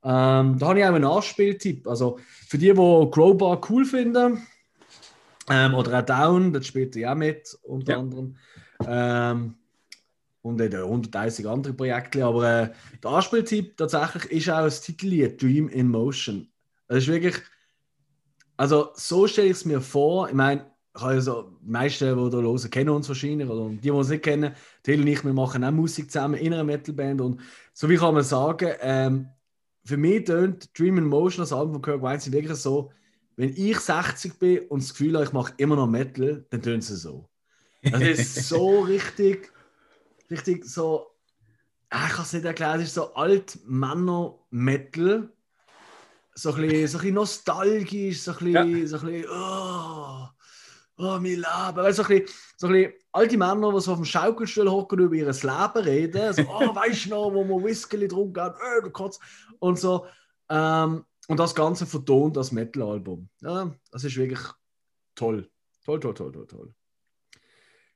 [0.08, 1.88] Ähm, da habe ich auch einen Nachspieltipp.
[1.88, 4.46] Also für die, die Crowbar cool finden,
[5.50, 8.00] ähm, oder auch Down, das spielt er ja mit, unter ja.
[8.00, 8.36] anderem.
[8.88, 9.56] Ähm,
[10.42, 12.24] und in 130 andere Projekte.
[12.24, 12.70] Aber äh,
[13.04, 16.48] der Anspieltipp tatsächlich ist auch das Titellied Dream in Motion.
[16.88, 17.36] Das ist wirklich,
[18.58, 20.30] also so stelle ich es mir vor.
[20.30, 23.50] Ich meine, also, die meisten, die hier hören, kennen uns wahrscheinlich.
[23.50, 24.54] Oder die, die uns nicht kennen,
[24.84, 27.22] Till und ich, wir machen auch Musik zusammen in einer Metalband.
[27.22, 27.42] Und
[27.74, 29.30] so wie kann man sagen, ähm,
[29.86, 32.92] für mich tönt Dream in Motion, das Album von Kirk Weinstein, wirklich so,
[33.36, 36.84] wenn ich 60 bin und das Gefühl habe, ich mache immer noch Metal, dann tönt
[36.84, 37.30] es so.
[37.84, 39.52] Das ist so richtig
[40.30, 41.08] richtig so,
[41.90, 45.32] ah, ich kann es nicht erklären, es ist so Alt-Männer-Metal.
[46.38, 48.88] So ein bisschen, so ein bisschen nostalgisch, so ein bisschen, ja.
[48.88, 50.28] so ein bisschen oh,
[50.98, 51.46] oh, mein Leben.
[51.46, 52.28] Weißt, so, ein bisschen,
[52.58, 55.86] so ein bisschen alte Männer, die so auf dem Schaukelstuhl hocken und über ihr Leben
[55.86, 56.34] reden.
[56.34, 59.20] So, oh, weißt du noch, wo man Whisky getrunken gehen, oh, du Kotz.
[59.60, 60.06] Und so.
[60.50, 63.30] Ähm, und das Ganze vertont das Metal-Album.
[63.42, 64.42] Ja, das ist wirklich
[65.16, 65.50] toll.
[65.84, 66.74] Toll, toll, toll, toll, toll.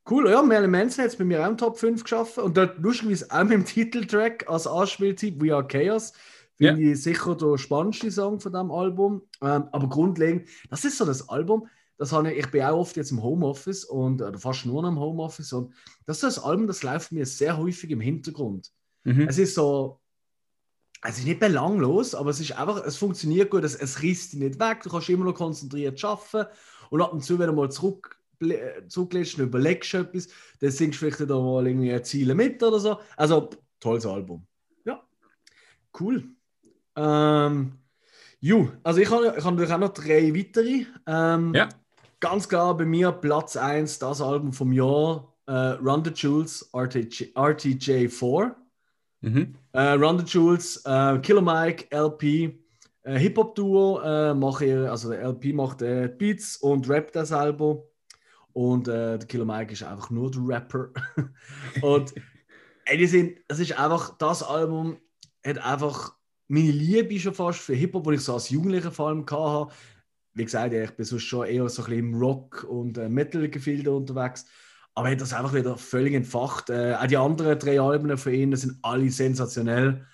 [0.09, 2.79] Cool, ja, Marilyn Manson hat es bei mir auch im Top 5 geschaffen und dort
[2.79, 6.13] lustigerweise auch mit dem Titeltrack als Anspieltipp We Are Chaos.
[6.55, 6.91] Finde yeah.
[6.91, 9.21] ich sicher der spannendste Song von diesem Album.
[9.41, 11.67] Ähm, aber grundlegend, das ist so das Album,
[11.99, 14.89] das habe ich, ich bin auch oft jetzt im Homeoffice und oder fast nur noch
[14.89, 15.73] im Homeoffice und
[16.05, 18.71] das ist das Album, das läuft mir sehr häufig im Hintergrund.
[19.03, 19.27] Mhm.
[19.27, 19.99] Es ist so,
[21.03, 24.59] es ist nicht belanglos, aber es ist einfach, es funktioniert gut, es, es dich nicht
[24.59, 26.49] weg, du kannst immer noch konzentriert arbeiten
[26.89, 28.19] und ab und zu, wenn du mal zurück
[28.87, 32.97] zugelässt und überlegst etwas, dann singst du vielleicht da mal irgendwie Ziele mit oder so.
[33.17, 33.49] Also,
[33.79, 34.45] tolles Album.
[34.85, 35.03] Ja,
[35.99, 36.23] cool.
[36.95, 37.73] Ähm,
[38.39, 40.85] ju, also ich habe ich hab natürlich auch noch drei weitere.
[41.05, 41.69] Ähm, ja.
[42.19, 47.31] Ganz klar bei mir Platz 1, das Album vom Jahr, äh, Run the Jewels RTJ,
[47.33, 48.55] RTJ4.
[49.21, 49.55] Mhm.
[49.71, 52.59] Äh, Run the Jewels, äh, Killer Mike, LP,
[53.03, 57.83] äh, Hip-Hop-Duo, äh, mache also der LP macht äh, Beats und rappt das Album.
[58.51, 60.89] Und äh, der Killer Mike ist einfach nur der Rapper.
[61.81, 62.13] und
[62.85, 64.97] ey, die sind, es ist einfach, das Album
[65.45, 66.15] hat einfach
[66.49, 69.73] meine Liebe schon fast für Hip-Hop, wo ich so als Jugendlicher vor allem hatte.
[70.39, 73.91] Wie gesagt, ich bin sonst schon eher so ein bisschen im Rock- und äh, Metal-Gefilde
[73.91, 74.45] unterwegs.
[74.95, 76.69] Aber er hat das einfach wieder völlig entfacht.
[76.69, 80.05] Äh, auch die anderen drei Alben von ihnen sind alle sensationell.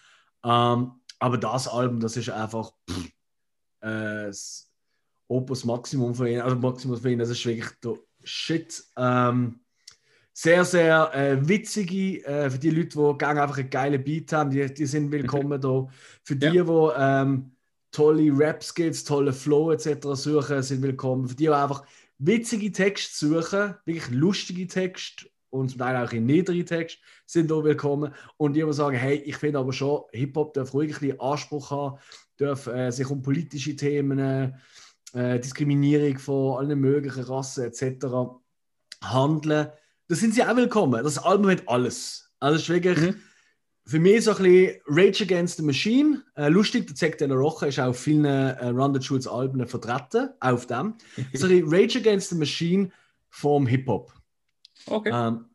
[0.44, 3.06] Ähm, aber das Album, das ist einfach pff,
[3.82, 4.68] äh, das
[5.28, 6.42] Opus Maximum von ihnen.
[6.42, 7.94] Also Maximum von ihnen, das ist wirklich der
[8.24, 8.84] Shit.
[8.98, 9.60] Ähm,
[10.34, 14.50] sehr, sehr äh, witzige, äh, für die Leute, die gerne einfach einen geilen Beat haben,
[14.50, 15.88] die, die sind willkommen da.
[16.24, 16.64] Für die, ja.
[16.64, 17.55] die ähm,
[17.96, 20.08] tolle Rap-Skills, tolle Flow etc.
[20.12, 21.30] suchen, sind willkommen.
[21.30, 21.86] Für die, die einfach
[22.18, 27.64] witzige Texte suchen, wirklich lustige Texte und zum Teil auch in niedrigen Text sind auch
[27.64, 28.14] willkommen.
[28.36, 31.72] Und die, die sagen, hey, ich finde aber schon, Hip-Hop darf ruhig ein bisschen Anspruch
[31.72, 31.98] haben,
[32.36, 34.20] darf äh, sich um politische Themen,
[35.14, 38.08] äh, Diskriminierung von allen möglichen Rassen etc.
[39.02, 39.70] handeln.
[40.10, 41.02] Da sind sie auch willkommen.
[41.02, 42.30] Das Album hat alles.
[42.42, 43.22] Also es ist wirklich mhm.
[43.88, 46.24] Für mich so ein bisschen Rage Against the Machine.
[46.36, 49.28] Äh, lustig, der Zack de la Rocha ist auch auf vielen äh, Run the Schulz
[49.28, 50.96] Alben vertreten, auf dem.
[51.34, 52.92] so ein bisschen Rage Against the Machine
[53.30, 54.12] vom Hip-Hop.
[54.88, 55.12] Okay.
[55.14, 55.46] Ähm,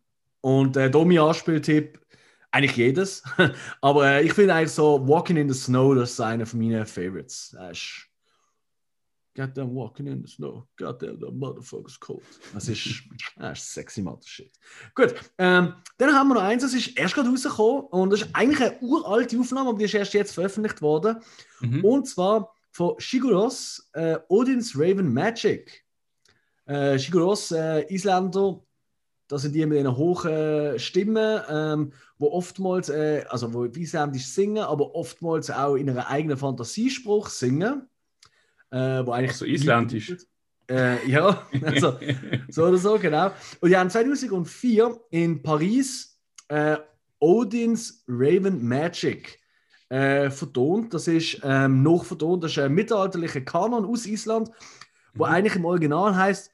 [0.43, 1.99] und äh, Domi Anspieltipp,
[2.53, 3.23] eigentlich jedes.
[3.81, 6.87] Aber äh, ich finde eigentlich so Walking in the Snow, das ist einer von meinen
[6.87, 7.51] Favorites.
[7.53, 8.10] Das ist
[9.37, 10.67] Goddamn walking in the snow.
[10.77, 12.23] Goddamn the motherfucker's cold.
[12.53, 13.03] Das ist,
[13.37, 14.51] das ist sexy Mathe Shit.
[14.95, 18.35] Gut, ähm, dann haben wir noch eins, das ist erst gerade rausgekommen und das ist
[18.35, 21.19] eigentlich eine uralte Aufnahme, aber die ist erst jetzt veröffentlicht worden.
[21.61, 21.85] Mhm.
[21.85, 25.85] Und zwar von Shiguros äh, Odin's Raven Magic.
[26.67, 28.61] Äh, Shiguros, äh, Isländer,
[29.29, 34.65] das sind die mit einer hohen Stimme, ähm, wo oftmals, äh, also wo isländisch singen,
[34.65, 37.89] aber oftmals auch in einer eigenen Fantasiespruch singen
[38.71, 39.37] äh, wo eigentlich.
[39.37, 40.17] so isländisch.
[40.69, 41.99] Äh, ja, also,
[42.49, 43.33] so oder so, genau.
[43.61, 46.19] Und die haben 2004 in Paris
[46.49, 46.77] äh,
[47.19, 49.41] Odins Raven Magic
[49.89, 50.95] äh, vertont.
[50.95, 54.51] Das ist ähm, noch vertont, das ist ein mittelalterlicher Kanon aus Island,
[55.15, 55.33] wo mhm.
[55.33, 56.53] eigentlich im Original heißt,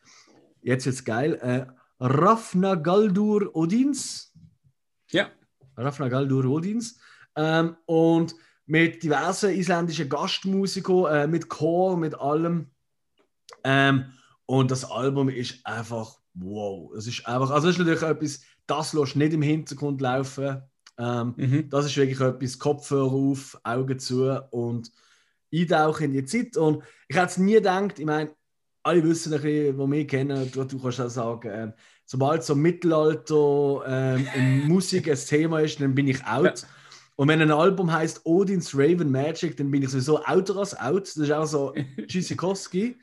[0.62, 1.66] jetzt wird's geil, äh,
[2.01, 4.32] Rafnagaldur Odins.
[5.10, 5.30] Ja.
[5.76, 6.98] Rafnagaldur Odins.
[7.36, 8.34] Ähm, und
[8.66, 12.70] mit diversen isländischen Gastmusikern, äh, mit Chor, mit allem.
[13.64, 14.12] Ähm,
[14.47, 16.93] und das Album ist einfach wow.
[16.97, 20.62] Es ist einfach, also das ist natürlich etwas, das lässt nicht im Hintergrund laufen.
[20.98, 21.68] Ähm, mhm.
[21.70, 24.90] Das ist wirklich etwas, Kopfhörer auf, Augen zu und
[25.52, 26.56] eintauchen in die Zeit.
[26.56, 28.30] Und ich hätte es nie gedacht, ich meine,
[28.82, 31.72] alle wissen ein bisschen, die mich kennen, du, du kannst auch sagen, äh,
[32.05, 36.62] sobald so Mittelalter äh, Musik ein Thema ist, dann bin ich out.
[36.62, 36.68] Ja.
[37.16, 41.02] Und wenn ein Album heißt Odins Raven Magic, dann bin ich sowieso outer als out.
[41.02, 41.74] Das ist auch so
[42.06, 42.98] Tschüssikowski.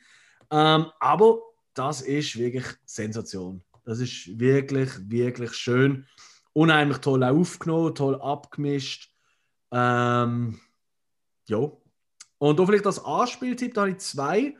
[0.52, 1.40] ähm, aber
[1.73, 3.64] das ist wirklich Sensation.
[3.85, 6.06] Das ist wirklich, wirklich schön.
[6.53, 9.11] Unheimlich toll aufgenommen, toll abgemischt.
[9.72, 10.60] Ähm,
[11.48, 11.72] ja.
[12.38, 14.56] Und da vielleicht als Anspieltipp, da habe ich zwei.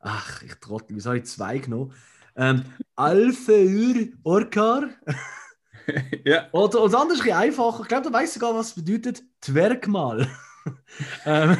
[0.00, 1.94] Ach, ich trottel, wieso habe ich zwei genommen?
[2.34, 2.64] Ähm,
[2.96, 4.88] Alfeur Orkar.
[6.24, 6.48] ja.
[6.52, 7.82] Oder, oder anders ein einfacher.
[7.82, 10.28] Ich glaube, du weißt sogar, was bedeutet Zwergmal.
[11.24, 11.56] ähm,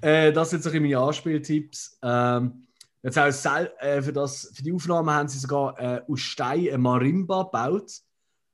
[0.00, 1.98] äh, das sind so meine Anspieltipps.
[2.02, 2.66] Ähm,
[3.02, 6.78] jetzt auch äh, für, das, für die Aufnahme haben sie sogar äh, aus Stein eine
[6.78, 7.92] Marimba gebaut.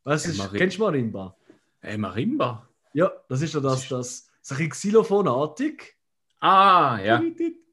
[0.05, 1.37] Was ist, Marim kennst du Marimba?
[1.83, 2.69] Äh, Marimba?
[2.93, 5.97] Ja, das ist ja das, das, so ein Xylophonartig.
[6.41, 7.21] Ah, ja.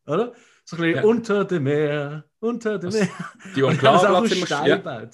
[0.06, 0.34] Oder?
[0.66, 1.04] So ein bisschen ja.
[1.04, 3.10] unter dem Meer, unter dem Meer.
[3.56, 5.10] Die Enklave sind Stein ja.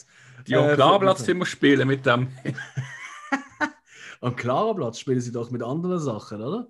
[0.50, 2.28] Die äh, Klarplatz immer spielen mit dem.
[4.22, 6.68] Am Klarplatz spielen sie doch mit anderen Sachen, oder?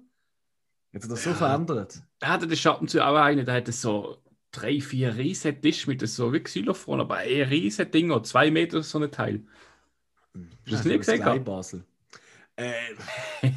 [0.94, 2.02] Hat sich das so verändert?
[2.20, 4.18] Er hatte den Schatten zu auch einen, der hatte so
[4.52, 9.00] drei, vier riesen Tisch mit so wie Xylophon, aber ein riesen Ding, zwei Meter so
[9.00, 9.44] ein Teil.
[10.34, 11.44] Hast du das nicht gesehen?
[11.44, 11.84] Basel.
[12.60, 12.74] Äh,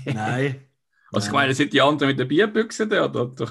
[0.05, 0.65] nein.
[1.11, 3.07] Was ich meine, sind die anderen mit der Bierbüchse da?
[3.07, 3.51] Oder?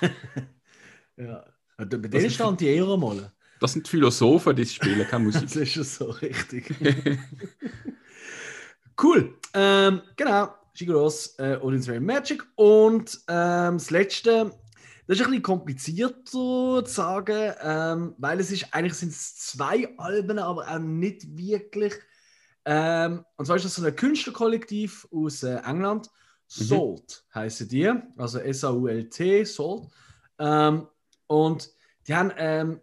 [1.18, 1.44] ja.
[1.76, 3.30] Bei denen stand die eher mal.
[3.66, 5.42] Das sind Philosophen, die spielen keine Musik.
[5.42, 6.72] das ist schon so richtig.
[9.02, 9.36] cool.
[9.54, 10.54] Ähm, genau.
[10.72, 12.44] Shigeros äh, Odin's Rain Magic.
[12.54, 14.52] Und ähm, das letzte,
[15.08, 19.92] das ist ein bisschen komplizierter zu sagen, ähm, weil es ist, eigentlich sind es zwei
[19.98, 21.94] Alben, aber auch nicht wirklich.
[22.64, 26.08] Ähm, und zwar ist das so ein Künstlerkollektiv aus äh, England.
[26.56, 26.64] Mhm.
[26.64, 29.88] Salt heißen die, also S-A-U-L-T, Salt.
[30.38, 30.86] Ähm,
[31.26, 31.68] und
[32.06, 32.80] die haben ähm,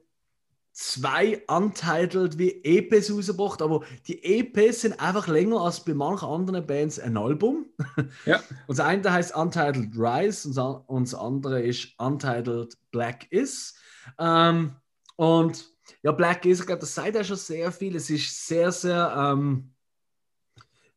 [0.73, 6.65] zwei Untitled wie EPs rausgebracht, aber die EPs sind einfach länger als bei manchen anderen
[6.65, 7.67] Bands ein Album.
[8.25, 8.37] Ja.
[8.67, 10.49] Und das eine heißt Untitled Rise
[10.87, 13.75] und das andere ist Untitled Black Is.
[14.17, 14.75] Ähm,
[15.15, 15.69] und
[16.01, 17.95] ja, Black Is, ich glaube, das sagt ja schon sehr viel.
[17.95, 19.73] Es ist sehr, sehr, ähm,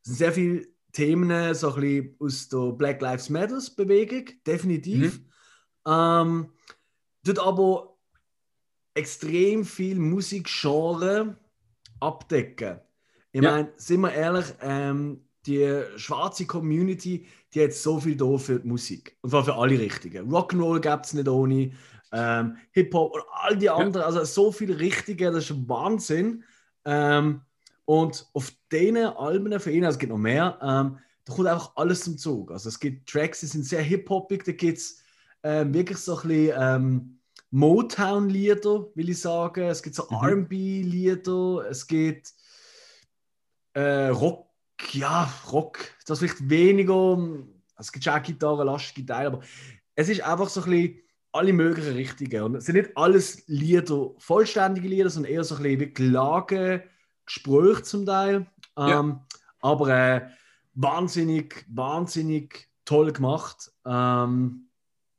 [0.02, 5.18] sehr viele Themen so ein bisschen aus der Black Lives Matters Bewegung, definitiv.
[5.18, 5.26] Mhm.
[5.86, 6.52] Ähm,
[7.24, 7.95] dort aber
[8.96, 11.36] extrem viel Musikgenre
[12.00, 12.80] abdecken.
[13.32, 13.50] Ich ja.
[13.50, 18.66] meine, sind wir ehrlich, ähm, die schwarze Community, die hat so viel da für die
[18.66, 19.16] Musik.
[19.20, 20.28] Und zwar für alle Richtigen.
[20.28, 21.72] Rock'n'Roll gab es nicht ohne,
[22.12, 24.06] ähm, Hip-Hop und all die anderen, ja.
[24.06, 26.42] also so viele Richtige, das ist Wahnsinn.
[26.84, 27.42] Ähm,
[27.84, 31.72] und auf diesen Alben von ihnen, also es gibt noch mehr, ähm, da kommt einfach
[31.76, 32.50] alles zum Zug.
[32.50, 35.02] Also es gibt Tracks, die sind sehr hip-hopig, da gibt es
[35.42, 37.15] ähm, wirklich so ein bisschen ähm,
[37.50, 39.64] Motown-Lieder, will ich sagen.
[39.64, 40.16] Es gibt so mhm.
[40.16, 42.32] RB-Lieder, es gibt
[43.74, 44.48] äh, Rock,
[44.92, 47.18] ja, Rock, das vielleicht weniger,
[47.78, 49.40] es gibt schon auch Gitarren, lastige Teile, aber
[49.94, 51.02] es ist einfach so ein bisschen
[51.32, 52.42] alle möglichen Richtungen.
[52.42, 56.82] Und es sind nicht alles Lieder, vollständige Lieder, sondern eher so ein bisschen wie Klagen,
[57.26, 58.46] Gespräche zum Teil.
[58.78, 59.00] Ja.
[59.00, 59.20] Ähm,
[59.60, 60.28] aber äh,
[60.74, 63.72] wahnsinnig, wahnsinnig toll gemacht.
[63.84, 64.65] Ähm,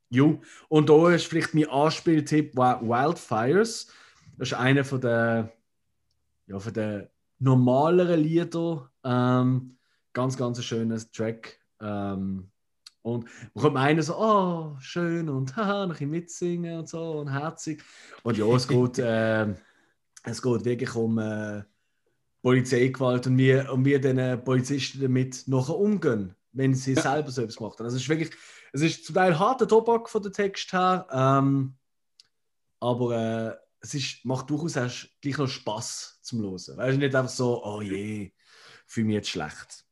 [0.09, 0.41] jo.
[0.69, 3.91] Und da ist vielleicht mein Anspieltipp Wi- Wildfires.
[4.37, 5.51] Das ist einer von der,
[6.47, 7.09] ja, von der
[7.39, 8.91] normaleren Lieder.
[9.03, 9.77] Ähm,
[10.13, 11.59] ganz, ganz ein schönes Track.
[11.81, 12.49] Ähm,
[13.03, 17.31] und man kommt meinen so, oh, schön und haha, ein bisschen mitsingen und so und
[17.31, 17.83] herzig.
[18.23, 19.53] Und ja, es geht, äh,
[20.23, 21.63] es geht wirklich um äh,
[22.41, 27.57] Polizeigewalt und wie, und wie den Polizisten damit nachher umgehen, wenn sie selber so etwas
[27.57, 27.85] gemacht haben.
[27.85, 28.31] Also es ist wirklich,
[28.73, 31.75] es ist zum Teil harter Tobak von der Text her, ähm,
[32.79, 33.17] aber
[33.51, 36.53] äh, es ist, macht durchaus erst gleich noch Spaß zum Hören.
[36.53, 38.31] Weißt du, nicht einfach so, oh je,
[38.85, 39.85] fühle mich jetzt schlecht.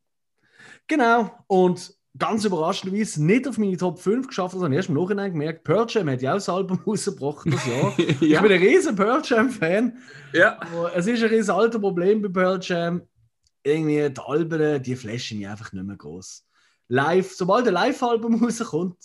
[0.87, 5.63] Genau, und ganz überraschenderweise nicht auf meine Top 5 geschafft, sondern erst im Nachhinein gemerkt,
[5.63, 7.93] Pearl Jam hat ja auch das Album rausgebracht das Jahr.
[7.97, 8.41] Ich ja.
[8.41, 9.97] bin ein riesen Pearl Jam-Fan.
[10.33, 10.59] ja.
[10.61, 13.01] aber Es ist ein riesen altes Problem bei Pearl Jam.
[13.63, 16.45] Irgendwie die Alben, die flashen mich einfach nicht mehr groß.
[16.87, 18.97] Live, sobald ein Live-Album rauskommt,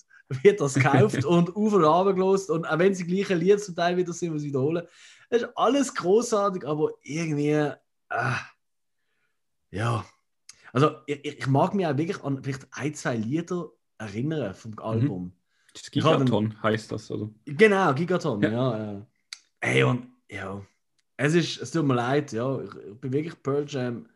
[0.43, 2.51] wird das gekauft und auf und runter gelost.
[2.51, 4.87] Und auch wenn sie gleiche Lieder zum Teil wieder sind, was sie wiederholen,
[5.29, 8.35] das ist alles großartig, aber irgendwie, äh,
[9.71, 10.05] ja.
[10.73, 15.33] Also, ich, ich mag mich auch wirklich an vielleicht ein, zwei Lieder erinnern vom Album.
[15.73, 17.31] Das Ich hab Gigaton heißt das, oder?
[17.45, 18.51] Genau, Gigaton, ja.
[18.51, 18.93] Ja.
[18.93, 19.07] ja.
[19.61, 20.61] Ey, und ja,
[21.17, 24.09] es ist, es tut mir leid, ja, ich, ich bin wirklich Pearl Jam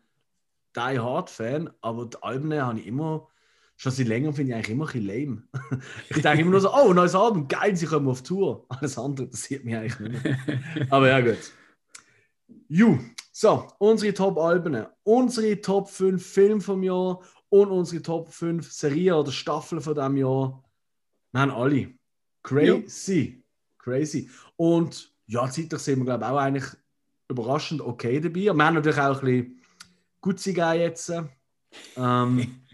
[0.75, 3.27] Die Hard Fan, aber die Alben habe ich immer,
[3.75, 5.81] schon seit längerem finde ich eigentlich immer ein bisschen lame.
[6.09, 8.65] ich denke immer nur so, oh, neues Album, geil, sie kommen auf Tour.
[8.69, 10.39] Alles andere interessiert mich eigentlich nicht mehr.
[10.89, 11.51] Aber ja, gut.
[12.67, 12.99] Ju,
[13.31, 19.31] so, unsere Top-Alben, unsere Top 5 Filme vom Jahr und unsere Top 5 Serien oder
[19.31, 20.63] Staffeln von diesem Jahr.
[21.31, 21.93] Wir haben alle.
[22.43, 23.43] Crazy.
[23.77, 24.29] Crazy.
[24.55, 26.65] Und ja, zeitlich sind wir, glaube ich, auch eigentlich
[27.27, 28.51] überraschend okay dabei.
[28.51, 29.61] Und wir haben natürlich auch ein bisschen
[30.21, 31.11] Gutzi jetzt.
[31.97, 32.61] Ähm,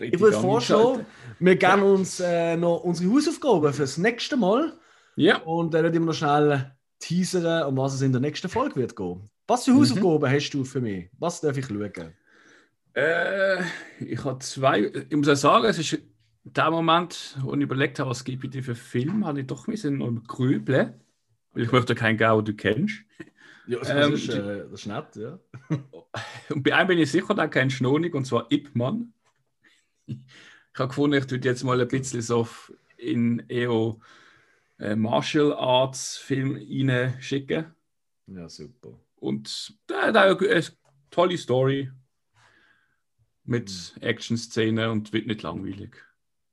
[0.00, 1.06] ich würde vorschlagen,
[1.38, 4.72] wir geben uns äh, noch unsere Hausaufgaben fürs nächste Mal.
[5.16, 5.38] Ja.
[5.42, 9.28] Und dann immer noch schnell teasern, um was es in der nächsten Folge wird gehen.
[9.46, 11.10] Was für Hausaufgaben hast du für mich?
[11.18, 12.14] Was darf ich schauen?
[12.94, 13.62] Äh,
[14.00, 14.80] ich habe zwei.
[15.08, 15.98] Ich muss auch sagen, es ist
[16.44, 19.72] der Moment, wo ich überlegt habe, was gibt es für Film, habe ich doch ein
[19.72, 20.94] bisschen noch im Grübeln.
[21.52, 23.02] Weil ich möchte keinen gehen, den du kennst.
[23.66, 25.38] Ja, das, Ähm, ist, äh, das ist nett, ja.
[26.50, 29.12] Und bei einem bin ich sicher, den kennst du noch nicht, und zwar Ip Man.
[30.72, 32.48] Ich habe gefunden, ich würde jetzt mal ein bisschen so
[32.96, 33.96] in eher
[34.78, 37.66] äh, Martial Arts Film reinschicken.
[38.26, 38.98] Ja, super.
[39.16, 40.64] Und der hat auch eine
[41.10, 41.90] tolle Story
[43.44, 45.96] mit Action-Szenen und wird nicht langweilig.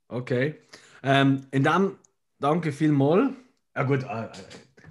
[0.07, 0.55] Okay.
[1.03, 1.97] Ähm, in dem,
[2.39, 3.33] danke vielmals.
[3.75, 4.29] Ja gut, äh, äh,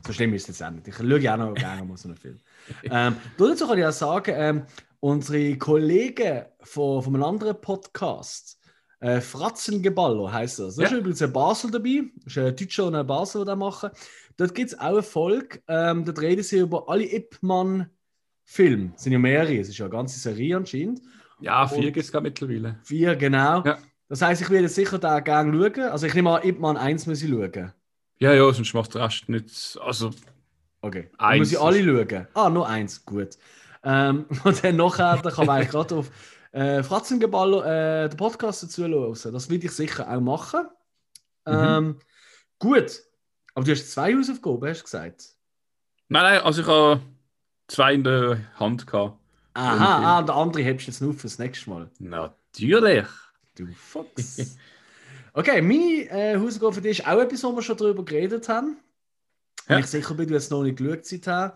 [0.06, 0.88] so schlimm ist es jetzt auch nicht.
[0.88, 2.38] Ich schaue ja auch noch gerne mal so einen Film.
[2.84, 4.62] ähm, dazu kann ich auch sagen, ähm,
[5.00, 8.57] unsere Kollegen von, von einem anderen Podcast,
[9.00, 10.76] äh, Fratzengeballer heisst das.
[10.76, 10.98] Da ist Ja.
[10.98, 12.02] übrigens ein Basel dabei.
[12.24, 13.90] Das ist ein Deutscher und ein Basel, die das machen.
[14.36, 15.60] Dort gibt es auch eine Folge.
[15.68, 18.92] Ähm, dort reden sie über alle Ip-Man-Filme.
[18.96, 21.00] Es sind ja mehrere, es ist ja eine ganze Serie anscheinend.
[21.40, 22.78] Ja, vier gibt es mittlerweile.
[22.82, 23.62] Vier, genau.
[23.64, 23.78] Ja.
[24.08, 25.84] Das heisst, ich werde sicher da gerne schauen.
[25.90, 27.72] Also ich nehme an, Ip Man 1 muss ich schauen.
[28.18, 29.78] Ja, ja, sonst macht der Rest nicht.
[29.80, 30.10] Also,
[30.80, 31.10] Okay.
[31.18, 32.26] Eins muss ich alle schauen.
[32.34, 33.30] Ah, nur eins, gut.
[33.82, 36.10] Ähm, und dann nachher da kann man eigentlich gerade auf
[36.52, 39.32] äh, Fratzengeballer äh, den Podcast dazu hören.
[39.32, 40.66] Das will ich sicher auch machen.
[41.46, 41.98] Ähm,
[42.58, 43.02] gut.
[43.54, 45.24] Aber du hast zwei Hausaufgaben, hast du gesagt?
[46.08, 47.00] nein, nein, also ich habe
[47.66, 49.18] zwei in der Hand gehabt.
[49.54, 51.90] Aha, ah, der andere hebst du jetzt nur fürs nächste Mal.
[51.98, 53.06] Natürlich.
[53.56, 54.56] Du Fuchs.
[55.34, 58.76] Okay, meine äh, Hausaufgabe für dich ist auch etwas, wo wir schon darüber geredet haben.
[59.68, 59.78] Ja.
[59.78, 61.54] Ich sicher bin, du hast noch nicht geschaut hast.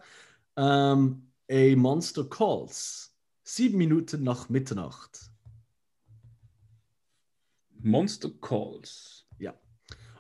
[0.57, 3.12] Ähm, A Monster Calls.
[3.55, 5.31] Sieben Minuten nach Mitternacht.
[7.83, 9.27] Monster Calls.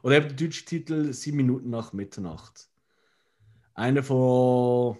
[0.02, 2.68] Oder eben der deutsche Titel Sieben Minuten nach Mitternacht.
[3.72, 4.98] Einer von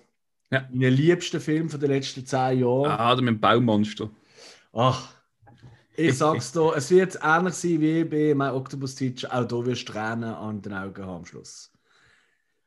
[0.51, 0.67] Ja.
[0.73, 2.91] meinen liebsten Filmen von den letzten zehn Jahren.
[2.91, 4.11] Ah, mit dem Baumonster.
[4.73, 5.15] Ach,
[5.95, 9.29] ich sag's dir, es wird ähnlich sein wie bei My Octopus Teacher.
[9.31, 11.71] Auch da wirst du Tränen an den Augen haben am Schluss.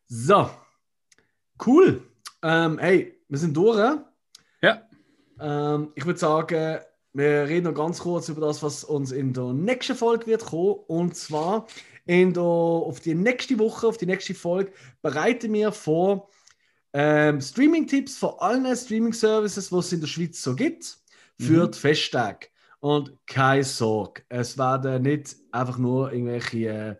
[0.05, 0.47] So,
[1.65, 2.03] cool.
[2.43, 3.97] Ähm, hey, wir sind durch.
[4.61, 4.87] Ja.
[5.39, 6.79] Ähm, ich würde sagen,
[7.13, 10.75] wir reden noch ganz kurz über das, was uns in der nächsten Folge wird kommen.
[10.87, 11.67] Und zwar
[12.05, 14.71] in der, auf die nächste Woche, auf die nächste Folge,
[15.01, 16.29] bereiten wir vor
[16.93, 20.97] Ähm, Streaming-Tipps von allen Streaming-Services, die es in der Schweiz so gibt,
[21.39, 21.71] für Mhm.
[21.71, 22.47] die Festtage.
[22.79, 26.95] Und keine Sorge, es werden nicht einfach nur irgendwelche, äh,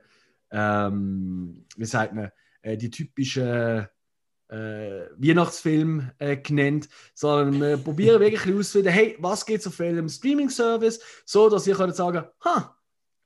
[0.52, 2.32] ähm, wie sagt man,
[2.62, 3.88] äh, die typischen
[4.50, 10.08] äh, Weihnachtsfilme äh, genannt, sondern wir probieren wirklich herauszufinden, hey, was geht es auf welchem
[10.10, 12.76] Streaming-Service, so dass ihr könnt sagen, ha,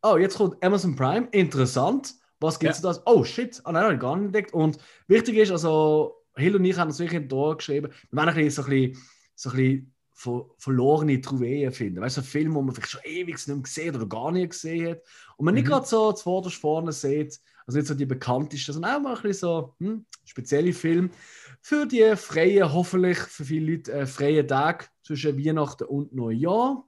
[0.03, 2.93] oh, jetzt kommt Amazon Prime, interessant, was gibt es Ja.
[2.93, 3.01] da?
[3.05, 4.53] Oh shit, ah, nein, habe ich gar nicht entdeckt.
[4.53, 4.77] Und
[5.07, 8.63] wichtig ist, also Hill und ich haben das wirklich da geschrieben, wir wollen ein bisschen
[8.63, 9.03] so ein bisschen,
[9.35, 12.01] so ein bisschen ver verlorene Trophäen finden.
[12.01, 14.47] Weißt du, so Filme, die man vielleicht schon ewig nicht mehr gesehen oder gar nie
[14.47, 15.01] gesehen hat.
[15.37, 15.69] Und man nicht Mhm.
[15.69, 17.39] gerade so zuvorderst vorne sieht,
[17.69, 21.11] also nicht so die bekanntesten, sondern auch mal ein bisschen so hm, spezielle Filme
[21.61, 26.83] für die freien, hoffentlich für viele Leute äh, freien Tage zwischen Weihnachten und Neujahr.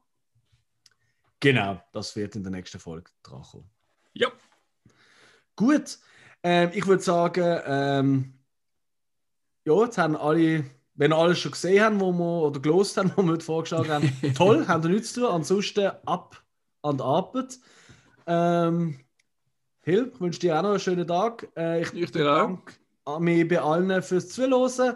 [1.39, 3.69] Genau, das wird in der nächsten Folge dran kommen.
[4.13, 4.31] Ja.
[5.55, 5.99] Gut,
[6.41, 8.33] ähm, ich würde sagen, ähm,
[9.65, 10.63] ja, jetzt haben alle,
[10.95, 14.33] wenn alle schon gesehen haben, wo wir, oder gelost haben, wo wir heute vorgeschlagen haben,
[14.35, 15.29] toll, haben wir nichts zu tun.
[15.29, 16.43] Ansonsten ab
[16.81, 17.59] an die Arbeit.
[18.25, 18.99] Ähm,
[19.83, 21.47] Hill, ich wünsche dir auch noch einen schönen Tag.
[21.57, 22.49] Äh, ich Ich dir auch.
[23.05, 24.95] bedanke mich bei allen fürs Zuhören.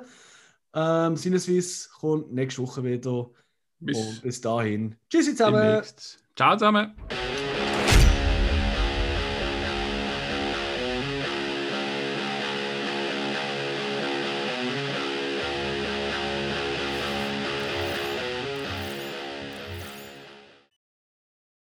[0.73, 3.29] Ähm, Sinneswiss kommt nächste Woche wieder.
[3.79, 4.95] Bis Und bis dahin.
[5.09, 5.81] Tschüssi zusammen.
[6.35, 6.95] Ciao zusammen.